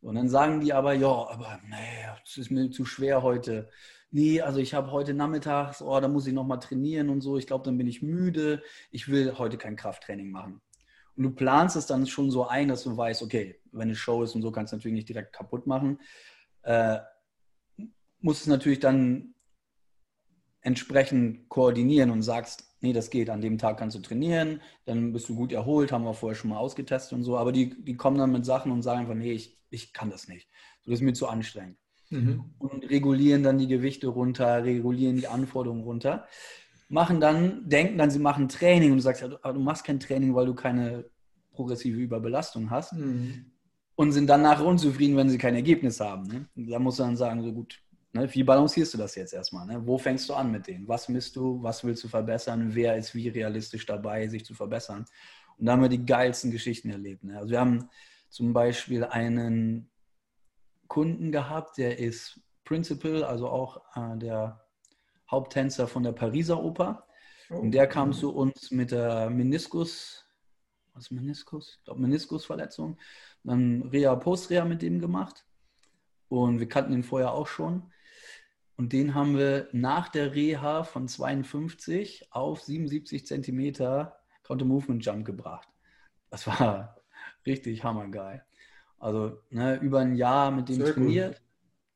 Und 0.00 0.14
dann 0.14 0.28
sagen 0.28 0.60
die 0.60 0.72
aber, 0.72 0.92
ja, 0.92 1.08
aber 1.08 1.58
nee, 1.68 2.06
das 2.24 2.36
ist 2.36 2.50
mir 2.50 2.70
zu 2.70 2.84
schwer 2.84 3.22
heute 3.22 3.68
nee, 4.10 4.40
also 4.40 4.58
ich 4.60 4.74
habe 4.74 4.90
heute 4.92 5.14
nachmittags, 5.14 5.82
oh, 5.82 6.00
da 6.00 6.08
muss 6.08 6.26
ich 6.26 6.32
nochmal 6.32 6.58
trainieren 6.58 7.10
und 7.10 7.20
so, 7.20 7.36
ich 7.36 7.46
glaube, 7.46 7.64
dann 7.64 7.78
bin 7.78 7.86
ich 7.86 8.02
müde, 8.02 8.62
ich 8.90 9.08
will 9.08 9.36
heute 9.38 9.58
kein 9.58 9.76
Krafttraining 9.76 10.30
machen. 10.30 10.60
Und 11.16 11.22
du 11.22 11.30
planst 11.30 11.76
es 11.76 11.86
dann 11.86 12.06
schon 12.06 12.30
so 12.30 12.46
ein, 12.46 12.68
dass 12.68 12.84
du 12.84 12.96
weißt, 12.96 13.22
okay, 13.22 13.60
wenn 13.72 13.82
eine 13.82 13.96
Show 13.96 14.22
ist 14.22 14.34
und 14.34 14.42
so, 14.42 14.50
kannst 14.50 14.72
du 14.72 14.76
natürlich 14.76 14.94
nicht 14.96 15.08
direkt 15.08 15.32
kaputt 15.32 15.66
machen. 15.66 16.00
Äh, 16.62 16.98
musst 18.20 18.42
es 18.42 18.46
natürlich 18.46 18.80
dann 18.80 19.34
entsprechend 20.60 21.48
koordinieren 21.48 22.10
und 22.10 22.22
sagst, 22.22 22.76
nee, 22.80 22.92
das 22.92 23.10
geht, 23.10 23.30
an 23.30 23.40
dem 23.40 23.56
Tag 23.56 23.78
kannst 23.78 23.96
du 23.96 24.00
trainieren, 24.00 24.60
dann 24.84 25.12
bist 25.12 25.28
du 25.28 25.36
gut 25.36 25.52
erholt, 25.52 25.92
haben 25.92 26.04
wir 26.04 26.12
vorher 26.12 26.36
schon 26.36 26.50
mal 26.50 26.58
ausgetestet 26.58 27.12
und 27.12 27.22
so, 27.22 27.36
aber 27.38 27.52
die, 27.52 27.82
die 27.84 27.96
kommen 27.96 28.18
dann 28.18 28.32
mit 28.32 28.44
Sachen 28.44 28.72
und 28.72 28.82
sagen 28.82 29.00
einfach, 29.00 29.14
nee, 29.14 29.32
ich, 29.32 29.58
ich 29.70 29.92
kann 29.92 30.10
das 30.10 30.28
nicht. 30.28 30.48
das 30.84 30.94
ist 30.94 31.00
mir 31.02 31.12
zu 31.12 31.28
anstrengend 31.28 31.78
mhm. 32.10 32.54
und 32.58 32.88
regulieren 32.90 33.42
dann 33.42 33.58
die 33.58 33.68
Gewichte 33.68 34.08
runter, 34.08 34.64
regulieren 34.64 35.16
die 35.16 35.28
Anforderungen 35.28 35.84
runter. 35.84 36.26
Machen 36.88 37.20
dann, 37.20 37.68
denken 37.68 37.98
dann, 37.98 38.10
sie 38.10 38.18
machen 38.18 38.48
Training 38.48 38.92
und 38.92 38.98
du 38.98 39.02
sagst, 39.02 39.22
ja, 39.22 39.28
du, 39.28 39.36
du 39.36 39.60
machst 39.60 39.84
kein 39.84 39.98
Training, 39.98 40.34
weil 40.34 40.46
du 40.46 40.54
keine 40.54 41.04
progressive 41.52 41.98
Überbelastung 41.98 42.70
hast. 42.70 42.92
Mhm. 42.92 43.46
Und 43.96 44.12
sind 44.12 44.28
dann 44.28 44.42
nachher 44.42 44.64
unzufrieden, 44.64 45.16
wenn 45.16 45.30
sie 45.30 45.38
kein 45.38 45.54
Ergebnis 45.54 46.00
haben. 46.00 46.26
Ne? 46.26 46.46
Da 46.54 46.78
musst 46.78 46.98
du 46.98 47.02
dann 47.02 47.16
sagen, 47.16 47.42
so 47.42 47.52
gut, 47.52 47.82
ne, 48.12 48.32
wie 48.32 48.44
balancierst 48.44 48.92
du 48.94 48.98
das 48.98 49.14
jetzt 49.14 49.32
erstmal? 49.32 49.66
Ne? 49.66 49.86
Wo 49.86 49.96
fängst 49.96 50.28
du 50.28 50.34
an 50.34 50.52
mit 50.52 50.66
denen? 50.66 50.86
Was 50.86 51.08
misst 51.08 51.34
du? 51.34 51.62
Was 51.62 51.82
willst 51.82 52.04
du 52.04 52.08
verbessern? 52.08 52.74
Wer 52.74 52.96
ist 52.96 53.14
wie 53.14 53.28
realistisch 53.28 53.86
dabei, 53.86 54.28
sich 54.28 54.44
zu 54.44 54.54
verbessern? 54.54 55.06
Und 55.56 55.66
da 55.66 55.72
haben 55.72 55.82
wir 55.82 55.88
die 55.88 56.04
geilsten 56.04 56.50
Geschichten 56.50 56.90
erlebt. 56.90 57.24
Ne? 57.24 57.38
Also 57.38 57.50
wir 57.50 57.60
haben 57.60 57.88
zum 58.28 58.52
Beispiel 58.52 59.04
einen 59.04 59.88
Kunden 60.88 61.32
gehabt, 61.32 61.78
der 61.78 61.98
ist 61.98 62.40
Principal, 62.64 63.24
also 63.24 63.48
auch 63.48 63.80
äh, 63.94 64.18
der 64.18 64.65
Haupttänzer 65.30 65.88
von 65.88 66.02
der 66.02 66.12
Pariser 66.12 66.62
Oper. 66.62 67.06
Oh. 67.50 67.56
Und 67.56 67.72
der 67.72 67.86
kam 67.86 68.12
zu 68.12 68.34
uns 68.34 68.70
mit 68.70 68.90
der 68.90 69.30
Meniskus, 69.30 70.26
was 70.94 71.10
Meniskus? 71.10 71.76
Ich 71.78 71.84
glaube 71.84 72.00
Meniskusverletzung. 72.00 72.98
Dann 73.44 73.82
Reha, 73.82 74.16
Postreha 74.16 74.64
mit 74.64 74.82
dem 74.82 75.00
gemacht. 75.00 75.44
Und 76.28 76.58
wir 76.58 76.68
kannten 76.68 76.92
ihn 76.92 77.04
vorher 77.04 77.32
auch 77.32 77.46
schon. 77.46 77.92
Und 78.76 78.92
den 78.92 79.14
haben 79.14 79.36
wir 79.36 79.68
nach 79.72 80.08
der 80.08 80.34
Reha 80.34 80.84
von 80.84 81.08
52 81.08 82.32
auf 82.32 82.62
77 82.62 83.26
Zentimeter 83.26 84.18
Counter 84.42 84.64
Movement 84.64 85.04
Jump 85.04 85.24
gebracht. 85.24 85.68
Das 86.30 86.46
war 86.46 86.96
richtig 87.46 87.84
hammergeil. 87.84 88.44
Also 88.98 89.40
ne, 89.50 89.76
über 89.76 90.00
ein 90.00 90.16
Jahr 90.16 90.50
mit 90.50 90.68
dem 90.68 90.76
Sehr 90.76 90.94
trainiert. 90.94 91.34
Gut. 91.34 91.42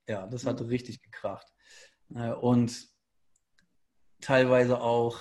Ja, 0.08 0.26
das 0.26 0.46
hat 0.46 0.60
richtig 0.62 1.02
gekracht. 1.02 1.46
Äh, 2.14 2.32
und 2.32 2.88
teilweise 4.20 4.80
auch 4.80 5.18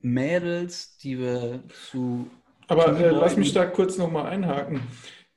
Mädels, 0.00 0.96
die 0.98 1.18
wir 1.18 1.62
zu. 1.90 2.30
Aber 2.68 2.98
äh, 2.98 3.10
lass 3.10 3.36
mich 3.36 3.52
da 3.52 3.66
kurz 3.66 3.98
nochmal 3.98 4.26
einhaken. 4.26 4.82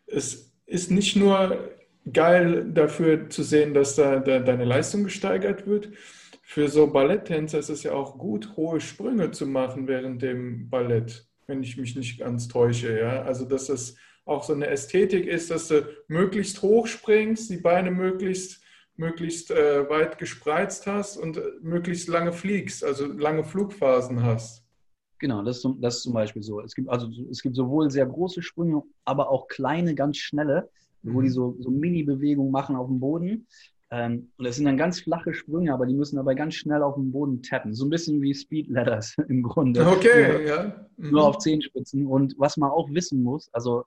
Es 0.06 0.54
ist 0.66 0.92
nicht 0.92 1.16
nur 1.16 1.70
geil 2.12 2.70
dafür 2.72 3.30
zu 3.30 3.44
sehen, 3.44 3.74
dass 3.74 3.96
da, 3.96 4.20
da 4.20 4.40
deine 4.40 4.66
Leistung 4.66 5.04
gesteigert 5.04 5.68
wird. 5.68 5.90
Für 6.42 6.68
so 6.68 6.88
Balletttänzer 6.88 7.60
ist 7.60 7.70
es 7.70 7.84
ja 7.84 7.94
auch 7.94 8.18
gut, 8.18 8.56
hohe 8.56 8.82
Sprünge 8.82 9.32
zu 9.32 9.46
machen 9.46 9.88
während 9.88 10.22
dem 10.22 10.70
Ballett, 10.70 11.28
wenn 11.46 11.62
ich 11.62 11.78
mich 11.78 11.96
nicht 11.96 12.20
ganz 12.20 12.48
täusche. 12.48 13.00
Ja? 13.00 13.22
Also, 13.24 13.46
dass 13.46 13.70
es 13.70 13.98
auch 14.26 14.44
so 14.44 14.54
eine 14.54 14.68
Ästhetik 14.68 15.26
ist, 15.28 15.52
dass 15.52 15.68
du 15.68 15.88
möglichst 16.08 16.62
hoch 16.62 16.88
springst, 16.88 17.50
die 17.50 17.58
Beine 17.58 17.92
möglichst, 17.92 18.62
möglichst 19.00 19.50
äh, 19.50 19.90
weit 19.90 20.18
gespreizt 20.18 20.86
hast 20.86 21.18
und 21.18 21.38
äh, 21.38 21.42
möglichst 21.62 22.10
lange 22.10 22.34
fliegst, 22.34 22.84
also 22.84 23.06
lange 23.06 23.46
Flugphasen 23.46 24.22
hast. 24.22 24.64
Genau, 25.20 25.42
das 25.42 25.58
ist, 25.58 25.68
das 25.80 25.98
ist 25.98 26.04
zum 26.04 26.14
Beispiel 26.14 26.44
so. 26.44 26.62
Es 26.62 26.76
gibt, 26.76 26.90
also, 26.90 27.10
es 27.32 27.42
gibt 27.42 27.56
sowohl 27.56 27.90
sehr 27.90 28.06
große 28.06 28.42
Sprünge, 28.42 28.84
aber 29.06 29.30
auch 29.30 29.48
kleine, 29.48 29.96
ganz 29.96 30.18
schnelle, 30.18 30.70
mhm. 31.02 31.14
wo 31.14 31.22
die 31.22 31.30
so, 31.30 31.56
so 31.60 31.72
Mini-Bewegungen 31.72 32.52
machen 32.52 32.76
auf 32.76 32.88
dem 32.88 33.00
Boden. 33.00 33.48
Ähm, 33.92 34.32
und 34.38 34.46
das 34.46 34.58
sind 34.58 34.66
dann 34.66 34.78
ganz 34.78 35.00
flache 35.00 35.34
Sprünge, 35.34 35.74
aber 35.74 35.86
die 35.86 35.96
müssen 35.96 36.18
dabei 36.18 36.36
ganz 36.36 36.56
schnell 36.56 36.84
auf 36.84 36.96
den 36.96 37.12
Boden 37.12 37.42
tappen. 37.42 37.74
So 37.74 37.86
ein 37.86 37.90
bisschen 37.90 38.22
wie 38.22 38.34
Speed 38.34 38.68
Ladders 38.68 39.16
im 39.30 39.44
Grunde. 39.44 39.86
Okay, 39.88 40.34
nur, 40.34 40.42
ja. 40.42 40.88
Mhm. 40.98 41.12
Nur 41.12 41.26
auf 41.26 41.38
Zehenspitzen. 41.38 42.06
Und 42.06 42.36
was 42.38 42.58
man 42.58 42.70
auch 42.70 42.90
wissen 42.92 43.24
muss, 43.24 43.50
also 43.54 43.86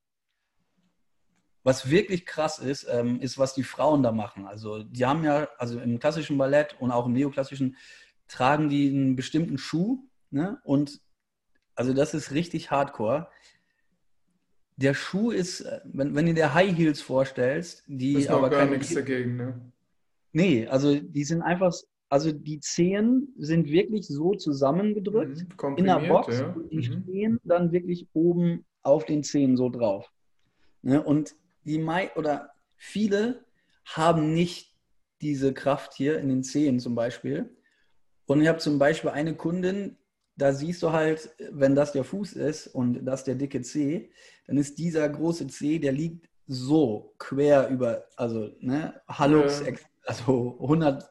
was 1.63 1.91
wirklich 1.91 2.27
krass 2.27 2.59
ist, 2.59 2.87
ähm, 2.91 3.21
ist, 3.21 3.39
was 3.39 3.55
die 3.55 3.63
Frauen 3.63 4.03
da 4.03 4.13
machen. 4.13 4.47
Also 4.47 4.83
die 4.83 5.07
haben 5.07 5.25
ja, 5.25 5.49
also 5.59 5.79
im 5.81 5.99
klassischen 5.99 6.39
Ballett 6.39 6.77
und 6.81 6.91
auch 6.91 7.07
im 7.07 7.13
neoklassischen, 7.13 7.77
tragen 8.29 8.69
die 8.69 8.89
einen 8.89 9.17
bestimmten 9.17 9.59
Schuh. 9.59 10.05
Ne? 10.31 10.59
Und 10.65 11.01
also 11.75 11.93
das 11.93 12.15
ist 12.15 12.33
richtig 12.33 12.71
hardcore 12.71 13.29
der 14.77 14.95
Schuh 14.95 15.31
ist, 15.31 15.61
äh, 15.61 15.81
wenn, 15.85 16.15
wenn 16.15 16.27
du 16.27 16.35
dir 16.35 16.55
High 16.55 16.77
Heels 16.77 17.01
vorstellst, 17.01 17.85
die 17.87 18.15
ist 18.15 18.29
aber 18.29 18.51
gar 18.51 18.67
nichts 18.67 18.93
dagegen, 18.95 19.37
ne? 19.37 19.73
Nee, 20.33 20.67
also 20.67 20.99
die 20.99 21.25
sind 21.25 21.43
einfach, 21.43 21.75
also 22.09 22.33
die 22.33 22.59
Zehen 22.61 23.35
sind 23.37 23.69
wirklich 23.69 24.07
so 24.07 24.35
zusammengedrückt 24.35 25.45
mhm, 25.63 25.77
in 25.77 25.85
der 25.85 25.99
Box 26.09 26.41
ja. 26.41 26.53
und 26.53 26.73
die 26.73 26.89
mhm. 26.89 27.03
stehen 27.03 27.41
dann 27.45 27.71
wirklich 27.71 28.07
oben 28.15 28.65
auf 28.83 29.05
den 29.05 29.23
Zehen 29.23 29.57
so 29.57 29.69
drauf. 29.69 30.11
Ne? 30.81 31.03
Und 31.03 31.37
die 31.65 31.79
Mai 31.79 32.11
oder 32.17 32.53
viele 32.77 33.45
haben 33.85 34.35
nicht 34.35 34.75
diese 35.21 35.55
Kraft 35.55 35.95
hier 35.95 36.19
in 36.19 36.29
den 36.29 36.43
Zehen 36.43 36.81
zum 36.81 36.95
Beispiel. 36.95 37.57
Und 38.27 38.41
ich 38.41 38.49
habe 38.49 38.59
zum 38.59 38.79
Beispiel 38.79 39.11
eine 39.11 39.37
Kundin, 39.37 39.99
da 40.37 40.53
siehst 40.53 40.83
du 40.83 40.93
halt, 40.93 41.35
wenn 41.51 41.75
das 41.75 41.93
der 41.93 42.05
Fuß 42.05 42.33
ist 42.35 42.67
und 42.67 43.05
das 43.05 43.25
der 43.25 43.35
dicke 43.35 43.63
Zeh, 43.63 44.11
dann 44.47 44.57
ist 44.57 44.79
dieser 44.79 45.09
große 45.09 45.47
Zeh, 45.49 45.79
der 45.79 45.93
liegt 45.93 46.29
so 46.47 47.15
quer 47.19 47.69
über, 47.69 48.07
also 48.17 48.51
ne, 48.61 49.01
Hallux, 49.09 49.63
ja. 49.65 49.75
also 50.05 50.59
100. 50.61 51.09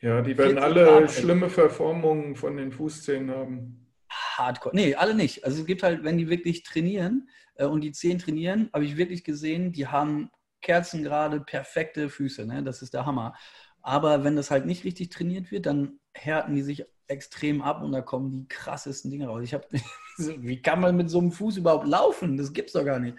Ja, 0.00 0.20
die 0.20 0.36
werden 0.36 0.58
alle 0.58 0.84
Grad 0.84 1.10
schlimme 1.10 1.48
Verformungen 1.48 2.34
von 2.34 2.56
den 2.56 2.72
Fußzehen 2.72 3.30
haben. 3.30 3.86
Hardcore. 4.10 4.74
Nee, 4.74 4.94
alle 4.94 5.14
nicht. 5.14 5.44
Also 5.44 5.60
es 5.60 5.66
gibt 5.66 5.82
halt, 5.82 6.02
wenn 6.02 6.18
die 6.18 6.28
wirklich 6.28 6.64
trainieren 6.64 7.28
und 7.58 7.82
die 7.82 7.92
Zehen 7.92 8.18
trainieren, 8.18 8.70
habe 8.72 8.84
ich 8.84 8.96
wirklich 8.96 9.24
gesehen, 9.24 9.72
die 9.72 9.86
haben 9.86 10.30
kerzengerade, 10.62 11.40
perfekte 11.40 12.08
Füße. 12.08 12.46
Ne? 12.46 12.62
Das 12.62 12.82
ist 12.82 12.94
der 12.94 13.04
Hammer. 13.06 13.34
Aber 13.82 14.24
wenn 14.24 14.36
das 14.36 14.50
halt 14.50 14.64
nicht 14.64 14.84
richtig 14.84 15.10
trainiert 15.10 15.50
wird, 15.50 15.66
dann 15.66 15.98
härten 16.14 16.54
die 16.54 16.62
sich 16.62 16.84
extrem 17.08 17.62
ab 17.62 17.82
und 17.82 17.92
da 17.92 18.00
kommen 18.00 18.30
die 18.30 18.48
krassesten 18.48 19.10
Dinge 19.10 19.26
raus. 19.26 19.42
Ich 19.42 19.54
habe, 19.54 19.66
wie 20.16 20.62
kann 20.62 20.80
man 20.80 20.96
mit 20.96 21.10
so 21.10 21.18
einem 21.18 21.32
Fuß 21.32 21.56
überhaupt 21.58 21.86
laufen? 21.86 22.36
Das 22.36 22.52
gibt's 22.52 22.72
doch 22.72 22.84
gar 22.84 22.98
nicht. 22.98 23.16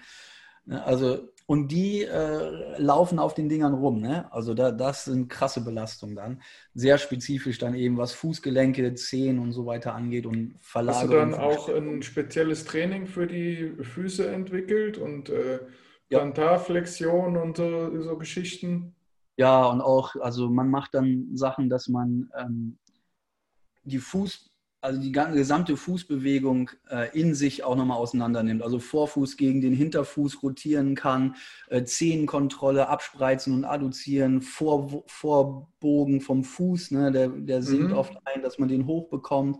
Ne, 0.65 0.83
also, 0.83 1.29
und 1.45 1.71
die 1.71 2.03
äh, 2.03 2.81
laufen 2.81 3.19
auf 3.19 3.33
den 3.33 3.49
Dingern 3.49 3.73
rum. 3.73 3.99
Ne? 3.99 4.31
Also 4.31 4.53
da, 4.53 4.71
das 4.71 5.05
sind 5.05 5.27
krasse 5.27 5.61
Belastungen 5.61 6.15
dann. 6.15 6.41
Sehr 6.73 6.97
spezifisch 6.97 7.57
dann 7.57 7.75
eben, 7.75 7.97
was 7.97 8.13
Fußgelenke, 8.13 8.93
Zehen 8.95 9.39
und 9.39 9.51
so 9.51 9.65
weiter 9.65 9.93
angeht 9.93 10.25
und 10.25 10.55
Verlagerung. 10.61 11.09
Hast 11.09 11.11
du 11.11 11.17
dann 11.17 11.33
auch 11.33 11.69
ein 11.69 12.01
spezielles 12.01 12.63
Training 12.63 13.07
für 13.07 13.27
die 13.27 13.73
Füße 13.81 14.29
entwickelt 14.29 14.97
und 14.97 15.29
äh, 15.29 15.59
Plantarflexion 16.09 17.35
und 17.35 17.57
so, 17.57 18.01
so, 18.01 18.17
Geschichten? 18.17 18.95
Ja, 19.35 19.65
und 19.65 19.81
auch, 19.81 20.15
also 20.15 20.49
man 20.49 20.69
macht 20.69 20.93
dann 20.93 21.29
Sachen, 21.33 21.69
dass 21.69 21.89
man 21.89 22.31
ähm, 22.37 22.77
die 23.83 23.97
Fuß, 23.97 24.49
also 24.83 24.99
die 24.99 25.13
gesamte 25.13 25.77
Fußbewegung 25.77 26.69
äh, 26.89 27.17
in 27.17 27.35
sich 27.35 27.63
auch 27.63 27.77
nochmal 27.77 27.97
auseinander 27.97 28.43
nimmt. 28.43 28.61
Also 28.61 28.79
Vorfuß 28.79 29.37
gegen 29.37 29.61
den 29.61 29.73
Hinterfuß 29.73 30.43
rotieren 30.43 30.93
kann, 30.93 31.35
äh, 31.69 31.85
Zehenkontrolle, 31.85 32.89
abspreizen 32.89 33.53
und 33.53 33.63
adduzieren, 33.63 34.41
Vor, 34.41 35.03
Vorbogen 35.07 36.19
vom 36.19 36.43
Fuß, 36.43 36.91
ne, 36.91 37.13
der, 37.13 37.29
der 37.29 37.61
sinkt 37.61 37.91
mhm. 37.91 37.95
oft 37.95 38.13
ein, 38.25 38.41
dass 38.41 38.59
man 38.59 38.67
den 38.67 38.85
hochbekommt. 38.85 39.57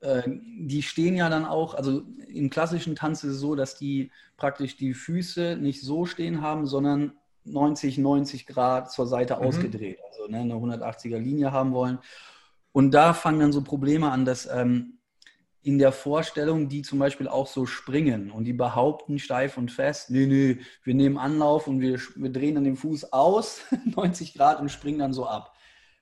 Äh, 0.00 0.22
die 0.26 0.82
stehen 0.82 1.14
ja 1.14 1.28
dann 1.28 1.44
auch, 1.44 1.74
also 1.74 2.02
im 2.26 2.50
klassischen 2.50 2.96
Tanz 2.96 3.22
ist 3.22 3.34
es 3.34 3.40
so, 3.40 3.54
dass 3.54 3.76
die 3.76 4.10
praktisch 4.36 4.76
die 4.76 4.92
Füße 4.92 5.56
nicht 5.56 5.82
so 5.82 6.04
stehen 6.04 6.42
haben, 6.42 6.66
sondern 6.66 7.12
90, 7.44 7.98
90 7.98 8.46
Grad 8.46 8.90
zur 8.90 9.06
Seite 9.06 9.36
mhm. 9.36 9.42
ausgedreht, 9.42 10.00
also 10.10 10.26
ne, 10.28 10.40
eine 10.40 10.54
180er 10.54 11.18
Linie 11.18 11.52
haben 11.52 11.72
wollen. 11.72 12.00
Und 12.72 12.92
da 12.92 13.14
fangen 13.14 13.40
dann 13.40 13.52
so 13.52 13.62
Probleme 13.62 14.10
an, 14.10 14.24
dass 14.24 14.46
ähm, 14.46 14.98
in 15.62 15.78
der 15.78 15.92
Vorstellung, 15.92 16.68
die 16.68 16.82
zum 16.82 16.98
Beispiel 16.98 17.28
auch 17.28 17.46
so 17.46 17.66
springen 17.66 18.30
und 18.30 18.44
die 18.44 18.52
behaupten 18.52 19.18
steif 19.18 19.58
und 19.58 19.70
fest, 19.70 20.10
nee, 20.10 20.26
nee, 20.26 20.58
wir 20.82 20.94
nehmen 20.94 21.18
Anlauf 21.18 21.66
und 21.66 21.80
wir, 21.80 21.98
wir 22.16 22.30
drehen 22.30 22.54
dann 22.54 22.64
den 22.64 22.76
Fuß 22.76 23.12
aus, 23.12 23.62
90 23.84 24.34
Grad 24.34 24.60
und 24.60 24.70
springen 24.70 25.00
dann 25.00 25.12
so 25.12 25.26
ab. 25.26 25.54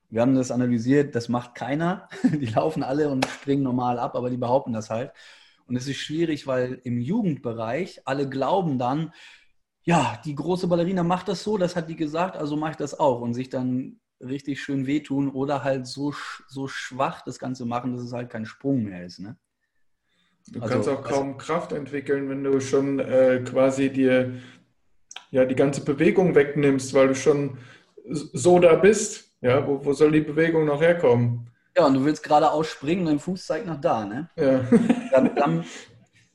Wir 0.08 0.20
haben 0.20 0.36
das 0.36 0.50
analysiert, 0.50 1.14
das 1.14 1.28
macht 1.28 1.54
keiner. 1.54 2.08
Die 2.22 2.46
laufen 2.46 2.82
alle 2.82 3.08
und 3.08 3.26
springen 3.26 3.62
normal 3.62 3.98
ab, 3.98 4.14
aber 4.14 4.30
die 4.30 4.36
behaupten 4.36 4.72
das 4.72 4.88
halt. 4.88 5.12
Und 5.66 5.74
es 5.74 5.88
ist 5.88 5.96
schwierig, 5.96 6.46
weil 6.46 6.80
im 6.84 7.00
Jugendbereich 7.00 8.02
alle 8.04 8.28
glauben 8.28 8.78
dann, 8.78 9.12
ja, 9.82 10.20
die 10.24 10.34
große 10.34 10.68
Ballerina 10.68 11.02
macht 11.02 11.28
das 11.28 11.42
so, 11.42 11.58
das 11.58 11.76
hat 11.76 11.88
die 11.88 11.96
gesagt, 11.96 12.36
also 12.36 12.56
mache 12.56 12.72
ich 12.72 12.76
das 12.76 12.98
auch. 12.98 13.20
Und 13.20 13.34
sich 13.34 13.50
dann 13.50 14.00
richtig 14.20 14.62
schön 14.62 14.86
wehtun 14.86 15.30
oder 15.30 15.64
halt 15.64 15.86
so, 15.86 16.14
so 16.48 16.68
schwach 16.68 17.22
das 17.22 17.38
Ganze 17.38 17.64
machen, 17.64 17.92
dass 17.92 18.02
es 18.02 18.12
halt 18.12 18.30
kein 18.30 18.46
Sprung 18.46 18.84
mehr 18.84 19.04
ist. 19.04 19.18
Ne? 19.18 19.36
Du 20.48 20.60
also, 20.60 20.74
kannst 20.74 20.88
auch 20.88 21.02
kaum 21.02 21.38
Kraft 21.38 21.72
entwickeln, 21.72 22.28
wenn 22.28 22.44
du 22.44 22.60
schon 22.60 22.98
äh, 22.98 23.42
quasi 23.44 23.90
dir 23.90 24.34
ja, 25.30 25.44
die 25.44 25.56
ganze 25.56 25.84
Bewegung 25.84 26.34
wegnimmst, 26.34 26.94
weil 26.94 27.08
du 27.08 27.14
schon 27.14 27.58
so 28.08 28.58
da 28.58 28.76
bist. 28.76 29.24
Ja, 29.40 29.66
wo, 29.66 29.84
wo 29.84 29.92
soll 29.92 30.12
die 30.12 30.20
Bewegung 30.20 30.64
noch 30.64 30.80
herkommen? 30.80 31.50
Ja, 31.76 31.86
und 31.86 31.94
du 31.94 32.04
willst 32.04 32.22
gerade 32.22 32.50
ausspringen 32.50 33.04
und 33.04 33.12
dein 33.12 33.18
Fuß 33.18 33.46
zeigt 33.46 33.66
nach 33.66 33.80
da, 33.80 34.04
ne? 34.04 34.30
Ja. 34.36 34.60
Dann, 35.10 35.34
dann, 35.34 35.64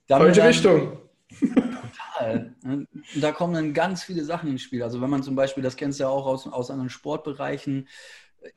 dann, 0.08 0.22
Falsche 0.22 0.44
Richtung. 0.44 0.98
Total. 2.22 2.56
Ne? 2.64 2.88
Da 3.16 3.32
kommen 3.32 3.54
dann 3.54 3.74
ganz 3.74 4.04
viele 4.04 4.24
Sachen 4.24 4.50
ins 4.50 4.62
Spiel. 4.62 4.84
Also 4.84 5.02
wenn 5.02 5.10
man 5.10 5.24
zum 5.24 5.36
Beispiel, 5.36 5.64
das 5.64 5.76
kennst 5.76 6.00
du 6.00 6.06
ja 6.06 6.10
auch 6.10 6.26
aus, 6.26 6.48
aus 6.48 6.72
anderen 6.72 6.90
Sportbereichen, 6.90 7.88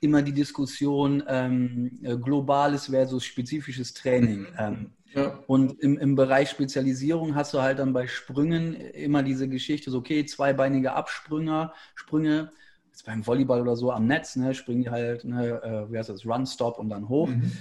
immer 0.01 0.23
die 0.23 0.33
Diskussion 0.33 1.23
ähm, 1.29 1.99
äh, 2.03 2.17
globales 2.17 2.87
versus 2.87 3.25
spezifisches 3.25 3.93
Training. 3.95 4.47
Ähm, 4.59 4.93
ja. 5.15 5.39
Und 5.47 5.79
im, 5.81 5.99
im 5.99 6.17
Bereich 6.17 6.51
Spezialisierung 6.51 7.35
hast 7.35 7.55
du 7.55 7.63
halt 7.63 7.79
dann 7.79 7.93
bei 7.93 8.07
Sprüngen 8.07 8.75
immer 8.75 9.23
diese 9.23 9.49
Geschichte, 9.49 9.91
so 9.91 9.99
okay, 9.99 10.25
zweibeinige 10.25 10.93
Absprünge, 10.93 11.73
Sprünge, 11.95 12.51
jetzt 12.89 13.07
beim 13.07 13.27
Volleyball 13.27 13.61
oder 13.61 13.77
so 13.77 13.93
am 13.93 14.07
Netz, 14.07 14.37
ne, 14.37 14.55
springen 14.55 14.83
die 14.83 14.91
halt, 14.91 15.25
ne, 15.25 15.63
äh, 15.63 15.93
wie 15.93 15.99
heißt 15.99 16.09
das, 16.09 16.27
Run, 16.27 16.47
Stop 16.47 16.79
und 16.79 16.89
dann 16.89 17.09
hoch. 17.09 17.29
Mhm. 17.29 17.53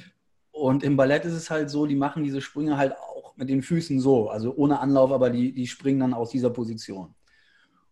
Und 0.51 0.84
im 0.84 0.95
Ballett 0.95 1.26
ist 1.26 1.34
es 1.34 1.49
halt 1.49 1.70
so, 1.70 1.86
die 1.86 1.95
machen 1.95 2.24
diese 2.24 2.41
Sprünge 2.41 2.78
halt 2.78 2.93
mit 3.36 3.49
den 3.49 3.61
Füßen 3.61 3.99
so, 3.99 4.29
also 4.29 4.55
ohne 4.55 4.79
Anlauf, 4.79 5.11
aber 5.11 5.29
die, 5.29 5.53
die 5.53 5.67
springen 5.67 5.99
dann 5.99 6.13
aus 6.13 6.29
dieser 6.29 6.49
Position. 6.49 7.15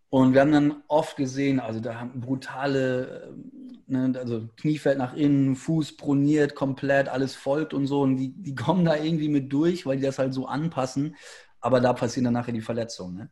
Und 0.10 0.34
wir 0.34 0.42
haben 0.42 0.52
dann 0.52 0.84
oft 0.90 1.16
gesehen, 1.16 1.62
also 1.62 1.80
da 1.80 2.00
haben 2.00 2.20
brutale, 2.20 3.34
ne, 3.88 4.14
also 4.20 4.50
Knie 4.58 4.78
fällt 4.78 4.98
nach 4.98 5.14
innen, 5.14 5.56
Fuß 5.56 5.96
proniert 5.96 6.54
komplett, 6.54 7.08
alles 7.08 7.36
folgt 7.36 7.74
und 7.74 7.88
so. 7.88 8.02
Und 8.02 8.18
die, 8.18 8.34
die 8.34 8.54
kommen 8.54 8.84
da 8.84 8.98
irgendwie 8.98 9.30
mit 9.30 9.54
durch, 9.54 9.86
weil 9.86 9.96
die 9.96 10.04
das 10.04 10.20
halt 10.20 10.34
so 10.34 10.48
anpassen. 10.48 11.16
Aber 11.62 11.80
da 11.80 11.94
passieren 11.94 12.26
dann 12.26 12.34
nachher 12.34 12.52
die 12.52 12.60
Verletzungen. 12.60 13.16
Ne? 13.16 13.30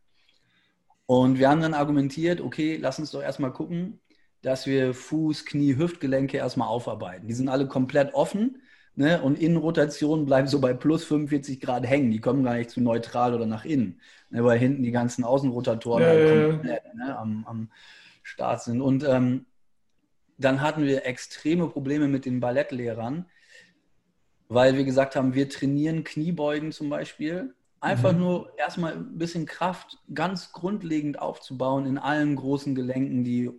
Und 1.05 1.37
wir 1.37 1.49
haben 1.49 1.59
dann 1.59 1.73
argumentiert, 1.73 2.39
okay, 2.39 2.77
lass 2.77 2.97
uns 2.97 3.11
doch 3.11 3.21
erstmal 3.21 3.51
gucken, 3.51 3.99
dass 4.41 4.65
wir 4.65 4.93
Fuß, 4.93 5.45
Knie, 5.45 5.75
Hüftgelenke 5.75 6.37
erstmal 6.37 6.69
aufarbeiten. 6.69 7.27
Die 7.27 7.33
sind 7.33 7.49
alle 7.49 7.67
komplett 7.67 8.13
offen 8.13 8.61
ne? 8.99 9.21
und 9.21 9.39
Innenrotationen 9.39 10.25
bleiben 10.25 10.47
so 10.47 10.59
bei 10.59 10.73
plus 10.73 11.05
45 11.05 11.61
Grad 11.61 11.87
hängen. 11.87 12.11
Die 12.11 12.19
kommen 12.19 12.43
gar 12.43 12.55
nicht 12.55 12.69
zu 12.69 12.81
neutral 12.81 13.33
oder 13.33 13.45
nach 13.45 13.65
innen, 13.65 13.99
ne? 14.29 14.43
weil 14.43 14.59
hinten 14.59 14.83
die 14.83 14.91
ganzen 14.91 15.23
Außenrotatoren 15.23 16.03
halt 16.03 16.51
komplett 16.51 16.95
ne? 16.95 17.17
am, 17.17 17.45
am 17.47 17.71
Start 18.23 18.61
sind. 18.61 18.81
Und 18.81 19.05
ähm, 19.07 19.45
dann 20.37 20.61
hatten 20.61 20.83
wir 20.83 21.05
extreme 21.05 21.67
Probleme 21.67 22.07
mit 22.07 22.25
den 22.25 22.41
Ballettlehrern, 22.41 23.25
weil 24.49 24.75
wir 24.75 24.83
gesagt 24.83 25.15
haben, 25.15 25.33
wir 25.33 25.49
trainieren 25.49 26.03
Kniebeugen 26.03 26.71
zum 26.71 26.89
Beispiel. 26.89 27.55
Einfach 27.81 28.11
mhm. 28.11 28.19
nur 28.19 28.59
erstmal 28.59 28.93
ein 28.93 29.17
bisschen 29.17 29.45
Kraft 29.45 29.97
ganz 30.13 30.51
grundlegend 30.51 31.19
aufzubauen 31.19 31.85
in 31.85 31.97
allen 31.97 32.35
großen 32.35 32.75
Gelenken, 32.75 33.23
die 33.23 33.49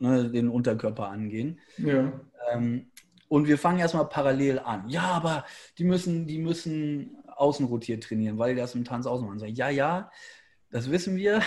ne, 0.00 0.28
den 0.28 0.48
Unterkörper 0.48 1.08
angehen. 1.08 1.60
Ja. 1.78 2.12
Ähm, 2.52 2.86
und 3.30 3.46
wir 3.46 3.58
fangen 3.58 3.78
erstmal 3.78 4.08
parallel 4.08 4.58
an. 4.58 4.88
Ja, 4.88 5.02
aber 5.02 5.44
die 5.78 5.84
müssen, 5.84 6.26
die 6.26 6.38
müssen 6.38 7.16
außenrotiert 7.28 8.02
trainieren, 8.02 8.38
weil 8.38 8.54
die 8.54 8.60
das 8.60 8.74
im 8.74 8.84
Tanz 8.84 9.06
ausmachen. 9.06 9.38
So, 9.38 9.46
ja, 9.46 9.70
ja, 9.70 10.10
das 10.70 10.90
wissen 10.90 11.14
wir. 11.14 11.40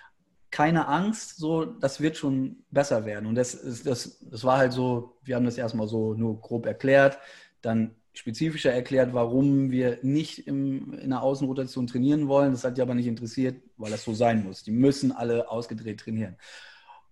Keine 0.50 0.88
Angst, 0.88 1.36
so, 1.36 1.64
das 1.64 2.00
wird 2.00 2.16
schon 2.16 2.64
besser 2.70 3.04
werden. 3.04 3.26
Und 3.26 3.36
das, 3.36 3.82
das, 3.84 4.18
das 4.20 4.42
war 4.42 4.58
halt 4.58 4.72
so, 4.72 5.16
wir 5.22 5.36
haben 5.36 5.44
das 5.44 5.56
erstmal 5.56 5.86
so 5.86 6.14
nur 6.14 6.40
grob 6.40 6.66
erklärt, 6.66 7.18
dann 7.60 7.94
spezifischer 8.14 8.72
erklärt, 8.72 9.14
warum 9.14 9.70
wir 9.70 10.00
nicht 10.02 10.48
im, 10.48 10.92
in 10.94 11.10
der 11.10 11.22
Außenrotation 11.22 11.86
trainieren 11.86 12.26
wollen. 12.26 12.50
Das 12.50 12.64
hat 12.64 12.78
die 12.78 12.82
aber 12.82 12.96
nicht 12.96 13.06
interessiert, 13.06 13.62
weil 13.76 13.92
das 13.92 14.02
so 14.02 14.12
sein 14.12 14.42
muss. 14.42 14.64
Die 14.64 14.72
müssen 14.72 15.12
alle 15.12 15.48
ausgedreht 15.48 16.00
trainieren. 16.00 16.36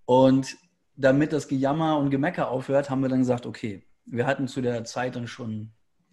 Und 0.05 0.57
damit 0.97 1.33
das 1.33 1.47
Gejammer 1.47 1.97
und 1.99 2.11
Gemecker 2.11 2.51
aufhört, 2.51 2.91
haben 2.91 3.03
wir 3.03 3.09
dann 3.09 3.21
gesagt, 3.21 3.47
okay, 3.47 3.87
wir 4.07 4.27
hatten 4.27 4.49
zu 4.49 4.61
der 4.63 4.85
Zeit 4.85 5.17
dann 5.17 5.27
schon, 5.27 5.73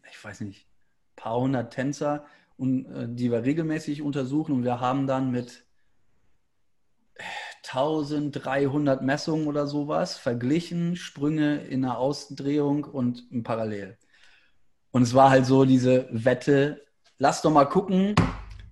ich 0.10 0.24
weiß 0.24 0.42
nicht, 0.42 0.68
ein 0.68 1.16
paar 1.16 1.40
hundert 1.40 1.74
Tänzer, 1.74 2.26
und, 2.58 2.86
äh, 2.86 3.08
die 3.10 3.32
wir 3.32 3.44
regelmäßig 3.44 4.02
untersuchen 4.02 4.54
und 4.54 4.64
wir 4.64 4.80
haben 4.80 5.08
dann 5.08 5.32
mit 5.32 5.66
1300 7.64 9.02
Messungen 9.02 9.48
oder 9.48 9.68
sowas 9.68 10.18
verglichen, 10.18 10.96
Sprünge 10.96 11.64
in 11.64 11.86
einer 11.86 11.98
Außendrehung 11.98 12.84
und 12.84 13.32
im 13.32 13.44
Parallel. 13.44 13.98
Und 14.92 15.04
es 15.04 15.14
war 15.14 15.30
halt 15.30 15.46
so 15.46 15.66
diese 15.66 16.08
Wette, 16.12 16.86
lass 17.18 17.42
doch 17.42 17.52
mal 17.52 17.66
gucken, 17.66 18.16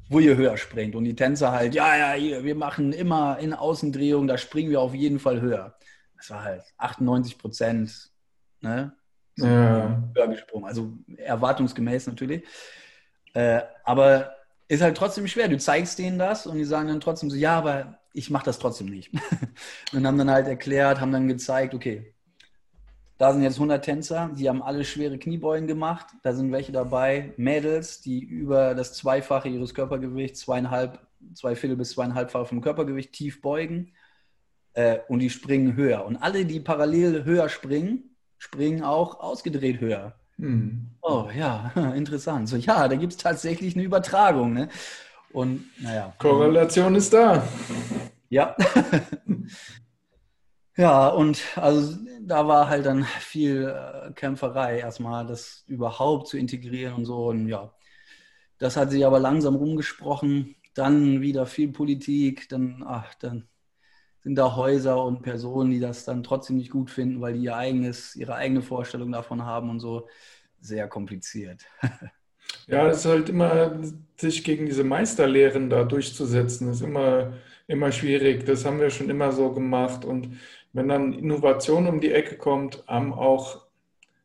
wo 0.09 0.19
ihr 0.19 0.35
höher 0.35 0.57
springt. 0.57 0.95
Und 0.95 1.05
die 1.05 1.15
Tänzer 1.15 1.51
halt, 1.51 1.73
ja, 1.73 2.15
ja, 2.15 2.43
wir 2.43 2.55
machen 2.55 2.93
immer 2.93 3.39
in 3.39 3.53
Außendrehung, 3.53 4.27
da 4.27 4.37
springen 4.37 4.69
wir 4.69 4.81
auf 4.81 4.93
jeden 4.93 5.19
Fall 5.19 5.41
höher. 5.41 5.77
Das 6.17 6.29
war 6.29 6.43
halt 6.43 6.63
98 6.77 7.37
Prozent, 7.37 8.11
ne? 8.59 8.93
Ja. 9.37 10.03
Höher 10.15 10.27
gesprungen. 10.27 10.65
Also 10.65 10.93
erwartungsgemäß 11.17 12.07
natürlich. 12.07 12.43
Äh, 13.33 13.61
aber 13.83 14.35
ist 14.67 14.81
halt 14.81 14.97
trotzdem 14.97 15.27
schwer. 15.27 15.47
Du 15.47 15.57
zeigst 15.57 15.99
denen 15.99 16.19
das 16.19 16.45
und 16.47 16.57
die 16.57 16.65
sagen 16.65 16.87
dann 16.87 17.01
trotzdem 17.01 17.29
so, 17.29 17.35
ja, 17.35 17.57
aber 17.57 17.99
ich 18.13 18.29
mache 18.29 18.45
das 18.45 18.59
trotzdem 18.59 18.87
nicht. 18.87 19.11
und 19.93 20.05
haben 20.05 20.17
dann 20.17 20.31
halt 20.31 20.47
erklärt, 20.47 20.99
haben 20.99 21.11
dann 21.11 21.27
gezeigt, 21.27 21.73
okay, 21.73 22.13
da 23.17 23.33
sind 23.33 23.43
jetzt 23.43 23.57
100 23.57 23.85
Tänzer, 23.85 24.31
die 24.35 24.49
haben 24.49 24.63
alle 24.63 24.83
schwere 24.83 25.19
Kniebeugen 25.19 25.67
gemacht. 25.67 26.07
Da 26.23 26.33
sind 26.33 26.51
welche 26.51 26.71
dabei, 26.71 27.33
Mädels, 27.37 28.01
die 28.01 28.19
über 28.19 28.73
das 28.73 28.93
Zweifache 28.93 29.47
ihres 29.47 29.75
Körpergewichts, 29.75 30.39
zweieinhalb, 30.39 30.99
zwei 31.35 31.55
Viertel 31.55 31.77
bis 31.77 31.91
zweieinhalbfach 31.91 32.47
vom 32.47 32.61
Körpergewicht 32.61 33.13
tief 33.13 33.41
beugen. 33.41 33.93
Äh, 34.73 34.99
und 35.07 35.19
die 35.19 35.29
springen 35.29 35.75
höher. 35.75 36.05
Und 36.05 36.17
alle, 36.17 36.45
die 36.45 36.59
parallel 36.61 37.25
höher 37.25 37.49
springen, 37.49 38.10
springen 38.41 38.83
auch 38.83 39.19
ausgedreht 39.19 39.79
höher. 39.79 40.15
Hm. 40.37 40.89
Oh 41.03 41.29
ja, 41.37 41.71
interessant. 41.95 42.49
So, 42.49 42.57
ja, 42.57 42.87
da 42.87 42.95
gibt 42.95 43.13
es 43.13 43.17
tatsächlich 43.19 43.75
eine 43.75 43.83
Übertragung. 43.83 44.53
Ne? 44.53 44.69
Und 45.31 45.63
naja. 45.79 46.13
Korrelation 46.17 46.95
ist 46.95 47.13
da. 47.13 47.47
Ja. 48.29 48.55
Ja, 50.77 51.09
und 51.09 51.57
also 51.57 51.97
da 52.21 52.47
war 52.47 52.69
halt 52.69 52.85
dann 52.85 53.03
viel 53.03 53.67
äh, 53.67 54.13
Kämpferei, 54.13 54.79
erstmal 54.79 55.27
das 55.27 55.65
überhaupt 55.67 56.29
zu 56.29 56.37
integrieren 56.37 56.95
und 56.95 57.05
so. 57.05 57.27
Und 57.27 57.49
ja, 57.49 57.75
das 58.57 58.77
hat 58.77 58.89
sich 58.89 59.05
aber 59.05 59.19
langsam 59.19 59.55
rumgesprochen. 59.55 60.55
Dann 60.73 61.21
wieder 61.21 61.45
viel 61.45 61.73
Politik, 61.73 62.47
dann, 62.49 62.83
ach, 62.87 63.13
dann 63.15 63.49
sind 64.23 64.35
da 64.35 64.55
Häuser 64.55 65.03
und 65.03 65.21
Personen, 65.23 65.71
die 65.71 65.79
das 65.79 66.05
dann 66.05 66.23
trotzdem 66.23 66.57
nicht 66.57 66.71
gut 66.71 66.89
finden, 66.91 67.21
weil 67.21 67.33
die 67.33 67.43
ihr 67.45 67.55
eigenes, 67.55 68.15
ihre 68.15 68.35
eigene 68.35 68.61
Vorstellung 68.61 69.11
davon 69.11 69.43
haben 69.45 69.69
und 69.69 69.79
so. 69.79 70.07
Sehr 70.61 70.87
kompliziert. 70.87 71.65
Ja, 72.67 72.87
es 72.87 72.99
ist 72.99 73.05
halt 73.05 73.29
immer, 73.29 73.79
sich 74.17 74.43
gegen 74.43 74.65
diese 74.65 74.83
Meisterlehren 74.83 75.69
da 75.69 75.83
durchzusetzen, 75.83 76.69
ist 76.69 76.81
immer, 76.81 77.33
immer 77.67 77.91
schwierig. 77.91 78.45
Das 78.45 78.65
haben 78.65 78.79
wir 78.79 78.89
schon 78.89 79.09
immer 79.09 79.31
so 79.31 79.51
gemacht. 79.53 80.05
Und 80.05 80.37
wenn 80.73 80.87
dann 80.87 81.13
Innovation 81.13 81.87
um 81.87 81.99
die 82.01 82.11
Ecke 82.11 82.37
kommt, 82.37 82.83
haben 82.87 83.13
auch, 83.13 83.65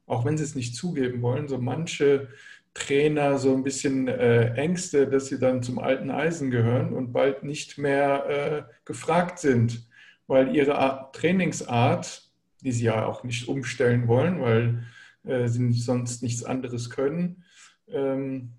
auch 0.06 0.24
wenn 0.24 0.36
sie 0.36 0.44
es 0.44 0.54
nicht 0.54 0.76
zugeben 0.76 1.22
wollen, 1.22 1.48
so 1.48 1.58
manche 1.58 2.28
Trainer 2.76 3.38
so 3.38 3.54
ein 3.54 3.64
bisschen 3.64 4.06
äh, 4.06 4.52
Ängste, 4.54 5.08
dass 5.08 5.26
sie 5.26 5.38
dann 5.38 5.62
zum 5.62 5.78
alten 5.78 6.10
Eisen 6.10 6.50
gehören 6.50 6.92
und 6.92 7.12
bald 7.12 7.42
nicht 7.42 7.78
mehr 7.78 8.26
äh, 8.68 8.74
gefragt 8.84 9.38
sind, 9.38 9.88
weil 10.26 10.54
ihre 10.54 10.76
Art, 10.76 11.16
Trainingsart, 11.16 12.30
die 12.60 12.72
sie 12.72 12.84
ja 12.84 13.06
auch 13.06 13.24
nicht 13.24 13.48
umstellen 13.48 14.08
wollen, 14.08 14.42
weil 14.42 14.82
äh, 15.24 15.48
sie 15.48 15.72
sonst 15.72 16.22
nichts 16.22 16.44
anderes 16.44 16.90
können, 16.90 17.44
ähm, 17.88 18.52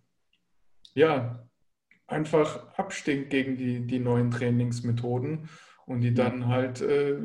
ja, 0.95 1.47
einfach 2.07 2.75
abstinkt 2.75 3.29
gegen 3.29 3.55
die, 3.55 3.85
die 3.85 3.99
neuen 3.99 4.31
Trainingsmethoden 4.31 5.47
und 5.85 6.01
die 6.01 6.15
dann 6.15 6.47
halt 6.47 6.81
äh, 6.81 7.17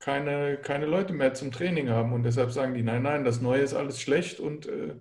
keine, 0.00 0.58
keine 0.58 0.84
Leute 0.84 1.14
mehr 1.14 1.32
zum 1.32 1.50
Training 1.50 1.88
haben. 1.88 2.12
Und 2.12 2.24
deshalb 2.24 2.50
sagen 2.50 2.74
die, 2.74 2.82
nein, 2.82 3.04
nein, 3.04 3.24
das 3.24 3.40
Neue 3.40 3.62
ist 3.62 3.72
alles 3.72 4.00
schlecht 4.00 4.38
und 4.38 4.66
äh, 4.66 4.96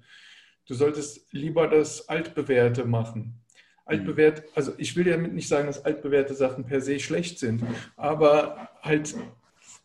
du 0.67 0.73
solltest 0.73 1.31
lieber 1.31 1.67
das 1.67 2.09
Altbewährte 2.09 2.85
machen. 2.85 3.41
Altbewährt, 3.85 4.43
also 4.55 4.73
ich 4.77 4.95
will 4.95 5.03
damit 5.03 5.33
nicht 5.33 5.47
sagen, 5.47 5.67
dass 5.67 5.85
altbewährte 5.85 6.33
Sachen 6.33 6.65
per 6.65 6.81
se 6.81 6.99
schlecht 6.99 7.37
sind, 7.37 7.63
aber 7.95 8.69
halt 8.81 9.15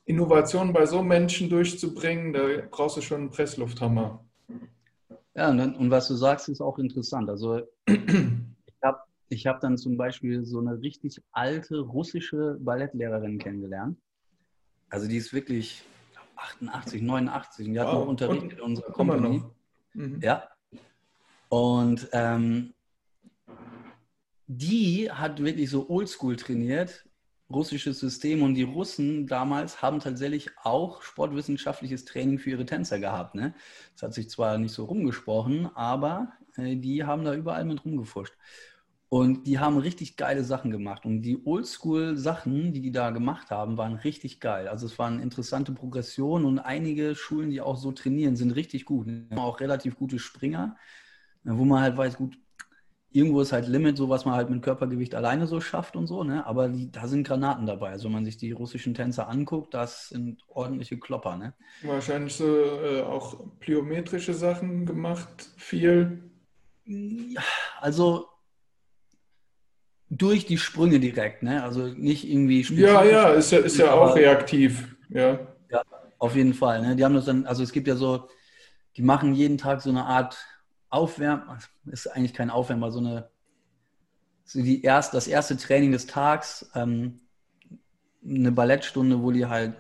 Innovationen 0.07 0.73
bei 0.73 0.87
so 0.87 1.03
Menschen 1.03 1.51
durchzubringen, 1.51 2.33
da 2.33 2.47
brauchst 2.71 2.97
du 2.97 3.03
schon 3.03 3.21
einen 3.21 3.31
Presslufthammer. 3.31 4.25
Ja, 5.35 5.51
und, 5.51 5.59
dann, 5.59 5.75
und 5.77 5.91
was 5.91 6.09
du 6.09 6.15
sagst, 6.15 6.49
ist 6.49 6.63
auch 6.63 6.79
interessant. 6.79 7.29
Also 7.29 7.61
ich 7.87 8.83
habe 8.83 9.01
ich 9.29 9.47
hab 9.47 9.61
dann 9.61 9.77
zum 9.77 9.99
Beispiel 9.99 10.45
so 10.45 10.61
eine 10.61 10.81
richtig 10.81 11.21
alte 11.33 11.81
russische 11.81 12.57
Ballettlehrerin 12.59 13.39
kennengelernt 13.39 13.99
also 14.91 15.07
die 15.09 15.17
ist 15.17 15.33
wirklich 15.33 15.83
88, 16.37 17.01
89 17.01 17.67
und 17.67 17.75
die 17.75 17.81
hat 17.81 17.87
wow. 17.87 17.95
noch 17.95 18.09
unterrichtet 18.09 18.53
in 18.53 18.61
unserer 18.61 18.93
Company. 18.93 19.43
Mhm. 19.95 20.21
Ja. 20.21 20.49
Und 21.51 22.09
ähm, 22.13 22.75
die 24.47 25.11
hat 25.11 25.43
wirklich 25.43 25.69
so 25.69 25.91
oldschool 25.91 26.37
trainiert, 26.37 27.05
russisches 27.51 27.99
System. 27.99 28.43
Und 28.43 28.55
die 28.55 28.63
Russen 28.63 29.27
damals 29.27 29.83
haben 29.83 29.99
tatsächlich 29.99 30.51
auch 30.63 31.03
sportwissenschaftliches 31.03 32.05
Training 32.05 32.39
für 32.39 32.51
ihre 32.51 32.67
Tänzer 32.67 33.01
gehabt. 33.01 33.35
Ne? 33.35 33.53
Das 33.95 34.03
hat 34.05 34.15
sich 34.15 34.31
zwar 34.31 34.59
nicht 34.59 34.73
so 34.73 34.85
rumgesprochen, 34.85 35.69
aber 35.75 36.33
äh, 36.57 36.77
die 36.77 37.05
haben 37.05 37.25
da 37.25 37.35
überall 37.35 37.65
mit 37.65 37.85
rumgefuscht. 37.85 38.35
Und 39.09 39.49
die 39.49 39.59
haben 39.59 39.77
richtig 39.77 40.17
geile 40.17 40.45
Sachen 40.45 40.71
gemacht. 40.71 41.05
Und 41.05 41.23
die 41.23 41.45
Oldschool-Sachen, 41.45 42.73
die 42.73 42.81
die 42.81 42.93
da 42.93 43.11
gemacht 43.11 43.51
haben, 43.51 43.77
waren 43.77 43.95
richtig 43.95 44.39
geil. 44.39 44.69
Also 44.69 44.87
es 44.87 45.01
waren 45.01 45.19
interessante 45.19 45.73
Progressionen 45.73 46.47
und 46.47 46.61
einige 46.61 47.17
Schulen, 47.17 47.51
die 47.51 47.61
auch 47.61 47.77
so 47.77 47.91
trainieren, 47.91 48.37
sind 48.37 48.53
richtig 48.53 48.85
gut. 48.85 49.09
Auch 49.35 49.59
relativ 49.59 49.97
gute 49.97 50.21
Springer, 50.21 50.77
wo 51.45 51.65
man 51.65 51.83
halt 51.83 51.97
weiß, 51.97 52.17
gut, 52.17 52.37
irgendwo 53.13 53.41
ist 53.41 53.53
halt 53.53 53.67
Limit, 53.67 53.97
so 53.97 54.09
was 54.09 54.25
man 54.25 54.35
halt 54.35 54.51
mit 54.51 54.63
Körpergewicht 54.63 55.15
alleine 55.15 55.47
so 55.47 55.61
schafft 55.61 55.97
und 55.97 56.07
so, 56.07 56.23
ne? 56.23 56.47
Aber 56.47 56.69
die, 56.69 56.91
da 56.91 57.09
sind 57.09 57.27
Granaten 57.27 57.67
dabei. 57.67 57.91
Also 57.91 58.05
wenn 58.05 58.13
man 58.13 58.25
sich 58.25 58.37
die 58.37 58.53
russischen 58.53 58.95
Tänzer 58.95 59.29
anguckt, 59.29 59.75
das 59.75 60.09
sind 60.09 60.43
ordentliche 60.49 60.99
Klopper, 60.99 61.37
ne? 61.37 61.55
Wahrscheinlich 61.83 62.35
so 62.35 62.47
äh, 62.47 63.03
auch 63.03 63.39
plyometrische 63.59 64.35
Sachen 64.35 64.87
gemacht, 64.87 65.49
viel. 65.57 66.31
Also 67.81 68.27
durch 70.09 70.45
die 70.47 70.59
Sprünge 70.59 71.01
direkt, 71.01 71.43
ne? 71.43 71.63
Also 71.63 71.87
nicht 71.87 72.29
irgendwie 72.29 72.63
Ja, 72.75 73.05
ja, 73.05 73.31
ist 73.31 73.51
ja, 73.53 73.59
ist 73.59 73.79
ja 73.79 73.93
auch 73.93 74.15
reaktiv, 74.15 74.97
ja. 75.09 75.39
Ja, 75.71 75.83
auf 76.19 76.35
jeden 76.35 76.55
Fall. 76.55 76.83
Ne? 76.83 76.97
Die 76.97 77.05
haben 77.05 77.15
das 77.15 77.25
dann, 77.25 77.47
also 77.47 77.63
es 77.63 77.73
gibt 77.73 77.87
ja 77.87 77.97
so, 77.97 78.29
die 78.97 79.03
machen 79.03 79.35
jeden 79.35 79.57
Tag 79.57 79.83
so 79.83 79.91
eine 79.91 80.05
Art 80.05 80.37
Aufwärmen, 80.91 81.45
ist 81.87 82.07
eigentlich 82.09 82.35
kein 82.35 82.51
Aufwärmen, 82.51 82.91
so 82.91 82.99
eine, 82.99 83.31
so 84.45 84.61
die 84.61 84.83
erst, 84.83 85.15
das 85.15 85.27
erste 85.27 85.57
Training 85.57 85.93
des 85.93 86.07
Tags, 86.07 86.71
ähm, 86.75 87.21
eine 88.25 88.53
Ballettstunde, 88.53 89.23
wo 89.23 89.31
die 89.31 89.47
halt 89.47 89.75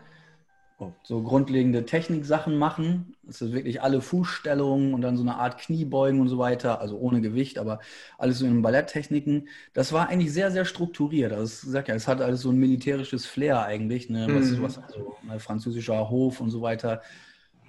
so 1.02 1.22
grundlegende 1.22 1.84
Techniksachen 1.84 2.56
machen. 2.56 3.14
Das 3.22 3.42
ist 3.42 3.52
wirklich 3.52 3.82
alle 3.82 4.00
Fußstellungen 4.00 4.94
und 4.94 5.02
dann 5.02 5.16
so 5.16 5.22
eine 5.22 5.36
Art 5.36 5.58
Kniebeugen 5.58 6.20
und 6.20 6.28
so 6.28 6.38
weiter, 6.38 6.80
also 6.80 6.98
ohne 6.98 7.20
Gewicht, 7.20 7.58
aber 7.58 7.80
alles 8.18 8.38
so 8.38 8.46
in 8.46 8.62
Balletttechniken. 8.62 9.48
Das 9.72 9.92
war 9.92 10.08
eigentlich 10.08 10.32
sehr, 10.32 10.50
sehr 10.50 10.64
strukturiert. 10.64 11.32
Also 11.32 11.44
ich 11.44 11.72
sag 11.72 11.88
ja, 11.88 11.94
es 11.94 12.08
hat 12.08 12.20
alles 12.20 12.40
so 12.40 12.50
ein 12.50 12.56
militärisches 12.56 13.26
Flair 13.26 13.62
eigentlich, 13.64 14.08
ne, 14.08 14.26
was, 14.30 14.50
mhm. 14.50 14.62
was 14.62 14.78
also, 14.78 15.16
ne, 15.22 15.38
französischer 15.38 16.08
Hof 16.08 16.40
und 16.40 16.50
so 16.50 16.62
weiter 16.62 17.02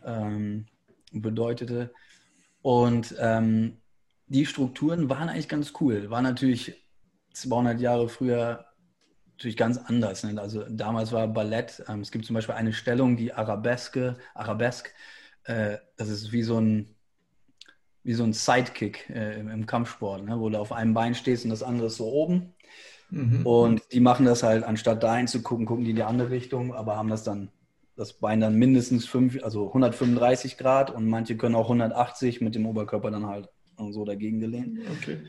ähm, 0.05 0.65
bedeutete. 1.11 1.91
Und 2.61 3.15
ähm, 3.19 3.77
die 4.27 4.45
Strukturen 4.45 5.09
waren 5.09 5.29
eigentlich 5.29 5.49
ganz 5.49 5.73
cool. 5.81 6.09
War 6.09 6.21
natürlich 6.21 6.73
200 7.33 7.79
Jahre 7.79 8.09
früher 8.09 8.65
natürlich 9.41 9.57
ganz 9.57 9.77
anders. 9.77 10.23
Ne? 10.23 10.39
Also 10.39 10.63
damals 10.69 11.11
war 11.11 11.27
Ballett, 11.27 11.83
ähm, 11.87 12.01
es 12.01 12.11
gibt 12.11 12.25
zum 12.25 12.35
Beispiel 12.35 12.55
eine 12.55 12.73
Stellung, 12.73 13.17
die 13.17 13.33
Arabeske, 13.33 14.17
Arabesque, 14.35 14.91
äh, 15.45 15.77
das 15.97 16.09
ist 16.09 16.31
wie 16.31 16.43
so 16.43 16.59
ein, 16.59 16.95
wie 18.03 18.13
so 18.13 18.23
ein 18.23 18.33
Sidekick 18.33 19.09
äh, 19.09 19.39
im, 19.39 19.49
im, 19.49 19.65
Kampfsport, 19.65 20.23
ne? 20.23 20.39
wo 20.39 20.49
du 20.49 20.59
auf 20.59 20.71
einem 20.71 20.93
Bein 20.93 21.15
stehst 21.15 21.43
und 21.43 21.49
das 21.49 21.63
andere 21.63 21.87
ist 21.87 21.97
so 21.97 22.05
oben. 22.05 22.53
Mhm. 23.09 23.45
Und 23.45 23.81
die 23.91 23.99
machen 23.99 24.25
das 24.25 24.43
halt, 24.43 24.63
anstatt 24.63 25.03
da 25.03 25.15
hinzugucken, 25.15 25.65
gucken 25.65 25.83
die 25.83 25.91
in 25.91 25.95
die 25.95 26.03
andere 26.03 26.29
Richtung, 26.29 26.73
aber 26.73 26.95
haben 26.95 27.09
das 27.09 27.23
dann, 27.23 27.49
das 28.01 28.13
Bein 28.13 28.41
dann 28.41 28.55
mindestens 28.55 29.05
fünf, 29.05 29.41
also 29.43 29.67
135 29.67 30.57
Grad 30.57 30.89
und 30.89 31.07
manche 31.07 31.37
können 31.37 31.55
auch 31.55 31.65
180 31.65 32.41
mit 32.41 32.55
dem 32.55 32.65
Oberkörper 32.65 33.11
dann 33.11 33.27
halt 33.27 33.49
so 33.91 34.05
dagegen 34.05 34.39
gelehnt. 34.39 34.79
Okay. 34.99 35.19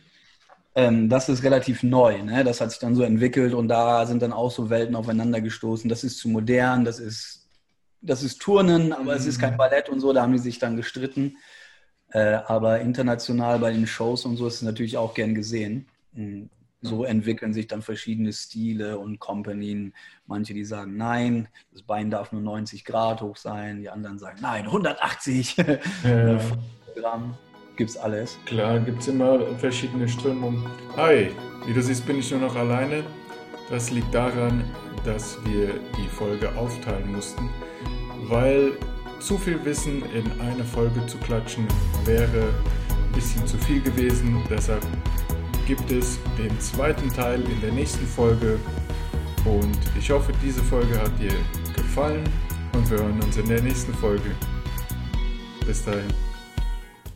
Ähm, 0.74 1.08
das 1.08 1.28
ist 1.28 1.42
relativ 1.42 1.82
neu. 1.82 2.22
Ne? 2.22 2.44
Das 2.44 2.60
hat 2.60 2.70
sich 2.70 2.80
dann 2.80 2.94
so 2.94 3.02
entwickelt 3.02 3.54
und 3.54 3.68
da 3.68 4.06
sind 4.06 4.22
dann 4.22 4.32
auch 4.32 4.50
so 4.50 4.70
Welten 4.70 4.96
aufeinander 4.96 5.40
gestoßen. 5.40 5.88
Das 5.88 6.02
ist 6.02 6.18
zu 6.18 6.28
modern, 6.28 6.84
das 6.84 6.98
ist 6.98 7.42
das 8.02 8.24
ist 8.24 8.40
Turnen, 8.40 8.92
aber 8.92 9.14
es 9.14 9.26
ist 9.26 9.38
kein 9.38 9.56
Ballett 9.56 9.88
und 9.88 10.00
so, 10.00 10.12
da 10.12 10.22
haben 10.22 10.32
die 10.32 10.38
sich 10.38 10.58
dann 10.58 10.76
gestritten. 10.76 11.36
Äh, 12.10 12.40
aber 12.46 12.80
international 12.80 13.58
bei 13.58 13.70
den 13.70 13.86
Shows 13.86 14.24
und 14.24 14.36
so 14.36 14.46
ist 14.46 14.56
es 14.56 14.62
natürlich 14.62 14.96
auch 14.96 15.14
gern 15.14 15.34
gesehen. 15.34 15.86
Hm, 16.14 16.50
so 16.82 17.04
entwickeln 17.04 17.52
sich 17.52 17.68
dann 17.68 17.80
verschiedene 17.80 18.32
Stile 18.32 18.98
und 18.98 19.20
Kompanien. 19.20 19.94
Manche, 20.26 20.52
die 20.52 20.64
sagen, 20.64 20.96
nein, 20.96 21.48
das 21.72 21.82
Bein 21.82 22.10
darf 22.10 22.32
nur 22.32 22.42
90 22.42 22.84
Grad 22.84 23.22
hoch 23.22 23.36
sein. 23.36 23.80
Die 23.80 23.88
anderen 23.88 24.18
sagen, 24.18 24.38
nein, 24.42 24.66
180 24.66 25.56
ja. 26.04 26.40
Gramm. 26.94 27.36
Gibt's 27.76 27.96
alles. 27.96 28.38
Klar, 28.44 28.80
gibt 28.80 29.00
es 29.00 29.08
immer 29.08 29.46
verschiedene 29.56 30.06
Strömungen. 30.08 30.66
Hi, 30.96 31.30
wie 31.66 31.72
du 31.72 31.80
siehst, 31.80 32.04
bin 32.06 32.18
ich 32.18 32.30
nur 32.30 32.40
noch 32.40 32.54
alleine. 32.54 33.02
Das 33.70 33.90
liegt 33.90 34.12
daran, 34.12 34.64
dass 35.04 35.38
wir 35.46 35.80
die 35.96 36.08
Folge 36.08 36.54
aufteilen 36.56 37.10
mussten, 37.12 37.48
weil 38.28 38.72
zu 39.20 39.38
viel 39.38 39.64
Wissen 39.64 40.02
in 40.12 40.40
eine 40.40 40.64
Folge 40.64 41.06
zu 41.06 41.16
klatschen 41.18 41.66
wäre 42.04 42.52
ein 42.88 43.12
bisschen 43.14 43.46
zu 43.46 43.56
viel 43.58 43.80
gewesen. 43.80 44.42
Deshalb 44.50 44.82
gibt 45.66 45.90
es 45.90 46.18
den 46.38 46.58
zweiten 46.60 47.08
Teil 47.10 47.42
in 47.42 47.60
der 47.60 47.72
nächsten 47.72 48.06
Folge. 48.06 48.58
Und 49.44 49.78
ich 49.98 50.10
hoffe, 50.10 50.32
diese 50.42 50.62
Folge 50.62 50.98
hat 51.00 51.18
dir 51.18 51.32
gefallen 51.76 52.24
und 52.74 52.90
wir 52.90 52.98
hören 52.98 53.20
uns 53.22 53.36
in 53.36 53.48
der 53.48 53.62
nächsten 53.62 53.94
Folge. 53.94 54.34
Bis 55.66 55.84
dahin. 55.84 56.31